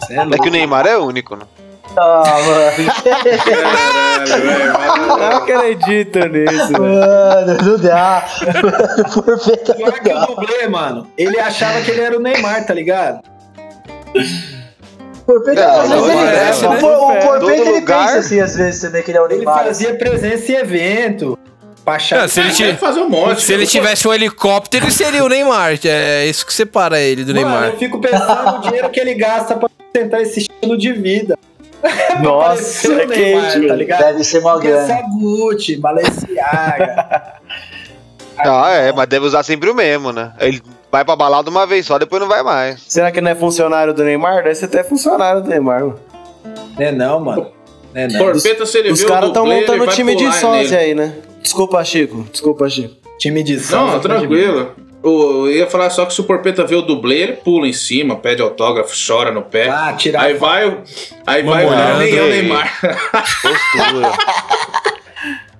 Você 0.00 0.14
é 0.14 0.16
É 0.16 0.24
louco. 0.24 0.42
que 0.42 0.48
o 0.48 0.52
Neymar 0.52 0.86
é 0.86 0.96
único, 0.96 1.36
né? 1.36 1.42
Ah, 1.96 2.22
mano. 2.46 2.92
Caralho, 4.24 4.42
velho. 4.42 4.72
Não 5.18 5.36
acredito 5.38 6.18
nisso. 6.28 6.68
velho. 6.68 6.82
Mano, 6.82 7.58
não 7.62 7.78
dá. 7.78 8.26
Mano, 8.62 9.12
Porpeta 9.24 9.74
Pior 9.74 9.92
que 10.00 10.08
o 10.10 10.14
não 10.14 10.26
dublê, 10.26 10.68
mano, 10.68 11.06
ele 11.18 11.38
achava 11.40 11.80
que 11.80 11.90
ele 11.90 12.00
era 12.00 12.16
o 12.16 12.20
Neymar, 12.20 12.64
tá 12.66 12.74
ligado? 12.74 13.20
Porpeta, 15.26 15.60
É, 15.60 15.64
às 15.64 15.88
vezes 15.88 15.90
não 15.90 16.06
ele- 16.10 16.24
parece, 16.24 16.64
o 16.66 16.70
né? 16.70 16.76
Por- 16.80 16.90
o 16.92 17.18
Porpeta 17.20 17.52
ele 17.60 17.70
lugar. 17.80 18.06
pensa 18.06 18.18
assim, 18.18 18.40
às 18.40 18.56
vezes, 18.56 18.80
também 18.80 19.02
que 19.02 19.10
ele 19.10 19.18
é 19.18 19.20
o 19.22 19.26
Ele 19.26 19.36
Neymar. 19.36 19.64
fazia 19.64 19.94
presença 19.94 20.52
em 20.52 20.54
evento. 20.56 21.38
Ah, 21.86 21.98
se 22.28 22.38
ele 22.40 22.50
Deve 22.52 22.72
ti- 22.74 22.78
fazer 22.78 23.00
um 23.00 23.08
monte. 23.08 23.42
Se 23.42 23.52
ele 23.52 23.66
tivesse 23.66 24.06
um 24.06 24.14
helicóptero, 24.14 24.84
ele 24.84 24.92
seria 24.92 25.24
o 25.24 25.28
Neymar. 25.28 25.76
É 25.84 26.24
isso 26.26 26.46
que 26.46 26.54
separa 26.54 27.00
ele 27.00 27.24
do 27.24 27.34
Mano, 27.34 27.48
Neymar. 27.48 27.68
eu 27.70 27.78
fico 27.78 28.00
pensando 28.00 28.52
no 28.52 28.60
dinheiro 28.60 28.88
que 28.90 29.00
ele 29.00 29.14
gasta 29.14 29.56
pra 29.56 29.68
tentar 29.92 30.20
esse 30.20 30.40
estilo 30.40 30.78
de 30.78 30.92
vida. 30.92 31.36
Nossa, 32.22 32.92
é 32.92 33.06
Neymar, 33.06 33.52
quente, 33.52 33.68
tá 33.68 33.74
ligado? 33.74 34.00
Deve 34.00 34.24
ser 34.24 34.38
é 34.38 34.86
só 34.86 35.02
Gucci, 35.18 35.76
Balenciaga. 35.76 37.40
Ah, 38.42 38.70
é, 38.70 38.90
mas 38.90 39.06
deve 39.06 39.26
usar 39.26 39.42
sempre 39.42 39.68
o 39.68 39.74
mesmo, 39.74 40.12
né? 40.12 40.32
Ele 40.40 40.62
vai 40.90 41.04
pra 41.04 41.14
balada 41.14 41.50
uma 41.50 41.66
vez 41.66 41.84
só, 41.84 41.98
depois 41.98 42.22
não 42.22 42.28
vai 42.28 42.42
mais. 42.42 42.80
Será 42.88 43.10
que 43.10 43.20
não 43.20 43.30
é 43.30 43.34
funcionário 43.34 43.92
do 43.92 44.02
Neymar? 44.02 44.42
Deve 44.42 44.54
ser 44.54 44.64
até 44.64 44.82
funcionário 44.82 45.42
do 45.42 45.48
Neymar, 45.50 45.80
mano. 45.80 46.00
Não 46.78 46.86
é 46.86 46.90
não, 46.90 47.20
mano. 47.20 47.46
Não 47.92 48.00
é 48.00 48.08
não. 48.08 48.18
Porpeta, 48.18 48.64
se 48.64 48.78
ele 48.78 48.92
Os 48.92 49.04
caras 49.04 49.28
estão 49.28 49.44
montando 49.44 49.86
time 49.88 50.16
de 50.16 50.32
sósia 50.32 50.62
nele. 50.62 50.76
aí, 50.76 50.94
né? 50.94 51.14
Desculpa, 51.42 51.84
Chico. 51.84 52.26
Desculpa, 52.32 52.66
Chico. 52.70 52.94
Time 53.18 53.42
de 53.42 53.60
Santos. 53.60 53.92
Não, 53.92 54.00
tranquilo. 54.00 54.74
O- 55.02 55.46
Eu 55.46 55.52
ia 55.52 55.66
falar 55.66 55.88
só 55.90 56.04
que 56.04 56.12
se 56.12 56.20
o 56.20 56.24
Porpeta 56.24 56.64
vê 56.66 56.74
o 56.74 56.82
dublê, 56.82 57.16
ele 57.22 57.32
pula 57.32 57.66
em 57.66 57.72
cima, 57.72 58.16
pede 58.16 58.42
autógrafo, 58.42 58.94
chora 59.06 59.30
no 59.30 59.42
pé. 59.42 59.68
Ah, 59.68 59.92
tirar 59.94 60.22
Aí 60.22 60.34
vai, 60.34 60.68
o- 60.68 60.82
aí 61.26 61.42
vai 61.42 61.64
olhar, 61.66 61.96
olhando 61.96 61.98
nem 62.00 62.20
o 62.20 62.22
aí. 62.24 62.30
Neymar. 62.42 62.80
Postura. 63.42 64.12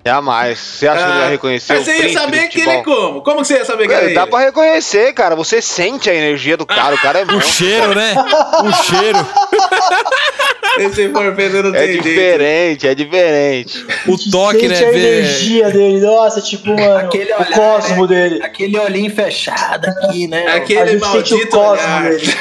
Jamais. 0.05 0.57
Você 0.59 0.87
acha 0.87 1.05
que 1.05 1.11
ele 1.11 1.19
ia 1.19 1.29
reconhecer 1.29 1.73
Mas 1.73 1.81
o 1.81 1.85
você 1.85 1.91
ia 1.91 1.97
príncipe 1.99 2.15
do 2.17 2.21
saber 2.23 2.47
que 2.49 2.61
ele 2.61 2.69
é 2.71 2.81
como? 2.83 3.21
Como 3.21 3.41
que 3.41 3.47
você 3.47 3.53
ia 3.55 3.65
saber 3.65 3.87
que 3.87 3.93
era 3.93 4.01
Cara, 4.01 4.13
Dá 4.15 4.21
ele? 4.23 4.31
pra 4.31 4.39
reconhecer, 4.39 5.13
cara. 5.13 5.35
Você 5.35 5.61
sente 5.61 6.09
a 6.09 6.13
energia 6.15 6.57
do 6.57 6.65
cara. 6.65 6.95
O 6.95 7.01
cara 7.01 7.19
é 7.19 7.23
O 7.23 7.39
cheiro, 7.41 7.93
né? 7.93 8.15
O 8.63 8.71
cheiro. 8.83 9.19
Esse 10.79 11.09
Porpeta 11.09 11.61
não 11.63 11.69
É 11.75 11.79
tem 11.79 11.87
jeito. 11.87 12.03
diferente, 12.03 12.87
é 12.87 12.95
diferente. 12.95 13.85
O 14.07 14.17
toque, 14.31 14.67
né? 14.69 14.75
Sente 14.75 14.87
a 14.87 14.91
Ver... 14.91 15.17
energia 15.19 15.69
dele. 15.69 15.99
Nossa, 15.99 16.41
tipo, 16.41 16.69
mano, 16.69 16.97
Aquele 16.97 17.31
o 17.33 17.35
olhar, 17.35 17.51
cosmo 17.53 18.07
dele. 18.07 18.41
Aquele 18.41 18.79
olhinho 18.79 19.13
fechado 19.13 19.85
aqui, 19.89 20.27
né? 20.27 20.47
A 20.47 20.55
Aquele 20.55 20.91
sente 20.91 21.03
o 21.03 21.07
maldito 21.07 21.47
cosmo 21.49 21.85
olhar. 21.85 22.03
dele. 22.09 22.33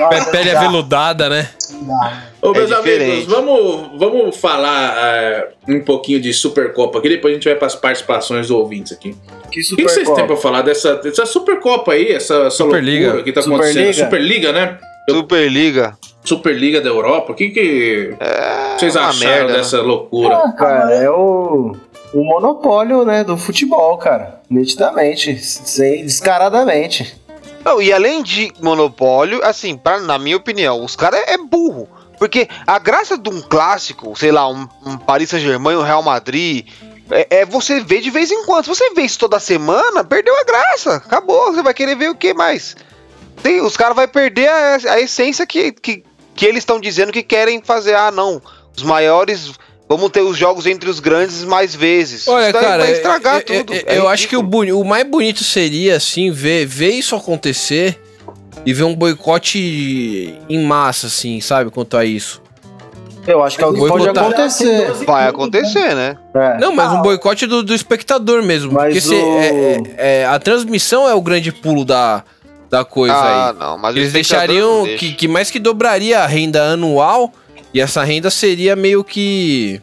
Nossa, 0.00 0.30
Pele 0.30 0.50
aveludada, 0.50 1.28
né? 1.28 1.48
não 1.70 1.84
dá. 1.86 2.22
Ô, 2.42 2.52
meus 2.52 2.70
É 2.70 2.74
amigos, 2.74 2.98
diferente. 2.98 3.26
vamos, 3.28 3.90
vamos 3.98 4.36
falar 4.36 4.94
é, 4.98 5.48
um 5.68 5.80
pouquinho 5.80 6.20
de 6.20 6.32
Supercopa 6.32 6.98
aqui, 6.98 7.08
depois 7.08 7.32
a 7.32 7.34
gente 7.34 7.44
vai 7.48 7.54
para 7.56 7.66
as 7.66 7.74
participações 7.74 8.48
do 8.48 8.58
ouvintes 8.58 8.92
aqui. 8.92 9.14
Que 9.50 9.60
O 9.60 9.64
que, 9.64 9.76
que 9.76 9.82
vocês 9.88 10.08
têm 10.10 10.26
pra 10.26 10.36
falar 10.36 10.62
dessa, 10.62 10.96
dessa 10.96 11.24
Supercopa 11.26 11.92
aí, 11.92 12.12
essa, 12.12 12.34
essa 12.46 12.50
Superliga. 12.50 13.04
loucura 13.06 13.24
que 13.24 13.32
tá 13.32 13.40
acontecendo? 13.40 13.92
Superliga? 13.92 14.04
Superliga, 14.04 14.52
né? 14.52 14.78
Superliga. 15.08 15.98
Superliga 16.24 16.80
da 16.80 16.88
Europa. 16.88 17.32
O 17.32 17.34
que, 17.34 17.50
que 17.50 18.14
É 18.20 18.76
vocês 18.78 18.96
acharam 18.96 19.18
merda, 19.18 19.52
né? 19.52 19.58
dessa 19.58 19.80
loucura? 19.80 20.52
Cara, 20.58 20.92
é 20.94 21.08
o, 21.08 21.72
o 22.12 22.24
monopólio, 22.24 23.04
né, 23.04 23.22
do 23.24 23.36
futebol, 23.38 23.96
cara. 23.98 24.40
Nitidamente. 24.50 25.36
Sem, 25.38 26.04
descaradamente. 26.04 27.16
Não, 27.64 27.80
e 27.80 27.92
além 27.92 28.22
de 28.22 28.52
monopólio, 28.60 29.40
assim, 29.44 29.76
pra, 29.76 30.00
na 30.00 30.18
minha 30.18 30.36
opinião, 30.36 30.84
os 30.84 30.94
caras 30.94 31.20
é 31.26 31.36
burro. 31.38 31.88
Porque 32.18 32.48
a 32.66 32.78
graça 32.78 33.16
de 33.18 33.28
um 33.28 33.40
clássico, 33.42 34.14
sei 34.18 34.32
lá, 34.32 34.48
um, 34.48 34.66
um 34.84 34.96
Paris 34.96 35.30
Saint-Germain, 35.30 35.76
um 35.76 35.82
Real 35.82 36.02
Madrid, 36.02 36.66
é, 37.10 37.40
é 37.40 37.44
você 37.46 37.80
ver 37.80 38.00
de 38.00 38.10
vez 38.10 38.30
em 38.30 38.44
quando. 38.44 38.64
Se 38.64 38.68
você 38.70 38.90
vê 38.94 39.02
isso 39.02 39.18
toda 39.18 39.38
semana, 39.38 40.02
perdeu 40.02 40.34
a 40.40 40.44
graça. 40.44 40.96
Acabou. 40.96 41.52
Você 41.52 41.62
vai 41.62 41.74
querer 41.74 41.94
ver 41.96 42.08
o 42.10 42.14
que 42.14 42.32
mais? 42.34 42.74
Tem, 43.42 43.60
os 43.60 43.76
caras 43.76 43.94
vão 43.94 44.08
perder 44.08 44.48
a, 44.48 44.76
a 44.92 45.00
essência 45.00 45.46
que, 45.46 45.70
que, 45.72 46.02
que 46.34 46.46
eles 46.46 46.58
estão 46.62 46.80
dizendo 46.80 47.12
que 47.12 47.22
querem 47.22 47.60
fazer. 47.62 47.94
Ah, 47.94 48.10
não. 48.10 48.40
Os 48.76 48.82
maiores. 48.82 49.52
Vamos 49.88 50.10
ter 50.10 50.20
os 50.22 50.36
jogos 50.36 50.66
entre 50.66 50.90
os 50.90 50.98
grandes 50.98 51.44
mais 51.44 51.72
vezes. 51.72 52.26
Olha, 52.26 52.50
Isso 52.50 52.58
cara, 52.58 52.82
vai 52.82 52.92
estragar 52.92 53.36
eu, 53.36 53.42
tudo. 53.44 53.72
eu- 53.72 53.84
É 53.86 53.98
eu 53.98 54.08
acho 54.08 54.26
que 54.26 54.36
o, 54.36 54.40
ridículo. 54.40 54.80
o 54.80 54.84
mais 54.84 55.04
bonito 55.08 55.44
seria, 55.44 55.96
assim, 55.96 56.28
ver, 56.32 56.66
ver 56.66 56.90
isso 56.90 57.14
acontecer 57.14 57.96
e 58.64 58.72
ver 58.72 58.84
um 58.84 58.94
boicote 58.94 60.34
em 60.48 60.64
massa, 60.64 61.06
assim, 61.08 61.40
sabe, 61.40 61.70
quanto 61.70 61.96
a 61.96 62.04
isso. 62.04 62.42
Eu 63.26 63.42
acho 63.42 63.58
que 63.58 63.64
é 63.64 63.66
o 63.66 63.72
que 63.74 63.80
pode 63.88 64.08
acontecer. 64.08 64.92
Vai 65.04 65.26
acontecer, 65.28 65.94
né? 65.96 66.16
É. 66.34 66.58
Não, 66.58 66.72
mas 66.72 66.92
um 66.92 67.02
boicote 67.02 67.44
do, 67.46 67.60
do 67.62 67.74
espectador 67.74 68.40
mesmo. 68.42 68.70
Mas 68.72 68.84
porque 68.94 69.00
se, 69.00 69.14
o- 69.14 69.38
é- 69.38 69.48
é- 69.48 70.20
é, 70.20 70.26
a 70.26 70.38
transmissão 70.38 71.08
é 71.08 71.14
o 71.14 71.20
grande 71.20 71.50
pulo 71.50 71.84
da, 71.84 72.22
da 72.70 72.84
coisa 72.84 73.14
Ah, 73.14 73.50
aí. 73.50 73.56
não, 73.58 73.78
mas 73.78 73.96
o 73.96 73.98
Eles 73.98 74.12
deixariam 74.12 74.84
deixa. 74.84 74.98
que, 74.98 75.12
que 75.12 75.26
mais 75.28 75.50
que 75.50 75.58
dobraria 75.58 76.20
a 76.20 76.26
renda 76.26 76.62
anual 76.70 77.32
e 77.74 77.80
essa 77.80 78.04
renda 78.04 78.30
seria 78.30 78.76
meio 78.76 79.02
que 79.02 79.80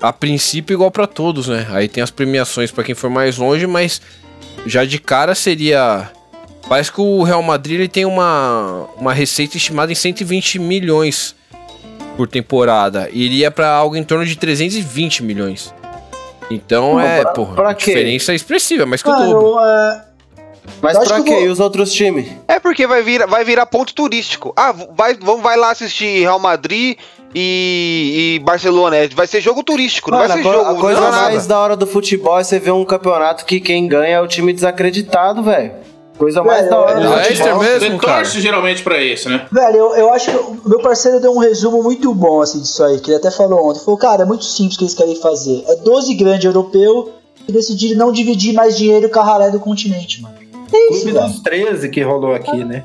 a 0.00 0.12
princípio 0.12 0.74
igual 0.74 0.92
pra 0.92 1.08
todos, 1.08 1.48
né? 1.48 1.66
Aí 1.70 1.88
tem 1.88 2.00
as 2.00 2.12
premiações 2.12 2.70
pra 2.70 2.84
quem 2.84 2.94
for 2.94 3.10
mais 3.10 3.36
longe, 3.38 3.66
mas 3.66 4.00
já 4.64 4.84
de 4.84 5.00
cara 5.00 5.34
seria 5.34 6.08
parece 6.68 6.90
que 6.90 7.00
o 7.00 7.22
Real 7.22 7.42
Madrid 7.42 7.78
ele 7.80 7.88
tem 7.88 8.04
uma, 8.06 8.86
uma 8.96 9.12
receita 9.12 9.56
estimada 9.56 9.92
em 9.92 9.94
120 9.94 10.58
milhões 10.58 11.34
por 12.16 12.26
temporada. 12.26 13.08
Iria 13.12 13.50
pra 13.50 13.68
algo 13.70 13.96
em 13.96 14.02
torno 14.02 14.24
de 14.24 14.36
320 14.36 15.22
milhões. 15.22 15.74
Então 16.50 16.94
Não, 16.94 17.00
é, 17.00 17.20
pra- 17.22 17.32
porra, 17.32 17.54
pra 17.54 17.70
a 17.70 17.74
quê? 17.74 17.90
diferença 17.92 18.32
é 18.32 18.34
expressiva, 18.34 18.86
mais 18.86 19.02
que 19.02 19.08
o 19.10 19.12
dobro. 19.14 19.54
Mano, 19.54 19.66
é, 19.68 20.04
Mas 20.82 20.96
Eu 20.96 21.02
pra 21.04 21.16
que 21.18 21.22
quê? 21.24 21.30
eu 21.30 21.34
vou- 21.36 21.44
E 21.46 21.48
os 21.48 21.60
outros 21.60 21.92
times? 21.92 22.26
É 22.46 22.58
porque 22.60 22.86
vai 22.86 23.02
virar, 23.02 23.26
vai 23.26 23.44
virar 23.44 23.64
ponto 23.66 23.94
turístico. 23.94 24.52
Ah, 24.56 24.72
vai, 24.72 25.14
vamos, 25.14 25.42
vai 25.42 25.56
lá 25.56 25.70
assistir 25.70 26.20
Real 26.20 26.38
Madrid 26.38 26.96
e, 27.34 28.34
e 28.36 28.38
Barcelona. 28.44 28.96
É, 28.96 29.08
Vai 29.08 29.26
ser 29.26 29.40
jogo 29.40 29.62
turístico, 29.62 30.10
não 30.10 30.18
Mano, 30.18 30.28
vai 30.28 30.38
a, 30.40 30.42
ser 30.42 30.48
co- 30.48 30.54
jogo. 30.64 30.70
a 30.70 30.80
coisa 30.80 31.00
não 31.00 31.08
é 31.08 31.10
mais 31.12 31.34
nada. 31.34 31.48
da 31.48 31.58
hora 31.58 31.76
do 31.76 31.86
futebol 31.86 32.38
é 32.38 32.44
você 32.44 32.58
ver 32.58 32.70
um 32.72 32.84
campeonato 32.84 33.44
que 33.46 33.60
quem 33.60 33.86
ganha 33.88 34.16
é 34.16 34.20
o 34.20 34.26
time 34.26 34.52
desacreditado, 34.52 35.42
velho. 35.42 35.72
Coisa 36.18 36.42
mais 36.42 36.58
Velho, 36.62 36.70
da 36.70 36.78
hora 36.80 36.90
é 36.90 37.02
do 37.02 37.06
o 37.08 37.14
Leicester 37.14 37.36
futebol. 37.36 37.58
mesmo, 37.62 37.90
Você 38.00 38.06
cara. 38.06 38.18
torce 38.22 38.40
geralmente 38.40 38.82
pra 38.82 39.02
isso, 39.02 39.28
né? 39.28 39.46
Velho, 39.52 39.76
eu, 39.76 39.94
eu 39.96 40.12
acho 40.12 40.30
que 40.30 40.36
o 40.36 40.68
meu 40.68 40.80
parceiro 40.80 41.20
deu 41.20 41.32
um 41.32 41.38
resumo 41.38 41.82
muito 41.82 42.12
bom 42.14 42.40
assim 42.42 42.60
disso 42.60 42.82
aí, 42.82 42.98
que 42.98 43.10
ele 43.10 43.18
até 43.18 43.30
falou 43.30 43.60
ontem. 43.68 43.78
Ele 43.78 43.84
falou, 43.84 43.98
cara, 43.98 44.22
é 44.22 44.26
muito 44.26 44.44
simples 44.44 44.74
o 44.74 44.78
que 44.78 44.84
eles 44.84 44.94
querem 44.94 45.14
fazer. 45.16 45.64
É 45.68 45.76
12 45.76 46.14
grandes 46.14 46.44
europeus 46.44 47.10
que 47.46 47.52
decidiram 47.52 47.98
não 48.06 48.12
dividir 48.12 48.52
mais 48.52 48.76
dinheiro 48.76 49.08
com 49.08 49.20
a 49.20 49.24
ralé 49.24 49.50
do 49.50 49.60
continente, 49.60 50.20
mano. 50.20 50.34
É 50.70 50.90
isso, 50.92 51.02
Clube 51.04 51.18
dos 51.18 51.40
13 51.40 51.88
que 51.88 52.02
rolou 52.02 52.34
aqui, 52.34 52.62
né? 52.64 52.84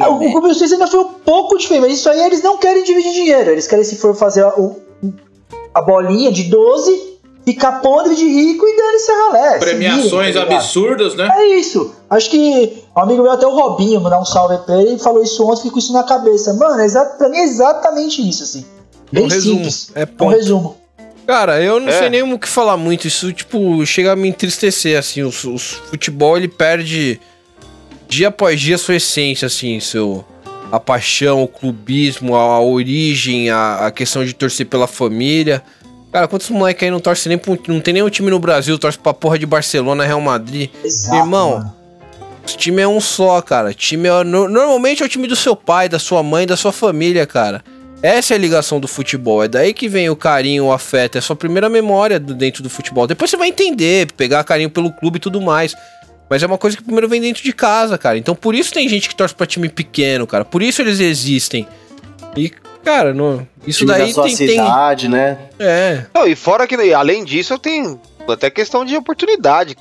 Ah, 0.00 0.08
O. 0.10 0.18
Clube 0.18 0.48
dos 0.48 0.58
13 0.58 0.74
ainda 0.74 0.86
foi 0.88 0.98
um 1.00 1.08
pouco 1.24 1.56
diferente, 1.56 1.82
mas 1.82 1.92
isso 1.98 2.08
aí 2.10 2.20
eles 2.24 2.42
não 2.42 2.56
querem 2.58 2.82
dividir 2.82 3.12
dinheiro. 3.12 3.50
Eles 3.50 3.68
querem, 3.68 3.84
se 3.84 3.94
for 3.96 4.16
fazer 4.16 4.42
a, 4.42 4.48
o- 4.58 4.80
a 5.72 5.80
bolinha 5.80 6.32
de 6.32 6.44
12, 6.44 7.09
ficar 7.52 7.80
podre 7.80 8.14
de 8.16 8.24
rico 8.24 8.66
e 8.66 8.76
dane-se 8.76 9.10
a 9.10 9.16
ralé. 9.16 9.58
Premiações 9.58 10.34
tá 10.34 10.42
absurdas, 10.42 11.14
né? 11.14 11.28
É 11.32 11.58
isso. 11.58 11.94
Acho 12.08 12.30
que 12.30 12.82
um 12.96 13.00
amigo 13.00 13.22
meu, 13.22 13.32
até 13.32 13.46
o 13.46 13.54
Robinho, 13.54 14.00
mandar 14.00 14.20
um 14.20 14.24
salve 14.24 14.58
pra 14.66 14.80
ele, 14.82 14.98
falou 14.98 15.22
isso 15.22 15.44
ontem, 15.46 15.62
fico 15.62 15.74
com 15.74 15.78
isso 15.78 15.92
na 15.92 16.02
cabeça. 16.02 16.52
Mano, 16.54 16.80
é 16.82 17.04
pra 17.16 17.28
mim 17.28 17.38
é 17.38 17.44
exatamente 17.44 18.26
isso, 18.28 18.42
assim. 18.42 18.64
Bem 19.12 19.24
Um 19.24 19.28
resumo. 19.28 19.56
simples. 19.56 19.90
É 19.94 20.02
Um 20.04 20.06
ponto. 20.06 20.36
resumo. 20.36 20.76
Cara, 21.26 21.62
eu 21.62 21.78
não 21.78 21.88
É. 21.88 21.92
sei 21.98 22.08
nem 22.10 22.22
o 22.22 22.38
que 22.38 22.48
falar 22.48 22.76
muito. 22.76 23.06
Isso, 23.06 23.32
tipo, 23.32 23.84
chega 23.86 24.12
a 24.12 24.16
me 24.16 24.28
entristecer, 24.28 24.98
assim. 24.98 25.22
O, 25.22 25.28
o 25.28 25.58
futebol, 25.58 26.36
ele 26.36 26.48
perde 26.48 27.20
dia 28.08 28.28
após 28.28 28.60
dia 28.60 28.76
sua 28.78 28.96
essência, 28.96 29.46
assim, 29.46 29.78
seu... 29.80 30.24
A 30.72 30.78
paixão, 30.78 31.42
o 31.42 31.48
clubismo, 31.48 32.36
a, 32.36 32.40
a 32.42 32.60
origem, 32.60 33.50
a, 33.50 33.86
a 33.86 33.90
questão 33.90 34.24
de 34.24 34.32
torcer 34.32 34.66
pela 34.66 34.86
família. 34.86 35.62
Cara, 36.12 36.26
quantos 36.26 36.50
moleques 36.50 36.82
aí 36.82 36.90
não 36.90 36.98
torcem 37.00 37.30
nem 37.30 37.38
pra 37.38 37.52
um- 37.52 37.58
Não 37.68 37.80
tem 37.80 37.94
nenhum 37.94 38.10
time 38.10 38.30
no 38.30 38.38
Brasil, 38.38 38.76
torce 38.78 38.98
pra 38.98 39.14
porra 39.14 39.38
de 39.38 39.46
Barcelona, 39.46 40.04
Real 40.04 40.20
Madrid. 40.20 40.70
Exato. 40.84 41.16
Irmão, 41.16 41.50
mano. 41.58 41.74
O 42.42 42.56
time 42.56 42.82
é 42.82 42.88
um 42.88 43.00
só, 43.00 43.40
cara. 43.40 43.72
Time 43.72 44.08
é, 44.08 44.24
no- 44.24 44.48
normalmente 44.48 45.02
é 45.02 45.06
o 45.06 45.08
time 45.08 45.28
do 45.28 45.36
seu 45.36 45.54
pai, 45.54 45.88
da 45.88 45.98
sua 46.00 46.22
mãe, 46.22 46.46
da 46.46 46.56
sua 46.56 46.72
família, 46.72 47.24
cara. 47.26 47.62
Essa 48.02 48.34
é 48.34 48.36
a 48.36 48.40
ligação 48.40 48.80
do 48.80 48.88
futebol. 48.88 49.44
É 49.44 49.46
daí 49.46 49.72
que 49.74 49.86
vem 49.88 50.08
o 50.08 50.16
carinho, 50.16 50.64
o 50.64 50.72
afeto. 50.72 51.16
É 51.16 51.18
a 51.18 51.22
sua 51.22 51.36
primeira 51.36 51.68
memória 51.68 52.18
do- 52.18 52.34
dentro 52.34 52.62
do 52.62 52.70
futebol. 52.70 53.06
Depois 53.06 53.30
você 53.30 53.36
vai 53.36 53.48
entender, 53.48 54.10
pegar 54.16 54.42
carinho 54.42 54.70
pelo 54.70 54.90
clube 54.90 55.18
e 55.18 55.20
tudo 55.20 55.40
mais. 55.40 55.76
Mas 56.28 56.42
é 56.42 56.46
uma 56.46 56.56
coisa 56.58 56.76
que 56.76 56.82
primeiro 56.82 57.08
vem 57.08 57.20
dentro 57.20 57.42
de 57.42 57.52
casa, 57.52 57.98
cara. 57.98 58.16
Então 58.16 58.34
por 58.34 58.54
isso 58.54 58.72
tem 58.72 58.88
gente 58.88 59.08
que 59.08 59.14
torce 59.14 59.34
pra 59.34 59.46
time 59.46 59.68
pequeno, 59.68 60.26
cara. 60.26 60.44
Por 60.44 60.62
isso 60.62 60.80
eles 60.80 60.98
existem. 60.98 61.68
E, 62.36 62.50
cara, 62.84 63.12
no, 63.14 63.46
isso 63.66 63.80
Time 63.80 63.92
daí 63.92 64.06
da 64.08 64.14
sua 64.14 64.24
tem, 64.24 64.36
tem. 64.36 64.48
cidade, 64.48 65.08
né? 65.08 65.38
É. 65.58 66.04
Não, 66.14 66.26
e 66.26 66.34
fora 66.34 66.66
que, 66.66 66.74
além 66.92 67.24
disso, 67.24 67.58
tem 67.58 67.98
até 68.28 68.50
questão 68.50 68.84
de 68.84 68.96
oportunidade. 68.96 69.76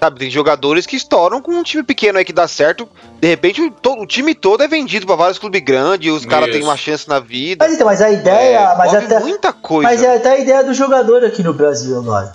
Sabe, 0.00 0.18
tem 0.18 0.28
jogadores 0.28 0.84
que 0.84 0.96
estouram 0.96 1.40
com 1.40 1.52
um 1.52 1.62
time 1.62 1.84
pequeno 1.84 2.18
aí 2.18 2.24
que 2.24 2.32
dá 2.32 2.48
certo. 2.48 2.88
De 3.20 3.28
repente, 3.28 3.62
o, 3.62 3.70
to- 3.70 4.00
o 4.00 4.06
time 4.06 4.34
todo 4.34 4.60
é 4.60 4.66
vendido 4.66 5.06
pra 5.06 5.14
vários 5.14 5.38
clubes 5.38 5.62
grandes, 5.62 6.12
os 6.12 6.26
caras 6.26 6.50
têm 6.50 6.60
uma 6.64 6.76
chance 6.76 7.08
na 7.08 7.20
vida. 7.20 7.64
Mas 7.64 7.74
então, 7.74 7.86
mas 7.86 8.02
a 8.02 8.10
ideia. 8.10 8.58
É, 8.58 8.76
mas, 8.76 8.92
até, 8.92 9.20
muita 9.20 9.52
coisa. 9.52 9.88
mas 9.88 10.02
é 10.02 10.16
até 10.16 10.32
a 10.32 10.38
ideia 10.40 10.64
do 10.64 10.74
jogador 10.74 11.24
aqui 11.24 11.40
no 11.44 11.54
Brasil 11.54 11.96
agora. 11.96 12.32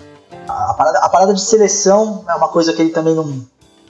A 0.48 0.72
parada, 0.72 0.98
a 1.00 1.08
parada 1.10 1.34
de 1.34 1.42
seleção 1.42 2.24
é 2.26 2.34
uma 2.34 2.48
coisa 2.48 2.72
que 2.72 2.80
ele 2.80 2.88
também 2.90 3.14
não 3.14 3.24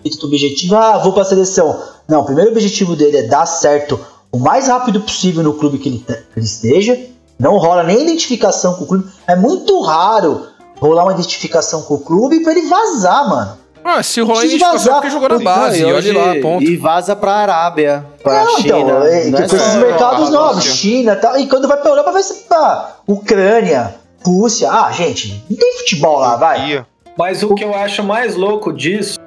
tem 0.03 0.13
objetivo. 0.25 0.75
Ah, 0.75 0.99
vou 0.99 1.13
pra 1.13 1.25
seleção. 1.25 1.81
Não, 2.09 2.23
o 2.23 2.25
primeiro 2.25 2.51
objetivo 2.51 2.97
dele 2.97 3.19
é 3.19 3.23
dar 3.29 3.47
certo 3.47 4.01
o 4.33 4.39
mais 4.39 4.69
rápido 4.69 5.01
possível 5.01 5.43
no 5.43 5.55
clube 5.55 5.79
que 5.79 5.89
ele, 5.89 5.99
que 6.07 6.13
ele 6.39 6.47
esteja. 6.47 6.99
Não 7.39 7.57
rola 7.57 7.83
nem 7.85 8.03
identificação 8.03 8.75
com 8.75 8.85
o 8.85 8.87
clube. 8.87 9.09
É 9.27 9.37
muito 9.37 9.81
raro 9.83 10.47
rolar 10.81 11.05
uma 11.05 11.13
identificação 11.13 11.83
com 11.83 11.95
o 11.95 12.01
clube 12.01 12.41
pra 12.43 12.53
ele 12.53 12.69
vazar, 12.69 13.29
mano. 13.29 13.59
Ah, 13.85 14.03
se 14.03 14.21
rolar 14.21 14.45
identificação 14.45 14.95
porque 14.95 15.09
jogou 15.11 15.29
na 15.29 15.39
base. 15.39 15.81
Não, 15.81 15.89
e 15.89 15.93
olha 15.93 15.99
hoje- 15.99 16.13
lá, 16.13 16.35
ponto. 16.43 16.65
E 16.65 16.77
vaza 16.77 17.15
pra 17.17 17.33
Arábia, 17.33 18.05
pra 18.23 18.45
Não, 18.45 18.57
China. 18.57 18.79
então, 18.81 19.03
é, 19.05 19.25
não 19.27 19.39
que 19.39 19.45
é 19.45 19.49
foi 19.49 19.59
esses 19.59 19.75
mercados 19.77 20.31
novos. 20.31 20.65
China 20.65 21.13
e 21.13 21.17
tal. 21.17 21.39
E 21.39 21.47
quando 21.47 21.69
vai 21.69 21.79
pra 21.81 21.91
Europa 21.91 22.13
vai 22.13 22.23
ser 22.23 22.35
pra 22.49 22.97
Ucrânia, 23.07 23.95
Rússia. 24.25 24.71
Ah, 24.71 24.91
gente, 24.93 25.43
não 25.49 25.57
tem 25.57 25.79
futebol 25.79 26.19
lá, 26.19 26.37
vai. 26.37 26.85
Mas 27.17 27.43
o 27.43 27.55
que 27.55 27.65
eu 27.65 27.73
acho 27.75 28.03
mais 28.03 28.35
louco 28.35 28.73
disso 28.73 29.19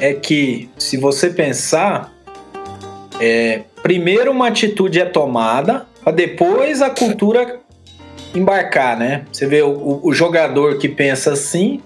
é 0.00 0.12
que, 0.12 0.68
se 0.78 0.96
você 0.98 1.28
pensar, 1.30 2.12
é, 3.18 3.62
primeiro 3.86 4.32
uma 4.32 4.48
atitude 4.48 5.00
é 5.00 5.04
tomada, 5.04 5.86
para 6.02 6.12
depois 6.12 6.82
a 6.82 6.90
cultura 6.90 7.60
embarcar, 8.34 8.98
né? 8.98 9.24
Você 9.30 9.46
vê 9.46 9.62
o, 9.62 10.00
o 10.02 10.12
jogador 10.12 10.76
que 10.78 10.88
pensa 10.88 11.34
assim, 11.34 11.80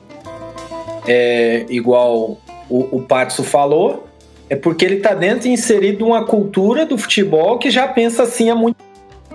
é, 1.07 1.67
igual 1.69 2.39
o, 2.71 2.97
o 2.97 3.03
Patso 3.03 3.45
falou, 3.45 4.09
é 4.49 4.57
porque 4.57 4.83
ele 4.83 4.97
tá 4.97 5.13
dentro 5.13 5.47
e 5.47 5.53
inserido 5.53 6.07
uma 6.07 6.25
cultura 6.25 6.87
do 6.87 6.97
futebol 6.97 7.59
que 7.59 7.71
já 7.71 7.87
pensa 7.87 8.23
assim 8.23 8.49
há 8.49 8.55
muito 8.55 8.79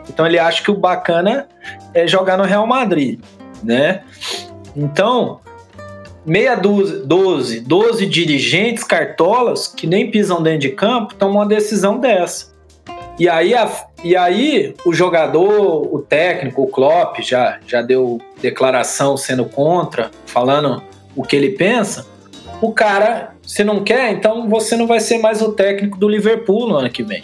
Então 0.10 0.26
ele 0.26 0.40
acha 0.40 0.64
que 0.64 0.72
o 0.72 0.76
bacana 0.76 1.48
é 1.94 2.08
jogar 2.08 2.36
no 2.36 2.46
Real 2.46 2.66
Madrid, 2.66 3.20
né? 3.64 4.02
Então, 4.76 5.40
meia 6.26 6.56
dúzia, 6.56 6.98
12, 7.06 7.60
12 7.60 8.06
dirigentes 8.08 8.84
cartolas 8.84 9.68
que 9.68 9.86
nem 9.86 10.10
pisam 10.10 10.42
dentro 10.42 10.62
de 10.62 10.70
campo 10.70 11.14
tomam 11.14 11.36
uma 11.36 11.46
decisão 11.46 12.00
dessa. 12.00 12.55
E 13.18 13.30
aí, 13.30 13.54
a- 13.56 13.72
e 14.04 14.16
aí 14.16 14.76
o 14.86 14.94
jogador, 14.94 15.94
o 15.94 16.00
técnico, 16.02 16.64
o 16.64 16.68
Klopp 16.68 17.20
já, 17.22 17.60
já 17.66 17.82
deu 17.82 18.20
declaração 18.42 19.16
sendo 19.16 19.46
contra, 19.46 20.12
falando 20.26 20.82
o 21.16 21.24
que 21.24 21.36
ele 21.36 21.52
pensa. 21.52 22.06
O 22.62 22.72
cara, 22.74 23.32
se 23.42 23.64
não 23.64 23.84
quer, 23.84 24.12
então 24.12 24.50
você 24.50 24.76
não 24.76 24.86
vai 24.88 25.00
ser 25.00 25.18
mais 25.20 25.42
o 25.42 25.54
técnico 25.54 25.98
do 25.98 26.10
Liverpool 26.10 26.68
no 26.68 26.76
ano 26.76 26.90
que 26.90 27.04
vem. 27.04 27.24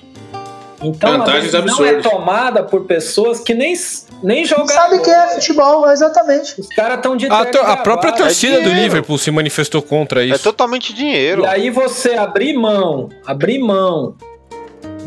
Então 0.84 1.20
Vantagens 1.20 1.54
a 1.54 1.60
decisão 1.62 1.86
é 1.86 1.90
absurdas. 1.92 2.12
tomada 2.12 2.64
por 2.64 2.86
pessoas 2.86 3.40
que 3.40 3.54
nem, 3.54 3.76
nem 4.24 4.44
jogam. 4.46 4.68
Sabe 4.68 4.96
o 4.96 5.04
que 5.04 5.12
é 5.12 5.28
futebol, 5.36 5.88
exatamente. 5.92 6.60
Os 6.60 6.68
caras 6.70 6.96
estão 6.98 7.16
de 7.16 7.28
A, 7.28 7.42
a 7.42 7.46
própria 7.46 8.10
gravata. 8.12 8.18
torcida 8.24 8.58
do 8.58 8.64
dinheiro. 8.64 8.82
Liverpool 8.82 9.18
se 9.20 9.30
manifestou 9.30 9.82
contra 9.84 10.24
É 10.24 10.28
isso. 10.28 10.44
totalmente 10.44 10.92
dinheiro. 10.94 11.44
E 11.44 11.46
aí 11.46 11.70
você 11.70 12.14
abrir 12.16 12.54
mão, 12.54 13.10
abrir 13.28 13.60
mão 13.60 14.16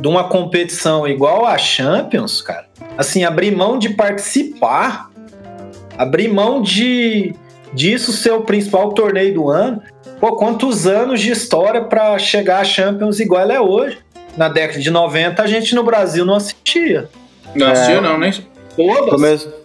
de 0.01 0.09
uma 0.09 0.25
competição 0.25 1.07
igual 1.07 1.47
a 1.47 1.57
Champions, 1.59 2.43
cara. 2.43 2.67
Assim, 2.99 3.25
abrir 3.25 3.51
mão 3.55 3.79
de 3.79 3.91
participar, 3.91 5.11
abrir 5.97 6.29
mão 6.29 6.61
de 6.63 7.35
disso 7.73 8.13
ser 8.13 8.33
o 8.33 8.43
principal 8.43 8.93
torneio 8.93 9.35
do 9.35 9.51
ano. 9.51 9.83
Pô, 10.21 10.37
quantos 10.37 10.87
anos 10.87 11.21
de 11.21 11.31
história 11.31 11.83
pra 11.85 12.19
chegar 12.19 12.61
a 12.61 12.65
Champions 12.65 13.19
igual 13.21 13.43
ela 13.43 13.55
é 13.55 13.61
hoje? 13.61 13.99
Na 14.37 14.49
década 14.49 14.81
de 14.81 14.91
90 14.91 15.43
a 15.43 15.47
gente 15.47 15.75
no 15.75 15.83
Brasil 15.83 16.25
não 16.25 16.35
assistia. 16.35 17.09
Não 17.55 17.71
assistiu, 17.71 18.01
não, 18.03 18.19
nem. 18.19 18.33
Todas. 18.77 19.11
Começo- 19.11 19.65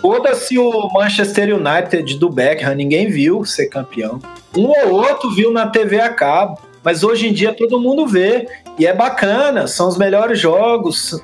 Foda-se 0.00 0.58
o 0.58 0.88
Manchester 0.94 1.54
United 1.54 2.18
do 2.18 2.30
Beckham, 2.30 2.74
ninguém 2.74 3.08
viu 3.08 3.44
ser 3.44 3.66
campeão. 3.66 4.18
Um 4.56 4.68
ou 4.68 4.92
outro 4.94 5.30
viu 5.30 5.52
na 5.52 5.66
TV 5.66 6.00
a 6.00 6.08
cabo, 6.08 6.58
mas 6.82 7.04
hoje 7.04 7.28
em 7.28 7.32
dia 7.32 7.52
todo 7.52 7.80
mundo 7.80 8.06
vê 8.06 8.48
e 8.78 8.86
é 8.86 8.94
bacana, 8.94 9.66
são 9.66 9.88
os 9.88 9.96
melhores 9.98 10.38
jogos, 10.38 11.22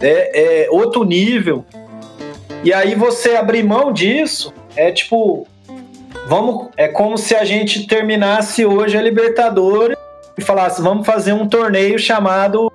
é, 0.00 0.64
é 0.64 0.70
outro 0.70 1.04
nível. 1.04 1.64
E 2.64 2.72
aí 2.72 2.94
você 2.94 3.36
abrir 3.36 3.62
mão 3.62 3.92
disso 3.92 4.52
é 4.74 4.90
tipo, 4.90 5.46
vamos, 6.26 6.68
é 6.76 6.88
como 6.88 7.16
se 7.16 7.34
a 7.34 7.44
gente 7.44 7.86
terminasse 7.86 8.64
hoje 8.64 8.96
a 8.96 9.02
Libertadores 9.02 9.96
e 10.36 10.42
falasse: 10.42 10.82
vamos 10.82 11.06
fazer 11.06 11.32
um 11.32 11.48
torneio 11.48 11.98
chamado 11.98 12.72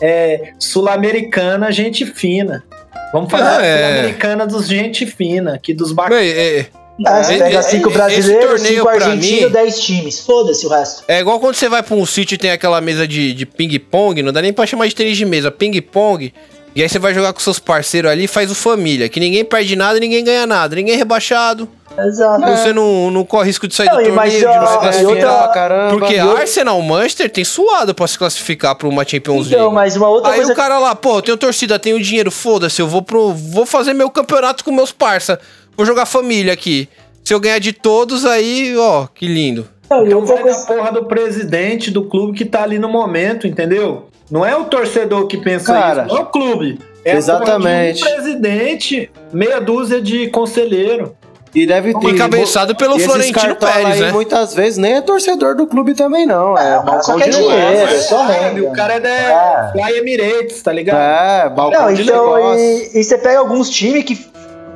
é, 0.00 0.52
Sul-Americana 0.58 1.70
Gente 1.72 2.06
Fina. 2.06 2.64
Vamos 3.12 3.30
fazer 3.30 3.44
Ah, 3.44 3.58
a 3.58 3.66
é. 3.66 3.76
Sul-Americana 3.78 4.46
dos 4.46 4.68
Gente 4.68 5.06
Fina, 5.06 5.54
aqui 5.54 5.72
dos 5.72 5.92
bacanas. 5.92 6.24
É, 6.24 6.66
Ah, 7.06 7.22
você 7.22 7.38
pega 7.38 7.60
esse- 7.60 7.70
cinco 7.70 7.88
esse 7.88 7.96
brasileiros, 7.98 8.50
torneio 8.50 8.76
cinco 8.76 8.88
argentinos, 8.88 9.42
mim- 9.44 9.48
10 9.50 9.80
times. 9.80 10.20
Foda-se 10.20 10.66
o 10.66 10.68
resto. 10.68 11.04
é 11.06 11.20
igual 11.20 11.38
quando 11.38 11.54
você 11.54 11.68
vai 11.68 11.82
pra 11.82 11.94
um 11.94 12.04
sítio 12.06 12.34
e 12.34 12.38
tem 12.38 12.50
aquela 12.50 12.80
mesa 12.80 13.06
de, 13.06 13.32
de 13.32 13.46
ping-pong, 13.46 14.22
não 14.22 14.32
dá 14.32 14.42
nem 14.42 14.52
pra 14.52 14.66
chamar 14.66 14.86
de 14.88 14.94
tênis 14.94 15.16
de 15.16 15.24
mesa, 15.24 15.50
ping-pong. 15.50 16.32
E 16.74 16.82
aí 16.82 16.88
você 16.88 16.98
vai 16.98 17.12
jogar 17.14 17.32
com 17.32 17.40
seus 17.40 17.58
parceiros 17.58 18.10
ali 18.10 18.24
e 18.24 18.28
faz 18.28 18.50
o 18.50 18.54
família, 18.54 19.08
que 19.08 19.18
ninguém 19.18 19.44
perde 19.44 19.74
nada 19.74 19.96
e 19.96 20.00
ninguém 20.00 20.22
ganha 20.22 20.46
nada. 20.46 20.76
Ninguém 20.76 20.94
é 20.94 20.98
rebaixado. 20.98 21.68
Exato. 21.98 22.40
Você 22.46 22.72
não, 22.72 23.10
não 23.10 23.24
corre 23.24 23.46
risco 23.46 23.66
de 23.66 23.74
sair 23.74 23.86
Não, 23.88 23.96
do 23.96 24.02
e 24.08 24.12
mas, 24.12 24.32
torneio, 24.34 24.52
de 24.52 24.58
não 24.64 24.72
se 24.72 24.78
classificar. 24.78 25.10
outra- 25.10 25.32
pra 25.42 25.48
caramba. 25.48 25.90
Porque 25.98 26.14
e 26.14 26.20
outra- 26.20 26.40
Arsenal, 26.42 26.80
Manchester 26.82 27.28
tem 27.30 27.44
suado 27.44 27.92
pra 27.94 28.06
se 28.06 28.16
classificar 28.16 28.76
pra 28.76 28.86
uma 28.86 29.04
Champions 29.04 29.46
League. 29.48 29.54
Então, 29.56 29.72
mas 29.72 29.96
uma 29.96 30.08
outra 30.08 30.30
Aí 30.30 30.36
coisa. 30.36 30.52
o 30.52 30.54
cara 30.56 30.78
lá, 30.78 30.94
pô, 30.94 31.16
eu 31.16 31.22
tenho 31.22 31.36
torcida, 31.36 31.76
tenho 31.78 32.00
dinheiro, 32.00 32.30
foda-se, 32.30 32.80
eu 32.80 32.86
vou 32.86 33.02
pro. 33.02 33.32
Vou 33.32 33.66
fazer 33.66 33.94
meu 33.94 34.10
campeonato 34.10 34.62
com 34.62 34.70
meus 34.70 34.92
parça. 34.92 35.40
Vou 35.78 35.86
jogar 35.86 36.06
família 36.06 36.52
aqui. 36.52 36.88
Se 37.24 37.32
eu 37.32 37.38
ganhar 37.38 37.60
de 37.60 37.72
todos, 37.72 38.26
aí, 38.26 38.76
ó, 38.76 39.06
que 39.06 39.28
lindo. 39.28 39.68
Não, 39.88 40.02
e 40.02 40.08
Então 40.08 40.26
vai 40.26 40.42
coisa. 40.42 40.66
porra 40.66 40.90
do 40.90 41.04
presidente 41.04 41.88
do 41.88 42.02
clube 42.04 42.36
que 42.36 42.44
tá 42.44 42.64
ali 42.64 42.80
no 42.80 42.88
momento, 42.88 43.46
entendeu? 43.46 44.08
Não 44.28 44.44
é 44.44 44.56
o 44.56 44.64
torcedor 44.64 45.28
que 45.28 45.36
pensa 45.36 45.72
Cara, 45.72 46.02
isso, 46.06 46.14
não 46.14 46.18
é 46.20 46.22
o 46.24 46.26
clube. 46.26 46.80
É 47.04 47.14
exatamente. 47.16 48.02
um 48.02 48.06
presidente, 48.12 49.08
meia 49.32 49.60
dúzia 49.60 50.00
de 50.00 50.26
conselheiro. 50.30 51.14
E 51.54 51.64
deve 51.64 51.94
ter. 51.98 52.08
Encabeçado 52.10 52.74
pelo 52.74 52.96
e 52.98 53.00
Florentino 53.00 53.54
Pérez, 53.56 53.86
aí, 53.86 54.00
né? 54.00 54.12
Muitas 54.12 54.52
vezes 54.54 54.76
nem 54.78 54.94
é 54.96 55.00
torcedor 55.00 55.54
do 55.54 55.66
clube 55.66 55.94
também, 55.94 56.26
não. 56.26 56.58
É, 56.58 56.76
o 56.78 56.82
cara 56.84 57.02
só 57.02 57.12
balcão 57.12 57.30
de 57.30 57.36
dinheiro, 57.36 57.60
é 57.90 57.98
só 58.00 58.26
renda. 58.26 58.62
o 58.68 58.72
cara 58.72 58.94
é 58.94 59.00
da 59.00 59.08
É. 59.08 59.70
Fly 59.72 59.98
Emirates, 59.98 60.60
tá 60.60 60.72
ligado? 60.72 60.98
É, 60.98 61.48
balcão 61.48 61.86
Não, 61.86 61.94
de 61.94 62.02
então, 62.02 62.34
negócio. 62.34 62.60
e, 62.60 62.98
e 63.00 63.04
você 63.04 63.16
pega 63.16 63.38
alguns 63.38 63.70
times 63.70 64.04
que 64.04 64.14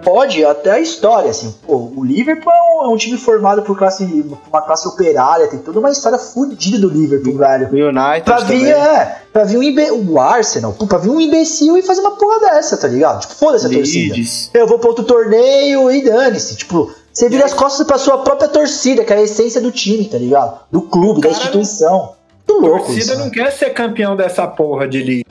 pode 0.05 0.44
até 0.44 0.72
a 0.72 0.80
história, 0.80 1.30
assim, 1.30 1.55
pô, 1.66 1.90
o 1.96 2.05
Liverpool 2.05 2.53
é 2.53 2.57
um, 2.57 2.84
é 2.84 2.88
um 2.88 2.96
time 2.96 3.16
formado 3.16 3.62
por 3.62 3.76
classe, 3.78 4.05
uma 4.50 4.62
classe 4.62 4.86
operária, 4.88 5.48
tem 5.48 5.59
toda 5.59 5.78
uma 5.78 5.90
história 5.90 6.18
fodida 6.18 6.78
do 6.78 6.88
Liverpool, 6.88 7.36
velho. 7.36 7.68
O 7.72 7.88
United 7.88 8.22
Pra 8.24 8.38
vir, 8.40 8.59
também. 8.59 8.72
é, 8.72 9.16
pra 9.32 9.44
vir 9.44 9.59
um 9.59 9.62
imbe 9.62 9.90
o 9.90 10.18
Arsenal, 10.20 10.72
pô, 10.72 10.86
pra 10.86 10.98
vir 10.98 11.11
um 11.11 11.20
imbecil 11.20 11.76
e 11.76 11.82
fazer 11.82 12.00
uma 12.00 12.12
porra 12.16 12.40
dessa, 12.40 12.76
tá 12.76 12.88
ligado? 12.88 13.20
Tipo, 13.20 13.34
foda-se 13.34 13.66
a 13.66 13.70
torcida. 13.70 14.14
Eu 14.55 14.66
vou 14.66 14.78
pra 14.78 14.88
outro 14.90 15.05
torneio 15.05 15.90
e 15.90 16.03
dane-se. 16.03 16.57
Tipo, 16.57 16.92
você 17.12 17.28
vira 17.28 17.44
as 17.44 17.53
costas 17.55 17.86
pra 17.86 17.98
sua 17.98 18.18
própria 18.18 18.48
torcida, 18.48 19.05
que 19.05 19.12
é 19.12 19.16
a 19.16 19.22
essência 19.22 19.61
do 19.61 19.70
time, 19.70 20.05
tá 20.07 20.18
ligado? 20.18 20.61
Do 20.70 20.82
clube, 20.82 21.20
da 21.20 21.28
Cara, 21.28 21.40
instituição. 21.40 22.14
Muito 22.48 22.64
A 22.64 22.68
louco 22.68 22.86
torcida 22.86 23.05
isso. 23.12 23.18
não 23.18 23.26
né? 23.26 23.30
quer 23.32 23.53
ser 23.53 23.70
campeão 23.70 24.16
dessa 24.16 24.46
porra 24.46 24.88
de 24.88 25.03
liga. 25.03 25.30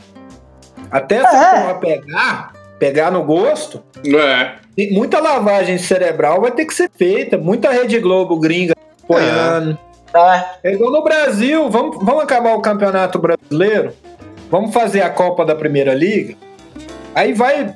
Até 0.89 1.17
essa 1.17 1.37
É. 1.37 1.61
porra 1.61 1.73
pegar, 1.75 2.53
pegar 2.81 3.11
no 3.11 3.23
gosto, 3.23 3.83
É. 4.03 4.55
tem 4.75 4.91
muita 4.91 5.19
lavagem 5.19 5.77
cerebral 5.77 6.41
vai 6.41 6.49
ter 6.49 6.65
que 6.65 6.73
ser 6.73 6.89
feita. 6.89 7.37
Muita 7.37 7.69
Rede 7.69 7.99
Globo 7.99 8.39
gringa 8.39 8.73
apoiando. 9.03 9.77
É. 10.11 10.45
É 10.63 10.73
igual 10.73 10.91
no 10.91 11.03
Brasil, 11.03 11.69
vamos, 11.69 12.03
vamos 12.03 12.23
acabar 12.23 12.55
o 12.55 12.59
campeonato 12.59 13.19
brasileiro, 13.19 13.93
vamos 14.49 14.73
fazer 14.73 15.01
a 15.03 15.11
Copa 15.11 15.45
da 15.45 15.53
Primeira 15.53 15.93
Liga, 15.93 16.35
aí 17.13 17.33
vai 17.33 17.75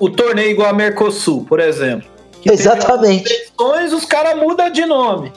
o 0.00 0.08
torneio 0.08 0.50
igual 0.50 0.70
a 0.70 0.72
Mercosul, 0.72 1.44
por 1.44 1.60
exemplo. 1.60 2.08
Exatamente. 2.42 3.30
eleições, 3.30 3.92
os 3.92 4.06
caras 4.06 4.34
mudam 4.40 4.70
de 4.70 4.86
nome, 4.86 5.30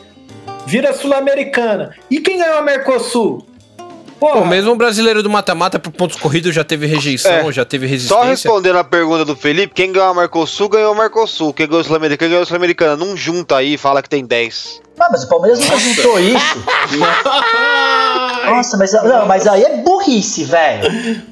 vira 0.65 0.93
Sul-Americana. 0.93 1.93
E 2.09 2.21
quem 2.21 2.37
ganhou 2.39 2.59
a 2.59 2.61
Mercosul? 2.61 3.45
Porra, 4.19 4.39
Pô, 4.41 4.45
mesmo 4.45 4.71
o 4.71 4.75
brasileiro 4.75 5.21
do 5.21 5.29
mata-mata 5.29 5.77
por 5.77 5.91
pontos 5.91 6.17
corridos 6.17 6.55
já 6.55 6.63
teve 6.63 6.85
rejeição, 6.87 7.49
É. 7.49 7.51
já 7.51 7.65
teve 7.65 7.85
Só 7.85 7.91
resistência. 7.91 8.25
respondendo 8.29 8.77
a 8.77 8.83
pergunta 8.83 9.25
do 9.25 9.35
Felipe, 9.35 9.73
quem 9.73 9.91
ganhou 9.91 10.09
a 10.09 10.13
Mercosul, 10.13 10.69
ganhou 10.69 10.93
a 10.93 10.95
Mercosul. 10.95 11.53
Quem 11.53 11.67
ganhou 11.67 11.81
a 11.81 11.83
Sul-Americana, 11.83 12.29
ganhou 12.29 12.43
a 12.43 12.45
Sul-Americana. 12.45 12.95
Não 12.95 13.15
junta 13.17 13.57
aí 13.57 13.73
e 13.73 13.77
fala 13.77 14.01
que 14.01 14.09
tem 14.09 14.25
10. 14.25 14.81
Ah, 14.99 15.09
mas 15.11 15.23
o 15.25 15.27
Palmeiras 15.29 15.59
nunca 15.59 15.77
juntou 15.77 16.19
isso. 16.19 16.63
Nossa, 18.45 18.77
mas, 18.77 18.93
não, 18.93 19.25
mas 19.25 19.47
aí 19.47 19.63
é 19.63 19.77
burrice, 19.77 20.43
velho. 20.43 20.85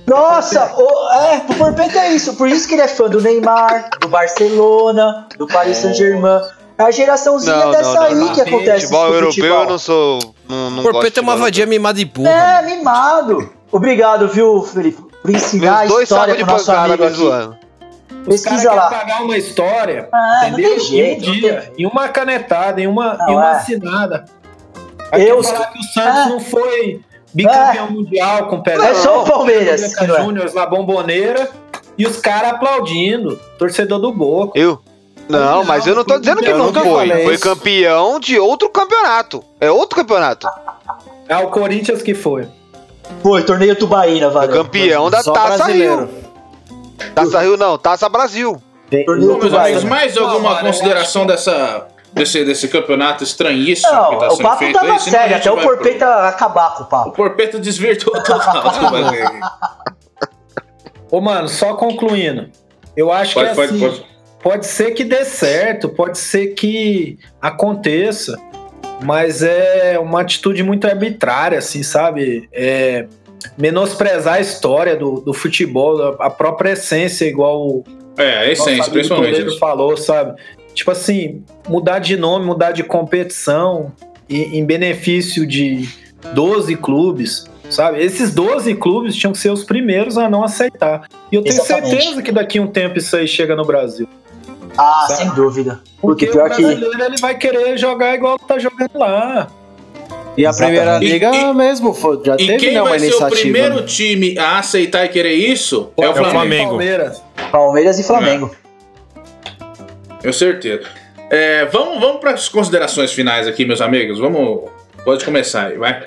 Nossa, 0.07 0.73
o, 0.77 1.13
é, 1.13 1.43
o 1.49 1.55
Porpeta 1.55 1.99
é 2.01 2.13
isso. 2.13 2.35
Por 2.35 2.49
isso 2.49 2.67
que 2.67 2.75
ele 2.75 2.83
é 2.83 2.89
fã 2.89 3.09
do 3.09 3.21
Neymar, 3.21 3.91
do 4.01 4.09
Barcelona, 4.09 5.29
do 5.37 5.47
Paris 5.47 5.77
Saint-Germain. 5.79 6.41
É 6.79 6.83
a 6.83 6.91
geraçãozinha 6.91 7.57
Não, 7.57 7.71
dessa 7.71 7.85
não, 7.85 7.95
não, 7.95 8.03
aí 8.03 8.15
não. 8.15 8.33
que 8.35 8.41
acontece 8.43 8.81
Futebol 8.87 9.07
europeu 9.07 9.33
futebol. 9.33 9.63
eu 9.63 9.71
não 9.71 9.79
sou. 9.79 10.19
Não, 10.49 10.71
não 10.71 10.79
O 10.81 10.83
gosto 10.83 10.93
Porpeta 10.93 11.15
de 11.15 11.19
é 11.21 11.23
uma 11.23 11.37
vadia 11.37 11.67
mimada 11.67 12.01
e 12.01 12.05
burra. 12.05 12.29
É, 12.31 12.63
mimado. 12.63 13.51
Obrigado, 13.73 14.29
viu, 14.29 14.63
Felipe, 14.63 15.03
por 15.23 15.31
ensinar 15.31 15.79
Meus 15.81 15.81
a 15.81 15.87
dois 15.95 16.03
história 16.11 16.35
pro 16.37 16.47
nosso 16.47 16.67
pancada 16.67 16.87
amigo 16.87 17.03
me 17.03 17.09
aqui. 17.09 17.17
zoando. 17.17 17.57
Os 17.57 17.57
caras 18.17 18.27
Pesquisa 18.27 18.63
querem 18.63 18.77
lá. 18.77 18.91
pagar 18.91 19.23
uma 19.23 19.39
história, 19.39 20.09
Ah, 20.13 20.39
não 20.43 20.49
entendeu? 20.51 20.71
tem 20.71 20.81
jeito, 20.81 21.25
em 21.25 21.29
um 21.29 21.33
não 21.33 21.41
dia, 21.41 21.73
em 21.79 21.87
uma 21.87 22.09
canetada, 22.09 22.81
em 22.81 22.87
uma, 22.87 23.15
Não, 23.15 23.29
em 23.29 23.33
uma 23.33 23.49
é. 23.49 23.53
assinada. 23.53 24.25
Aí 25.13 25.27
Eu- 25.29 25.43
falar 25.43 25.67
que 25.67 25.79
o 25.79 25.83
Santos 25.83 26.19
É. 26.19 26.29
não 26.29 26.41
foi 26.41 27.01
bicampeão 27.33 27.91
mundial 27.91 28.49
com 28.49 28.57
o 28.57 28.63
Pelé. 28.63 28.91
É 28.91 28.95
só 28.95 29.23
o 29.23 29.25
Palmeiras 29.25 29.95
não 29.95 30.17
é. 30.17 30.23
Juniors 30.23 30.55
na 30.55 30.67
bomboneira 30.67 31.49
e 31.97 32.07
os 32.07 32.19
caras 32.19 32.53
aplaudindo, 32.53 33.37
torcedor 33.59 33.99
do 33.99 34.13
Boca. 34.13 34.59
Eu? 34.59 34.81
Não, 35.29 35.65
mas 35.65 35.87
eu 35.87 35.95
não 35.95 36.05
tô 36.05 36.19
dizendo 36.19 36.41
que 36.41 36.49
Eu 36.49 36.59
não 36.59 36.73
foi. 36.73 37.09
Foi 37.25 37.39
campeão 37.39 38.21
de 38.21 38.39
outro 38.39 38.69
campeonato. 38.71 39.43
É 39.61 39.71
outro 39.71 39.97
campeonato. 39.97 40.47
É 41.29 41.37
o 41.39 41.49
Corinthians 41.49 42.03
que 42.03 42.15
foi. 42.15 42.47
Foi, 43.23 43.43
torneio 43.43 43.75
Tubaína, 43.77 44.31
valeu. 44.31 44.53
campeão 44.65 45.11
da 45.11 45.23
Só 45.23 45.33
Taça 45.33 45.57
brasileiro. 45.65 46.07
Rio. 46.07 47.11
Taça 47.15 47.41
Rio 47.41 47.57
não, 47.57 47.77
Taça 47.79 48.09
Brasil. 48.09 48.61
Torneio 49.05 49.33
Bom, 49.35 49.39
meus 49.41 49.53
amigos, 49.55 49.85
mais 49.85 50.17
alguma 50.17 50.53
eu 50.61 50.65
consideração 50.67 51.27
dessa, 51.27 51.87
desse, 52.13 52.45
desse 52.45 52.69
campeonato 52.69 53.25
estranhíssimo 53.25 53.93
Não, 53.93 54.11
que 54.11 54.17
tá 54.17 54.27
o 54.29 54.31
sendo 54.37 54.43
papo 54.43 54.59
feito 54.59 54.79
tava 54.79 54.93
aí? 54.93 54.99
sério, 55.01 55.37
até 55.37 55.51
o 55.51 55.57
vai 55.57 55.65
pro- 55.67 55.77
Porpeta 55.77 56.29
acabar 56.29 56.75
com 56.75 56.83
o 56.83 56.87
O 56.87 56.89
papo. 56.89 57.11
Porpeta 57.13 57.59
desvirtuou 57.59 58.23
total 58.23 58.63
aqui. 58.69 59.41
Ô, 61.11 61.21
mano, 61.21 61.49
só 61.49 61.75
concluindo. 61.75 62.49
Eu 62.97 63.13
acho 63.13 63.35
Pode, 63.35 63.51
que 63.51 63.55
pode, 63.57 63.71
assim, 63.75 63.81
pode. 63.81 64.07
Pode 64.47 64.67
ser 64.67 64.93
que 64.93 65.03
dê 65.03 65.25
certo, 65.25 65.89
pode 65.89 66.19
ser 66.19 66.55
que 66.55 67.19
aconteça, 67.43 68.41
mas 69.03 69.43
é 69.43 69.99
uma 69.99 70.21
atitude 70.21 70.63
muito 70.63 70.87
arbitrária, 70.87 71.59
assim, 71.59 71.83
sabe? 71.83 72.49
É 72.53 73.07
menosprezar 73.59 74.35
a 74.35 74.41
história 74.41 74.95
do, 74.95 75.21
do 75.21 75.35
futebol, 75.35 76.15
a 76.21 76.31
própria 76.31 76.75
essência, 76.75 77.25
igual 77.25 77.67
o 77.67 77.85
É, 78.17 78.39
a 78.39 78.53
essência, 78.53 78.89
principalmente. 78.89 79.33
Toledo 79.33 79.51
isso. 79.51 79.59
falou, 79.59 79.97
sabe? 79.97 80.41
Tipo 80.73 80.93
assim, 80.93 81.43
mudar 81.69 81.99
de 81.99 82.17
nome, 82.17 82.47
mudar 82.47 82.71
de 82.71 82.85
competição 82.85 83.93
em, 84.31 84.59
em 84.59 84.65
benefício 84.65 85.45
de 85.45 85.89
12 86.33 86.77
clubes, 86.77 87.51
sabe? 87.69 88.01
Esses 88.01 88.33
12 88.33 88.77
clubes 88.77 89.17
tinham 89.17 89.33
que 89.33 89.39
ser 89.39 89.51
os 89.51 89.65
primeiros 89.65 90.17
a 90.17 90.31
não 90.31 90.45
aceitar. 90.45 91.09
E 91.33 91.35
eu 91.35 91.43
tenho 91.43 91.53
Exatamente. 91.53 91.91
certeza 91.91 92.23
que 92.23 92.31
daqui 92.31 92.61
a 92.61 92.63
um 92.63 92.69
tempo 92.69 92.97
isso 92.97 93.17
aí 93.17 93.27
chega 93.27 93.57
no 93.57 93.65
Brasil. 93.65 94.09
Ah, 94.79 95.07
Sabe? 95.09 95.23
sem 95.23 95.31
dúvida. 95.35 95.81
Porque 96.01 96.27
Porque 96.27 96.27
o 96.27 96.33
pior 96.33 96.51
que. 96.57 96.63
brasileiro 96.63 97.05
ele 97.05 97.17
vai 97.19 97.35
querer 97.37 97.79
jogar 97.79 98.15
igual 98.15 98.39
tá 98.39 98.59
jogando 98.59 98.91
lá. 98.95 99.49
E 100.37 100.45
a 100.45 100.51
Exatamente. 100.51 100.79
Primeira 100.81 100.99
Liga 100.99 101.35
e- 101.35 101.55
mesmo, 101.55 101.95
foi- 101.95 102.21
já 102.25 102.35
E 102.35 102.47
teve 102.47 102.57
quem 102.59 102.75
né, 102.75 102.83
uma 102.83 102.91
vai 102.91 102.99
ser 102.99 103.07
o 103.07 103.09
iniciativa. 103.09 103.41
primeiro 103.41 103.87
time 103.87 104.39
a 104.39 104.59
aceitar 104.59 105.05
e 105.07 105.09
querer 105.09 105.33
isso 105.33 105.91
é 105.97 106.07
o 106.09 106.13
Flamengo. 106.13 106.31
Flamengo. 106.31 106.69
Palmeiras. 106.71 107.23
Palmeiras 107.51 107.99
e 107.99 108.03
Flamengo. 108.05 108.55
Tenho 110.21 110.35
certeza. 110.35 110.85
É, 111.31 111.65
vamos 111.67 112.01
vamos 112.01 112.21
para 112.21 112.33
as 112.33 112.49
considerações 112.49 113.13
finais 113.13 113.47
aqui, 113.47 113.65
meus 113.65 113.81
amigos. 113.81 114.19
Vamos. 114.19 114.69
Pode 115.05 115.25
começar 115.25 115.69
aí, 115.69 115.79
vai. 115.79 116.07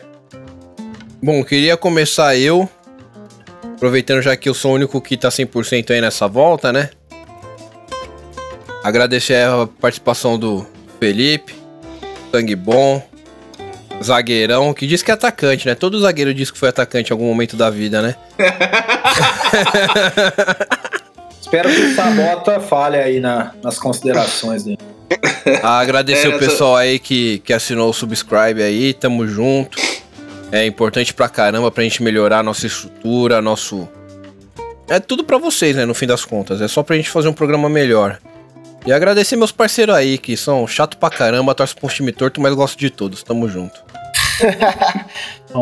Bom, 1.24 1.44
queria 1.44 1.76
começar 1.76 2.36
eu, 2.38 2.70
aproveitando 3.76 4.22
já 4.22 4.36
que 4.38 4.48
eu 4.48 4.54
sou 4.54 4.72
o 4.72 4.76
único 4.76 5.02
que 5.02 5.18
tá 5.18 5.30
100% 5.30 5.92
aí 5.92 6.02
nessa 6.02 6.28
volta, 6.28 6.72
né? 6.72 6.90
Agradecer 8.84 9.36
a 9.46 9.68
participação 9.80 10.38
do 10.40 10.66
Felipe, 11.00 11.54
sangue 12.32 12.56
bom, 12.56 13.02
zagueirão, 14.04 14.74
que 14.74 14.88
diz 14.88 15.04
que 15.04 15.12
é 15.12 15.14
atacante, 15.14 15.68
né? 15.68 15.76
Todo 15.76 16.00
zagueiro 16.00 16.34
diz 16.34 16.50
que 16.50 16.58
foi 16.58 16.70
atacante 16.70 17.10
em 17.12 17.14
algum 17.14 17.26
momento 17.26 17.56
da 17.58 17.70
vida, 17.70 18.02
né? 18.02 18.16
Espero 21.42 21.70
que 21.74 21.82
o 21.82 21.96
Sabota 21.96 22.60
fale 22.60 22.98
aí 22.98 23.20
na- 23.20 23.52
nas 23.64 23.78
considerações 23.80 24.64
dele. 24.64 24.78
Agradecer 25.64 26.28
É, 26.28 26.30
o 26.30 26.36
essa- 26.36 26.40
pessoal 26.40 26.76
aí 26.76 27.00
que, 27.00 27.40
que 27.40 27.52
assinou 27.52 27.90
o 27.90 27.94
subscribe 27.94 28.62
aí, 28.62 28.94
tamo 28.94 29.28
junto. 29.28 29.78
É 30.52 30.66
importante 30.66 31.14
pra 31.14 31.28
caramba 31.28 31.72
pra 31.72 31.84
gente 31.84 32.02
melhorar 32.04 32.40
a 32.40 32.44
nossa 32.44 32.66
estrutura, 32.68 33.42
nosso. 33.42 33.88
É 34.88 35.00
tudo 35.00 35.24
pra 35.24 35.38
vocês, 35.38 35.76
né? 35.76 35.86
No 35.86 35.94
fim 35.94 36.08
das 36.08 36.24
contas. 36.26 36.62
É 36.62 36.68
só 36.68 36.82
pra 36.84 36.96
gente 36.96 37.10
fazer 37.10 37.28
um 37.28 37.34
programa 37.34 37.68
melhor. 37.70 38.20
E 38.86 38.92
agradecer 38.92 39.36
meus 39.36 39.52
parceiros 39.52 39.94
aí, 39.94 40.18
que 40.18 40.38
são 40.38 40.66
chato 40.66 40.98
pra 40.98 41.10
caramba, 41.10 41.54
torce 41.54 41.76
pra 41.76 41.86
um 41.86 41.90
time 41.90 42.12
torto, 42.12 42.42
mas 42.42 42.54
gosto 42.54 42.78
de 42.78 42.90
todos. 42.90 43.22
Tamo 43.24 43.48
junto. 43.48 43.84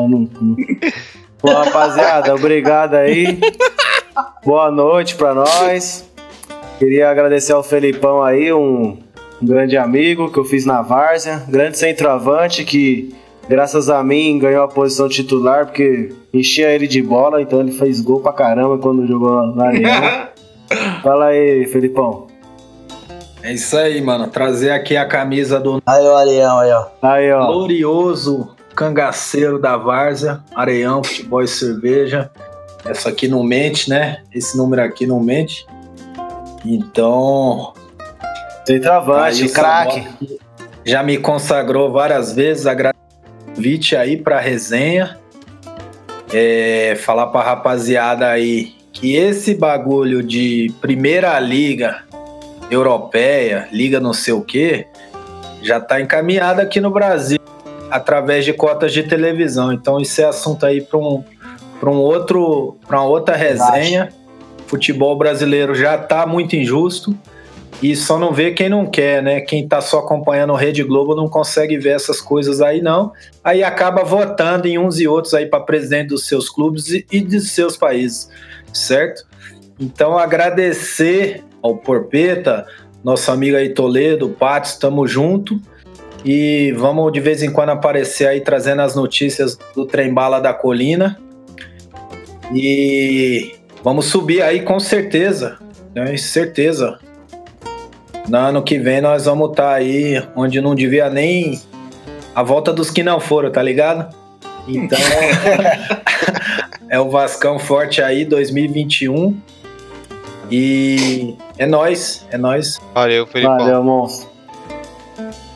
Bom, 1.41 1.53
rapaziada, 1.53 2.34
obrigado 2.34 2.95
aí. 2.95 3.39
Boa 4.45 4.72
noite 4.72 5.15
pra 5.15 5.34
nós. 5.34 6.07
Queria 6.80 7.09
agradecer 7.09 7.53
ao 7.53 7.63
Felipão 7.63 8.24
aí, 8.24 8.53
um, 8.53 8.97
um 9.41 9.45
grande 9.45 9.78
amigo 9.78 10.32
que 10.32 10.38
eu 10.38 10.45
fiz 10.45 10.65
na 10.65 10.82
Várzea, 10.82 11.43
grande 11.47 11.78
centroavante 11.78 12.63
que, 12.63 13.13
graças 13.49 13.89
a 13.89 14.03
mim, 14.03 14.38
ganhou 14.38 14.63
a 14.63 14.68
posição 14.68 15.09
titular, 15.09 15.65
porque 15.65 16.11
enchia 16.34 16.70
ele 16.70 16.88
de 16.88 17.01
bola, 17.01 17.41
então 17.41 17.61
ele 17.61 17.72
fez 17.72 17.99
gol 17.99 18.20
pra 18.20 18.32
caramba 18.32 18.78
quando 18.78 19.07
jogou 19.07 19.55
na 19.55 19.70
Aliança. 19.70 20.30
Fala 21.01 21.28
aí, 21.28 21.65
Felipão. 21.65 22.26
É 23.47 23.53
isso 23.53 23.77
aí, 23.77 24.01
mano. 24.01 24.27
Trazer 24.27 24.71
aqui 24.71 24.97
a 24.97 25.05
camisa 25.05 25.57
do 25.57 25.81
Aí, 25.85 26.03
o 26.03 26.17
Areão 26.17 26.59
aí, 26.59 26.71
ó. 26.71 26.85
Aí, 27.01 27.31
ó. 27.31 27.47
glorioso 27.47 28.53
cangaceiro 28.75 29.57
da 29.57 29.77
Várzea, 29.77 30.43
Areião, 30.53 31.01
Futebol 31.01 31.41
e 31.41 31.47
Cerveja. 31.47 32.29
Essa 32.83 33.07
aqui 33.07 33.25
não 33.25 33.43
mente, 33.43 33.89
né? 33.89 34.21
Esse 34.35 34.57
número 34.57 34.83
aqui 34.83 35.07
não 35.07 35.21
mente. 35.21 35.65
Então, 36.65 37.71
Centroavante, 38.65 39.43
Aí, 39.43 39.49
craque. 39.49 40.39
Já 40.83 41.01
me 41.01 41.17
consagrou 41.17 41.89
várias 41.89 42.33
vezes. 42.33 42.67
Agradeço 42.67 42.99
o 43.47 43.55
convite 43.55 43.95
aí 43.95 44.17
pra 44.17 44.41
resenha. 44.41 45.17
É, 46.33 46.97
falar 46.99 47.27
pra 47.27 47.43
rapaziada 47.43 48.27
aí 48.27 48.75
que 48.91 49.15
esse 49.15 49.55
bagulho 49.55 50.21
de 50.21 50.69
primeira 50.81 51.39
liga 51.39 52.03
europeia, 52.70 53.68
liga 53.72 53.99
não 53.99 54.13
sei 54.13 54.34
o 54.34 54.41
que, 54.41 54.86
já 55.61 55.80
tá 55.80 55.99
encaminhado 55.99 56.61
aqui 56.61 56.80
no 56.80 56.91
Brasil 56.91 57.39
através 57.89 58.45
de 58.45 58.53
cotas 58.53 58.93
de 58.93 59.03
televisão. 59.03 59.72
Então 59.72 59.99
isso 59.99 60.22
é 60.22 60.26
assunto 60.26 60.65
aí 60.65 60.82
para 60.82 60.97
um, 60.97 61.24
pra 61.80 61.89
um 61.89 61.97
outro, 61.97 62.78
para 62.88 62.99
uma 62.99 63.07
outra 63.07 63.36
resenha. 63.36 64.09
Futebol 64.68 65.18
brasileiro 65.18 65.74
já 65.74 65.97
tá 65.97 66.26
muito 66.26 66.55
injusto. 66.55 67.18
E 67.82 67.95
só 67.95 68.18
não 68.18 68.34
vê 68.34 68.51
quem 68.51 68.70
não 68.70 68.88
quer, 68.88 69.22
né? 69.22 69.39
Quem 69.39 69.68
tá 69.68 69.80
só 69.82 69.99
acompanhando 69.99 70.55
Rede 70.55 70.84
Globo 70.84 71.15
não 71.15 71.30
consegue 71.30 71.78
ver 71.78 71.91
essas 71.91 72.20
coisas 72.20 72.59
aí, 72.59 72.82
não. 72.82 73.13
Aí 73.43 73.63
acaba 73.63 74.03
votando 74.03 74.68
em 74.68 74.80
uns 74.80 74.99
e 74.99 75.07
outros 75.07 75.36
aí 75.36 75.45
para 75.45 75.59
presidente 75.59 76.09
dos 76.09 76.26
seus 76.26 76.49
clubes 76.49 76.89
e, 76.89 77.05
e 77.11 77.22
de 77.22 77.39
seus 77.39 77.78
países, 77.78 78.32
certo? 78.74 79.28
Então, 79.80 80.18
agradecer 80.18 81.43
ao 81.62 81.78
Porpeta, 81.78 82.66
nosso 83.03 83.32
amigo 83.32 83.55
aí 83.55 83.70
Toledo, 83.70 84.30
Patos, 84.30 84.76
tamo 84.76 85.08
junto. 85.08 85.60
E 86.26 86.74
vamos 86.78 87.12
de 87.14 87.20
vez 87.20 87.41
em 87.41 87.51
quando 87.51 87.70
aparecer 87.70 88.28
aí 88.28 88.41
trazendo 88.41 88.82
as 88.82 88.95
notícias 88.95 89.58
do 89.76 89.86
trem 89.86 90.14
bala 90.14 90.39
da 90.39 90.53
colina. 90.53 91.18
E 92.53 93.55
vamos 93.84 94.05
subir 94.05 94.41
aí 94.41 94.62
com 94.62 94.80
certeza, 94.80 95.58
né? 95.95 96.18
Certeza. 96.18 96.99
No 98.28 98.38
ano 98.38 98.64
que 98.64 98.78
vem 98.78 98.99
nós 98.99 99.26
vamos 99.26 99.51
estar 99.51 99.74
aí 99.74 100.22
onde 100.36 100.60
não 100.60 100.76
devia 100.76 101.10
nem 101.10 101.62
a 102.36 102.43
volta 102.43 102.74
dos 102.74 102.91
que 102.91 103.03
não 103.03 103.20
foram, 103.20 103.51
tá 103.51 103.62
ligado? 103.62 104.14
Então 104.68 104.99
é 106.89 106.99
o 106.99 107.10
Vascão 107.10 107.58
forte 107.58 108.01
aí 108.01 108.26
2021 108.26 109.39
e 110.51 111.35
é 111.57 111.65
nós, 111.65 112.25
é 112.31 112.37
nós. 112.37 112.79
Valeu, 112.93 113.27
Felipão. 113.27 113.57
Valeu, 113.57 113.83
monstro. 113.83 114.29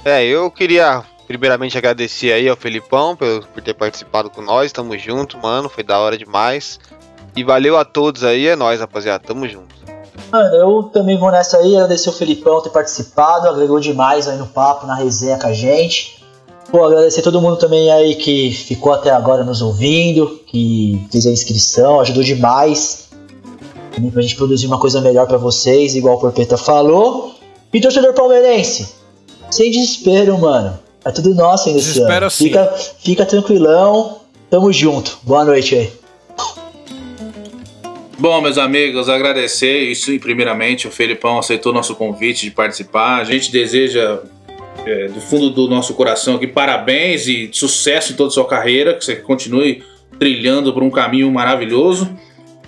É, 0.04 0.24
eu 0.24 0.50
queria 0.50 1.04
primeiramente 1.28 1.78
agradecer 1.78 2.34
aí 2.34 2.50
ao 2.50 2.58
Felipão 2.58 3.16
por, 3.16 3.46
por 3.48 3.62
ter 3.62 3.74
participado 3.74 4.30
com 4.30 4.42
nós. 4.42 4.72
Tamo 4.72 4.98
junto, 4.98 5.38
mano. 5.38 5.70
Foi 5.70 5.84
da 5.84 6.00
hora 6.00 6.18
demais. 6.18 6.80
E 7.36 7.44
valeu 7.44 7.78
a 7.78 7.86
todos 7.86 8.24
aí, 8.24 8.48
é 8.48 8.56
nóis, 8.56 8.80
rapaziada. 8.80 9.24
Tamo 9.26 9.48
junto. 9.48 9.74
Mano, 10.32 10.56
eu 10.56 10.84
também 10.84 11.18
vou 11.18 11.32
nessa 11.32 11.58
aí, 11.58 11.76
agradecer 11.76 12.10
o 12.10 12.14
Felipão 12.14 12.62
ter 12.62 12.70
participado, 12.70 13.48
agregou 13.48 13.80
demais 13.80 14.28
aí 14.28 14.38
no 14.38 14.48
papo, 14.48 14.88
na 14.88 14.96
resenha 14.96 15.38
com 15.38 15.48
a 15.48 15.54
gente. 15.54 16.24
Pô, 16.72 16.86
agradecer 16.86 17.22
todo 17.22 17.42
mundo 17.42 17.58
também 17.58 17.92
aí 17.92 18.16
que 18.16 18.52
ficou 18.52 18.94
até 18.94 19.12
agora 19.12 19.44
nos 19.44 19.62
ouvindo, 19.62 20.40
que 20.48 21.06
fez 21.12 21.28
a 21.28 21.32
inscrição, 21.32 22.00
ajudou 22.00 22.24
demais. 22.24 23.11
Também 23.94 24.10
pra 24.10 24.22
gente 24.22 24.36
produzir 24.36 24.68
uma 24.68 24.80
coisa 24.80 25.02
melhor 25.02 25.28
pra 25.28 25.38
vocês, 25.38 25.96
igual 25.96 26.16
o 26.16 26.20
Porpeta 26.20 26.58
falou. 26.58 27.36
E 27.74 27.80
torcedor 27.80 28.14
palmeirense, 28.14 28.90
sem 29.50 29.72
desespero, 29.72 30.38
mano. 30.38 30.78
É 31.04 31.12
tudo 31.12 31.34
nosso 31.34 31.68
ainda 31.68 31.80
esse 31.80 31.94
Desespero 31.94 32.26
ano. 32.26 32.32
sim. 32.32 32.46
Fica, 32.46 32.68
fica 33.00 33.26
tranquilão, 33.26 34.20
tamo 34.50 34.72
junto. 34.72 35.18
Boa 35.24 35.44
noite 35.44 35.76
aí. 35.76 35.92
Bom, 38.20 38.40
meus 38.40 38.60
amigos, 38.60 39.10
agradecer 39.10 39.80
isso 39.80 40.12
e 40.12 40.20
primeiramente 40.20 40.88
o 40.88 40.92
Felipão 40.92 41.40
aceitou 41.40 41.74
nosso 41.74 41.96
convite 41.96 42.46
de 42.46 42.52
participar. 42.52 43.20
A 43.20 43.24
gente 43.24 43.52
deseja 43.52 44.20
é, 44.86 45.08
do 45.08 45.20
fundo 45.20 45.50
do 45.50 45.68
nosso 45.68 45.96
coração 45.96 46.36
aqui 46.36 46.46
parabéns 46.46 47.26
e 47.28 47.50
sucesso 47.52 48.14
em 48.14 48.16
toda 48.16 48.28
a 48.28 48.32
sua 48.32 48.46
carreira, 48.46 48.94
que 48.94 49.04
você 49.04 49.16
continue 49.16 49.84
trilhando 50.20 50.72
por 50.72 50.84
um 50.84 50.92
caminho 50.92 51.32
maravilhoso 51.32 52.08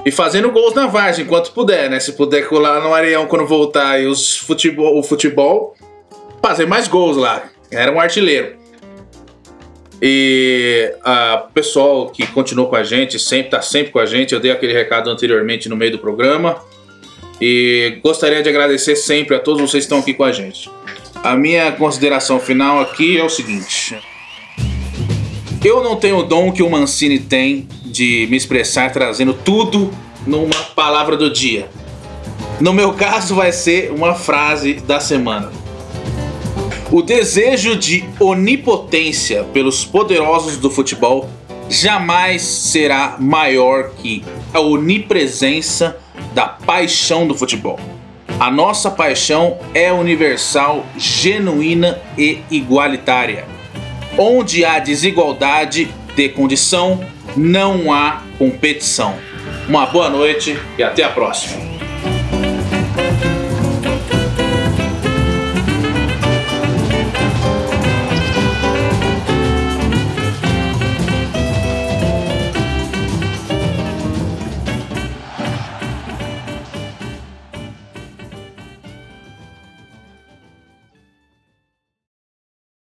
e 0.06 0.12
fazendo 0.12 0.52
gols 0.52 0.74
na 0.74 0.88
Vargem 0.88 1.26
enquanto 1.26 1.52
puder, 1.52 1.90
né? 1.90 2.00
Se 2.00 2.14
puder 2.14 2.48
colar 2.48 2.82
no 2.82 2.94
Areião 2.94 3.26
quando 3.26 3.46
voltar 3.46 4.02
e 4.02 4.06
os 4.06 4.38
futebol, 4.38 5.00
o 5.00 5.04
futebol, 5.04 5.76
fazer 6.42 6.66
mais 6.66 6.88
gols 6.88 7.16
lá. 7.16 7.44
Era 7.72 7.92
um 7.92 8.00
artilheiro. 8.00 8.58
E 10.02 10.94
o 11.46 11.52
pessoal 11.54 12.10
que 12.10 12.28
continuou 12.28 12.68
com 12.68 12.76
a 12.76 12.84
gente, 12.84 13.18
sempre 13.18 13.52
tá 13.52 13.62
sempre 13.62 13.92
com 13.92 14.00
a 14.00 14.06
gente. 14.06 14.34
Eu 14.34 14.40
dei 14.40 14.52
aquele 14.52 14.74
recado 14.74 15.10
anteriormente 15.10 15.70
no 15.70 15.78
meio 15.78 15.94
do 15.94 16.00
programa. 16.00 16.58
E 17.40 18.00
gostaria 18.04 18.44
de 18.44 18.50
agradecer 18.50 18.98
sempre 18.98 19.36
a 19.36 19.40
todos 19.40 19.62
vocês 19.62 19.86
que 19.86 19.86
estão 19.86 20.00
aqui 20.00 20.14
com 20.14 20.26
a 20.26 20.32
gente. 20.32 20.70
A 21.24 21.38
minha 21.38 21.72
consideração 21.72 22.38
final 22.40 22.82
aqui 22.82 23.18
é 23.18 23.24
o 23.24 23.30
seguinte: 23.30 23.98
eu 25.64 25.82
não 25.82 25.96
tenho 25.96 26.18
o 26.18 26.24
dom 26.24 26.52
que 26.52 26.62
o 26.62 26.70
Mancini 26.70 27.20
tem 27.20 27.68
de 27.94 28.28
me 28.28 28.36
expressar 28.36 28.92
trazendo 28.92 29.36
tudo 29.36 29.92
numa 30.26 30.64
palavra 30.76 31.16
do 31.16 31.32
dia. 31.32 31.70
No 32.60 32.74
meu 32.74 32.94
caso, 32.94 33.36
vai 33.36 33.52
ser 33.52 33.92
uma 33.92 34.16
frase 34.16 34.74
da 34.74 35.00
semana. 35.00 35.52
O 36.92 37.04
desejo 37.04 37.76
de 37.76 38.04
onipotência 38.20 39.44
pelos 39.54 39.86
poderosos 39.86 40.58
do 40.58 40.72
futebol 40.72 41.30
jamais 41.70 42.42
será 42.42 43.18
maior 43.20 43.92
que 43.92 44.24
a 44.52 44.60
onipresença 44.60 45.98
da 46.34 46.48
paixão 46.48 47.28
do 47.28 47.36
futebol. 47.36 47.80
A 48.40 48.50
nossa 48.50 48.90
paixão 48.90 49.60
é 49.74 49.94
universal, 49.94 50.84
genuína 50.98 52.02
e 52.18 52.40
igualitária. 52.50 53.46
Onde 54.18 54.66
há 54.66 54.80
desigualdade 54.80 55.94
de 56.16 56.30
condição, 56.30 57.04
não 57.36 57.92
há 57.92 58.24
competição. 58.38 59.16
Uma 59.68 59.86
boa 59.86 60.10
noite 60.10 60.58
e 60.78 60.84
até 60.84 61.04
a 61.04 61.10
próxima. 61.10 61.73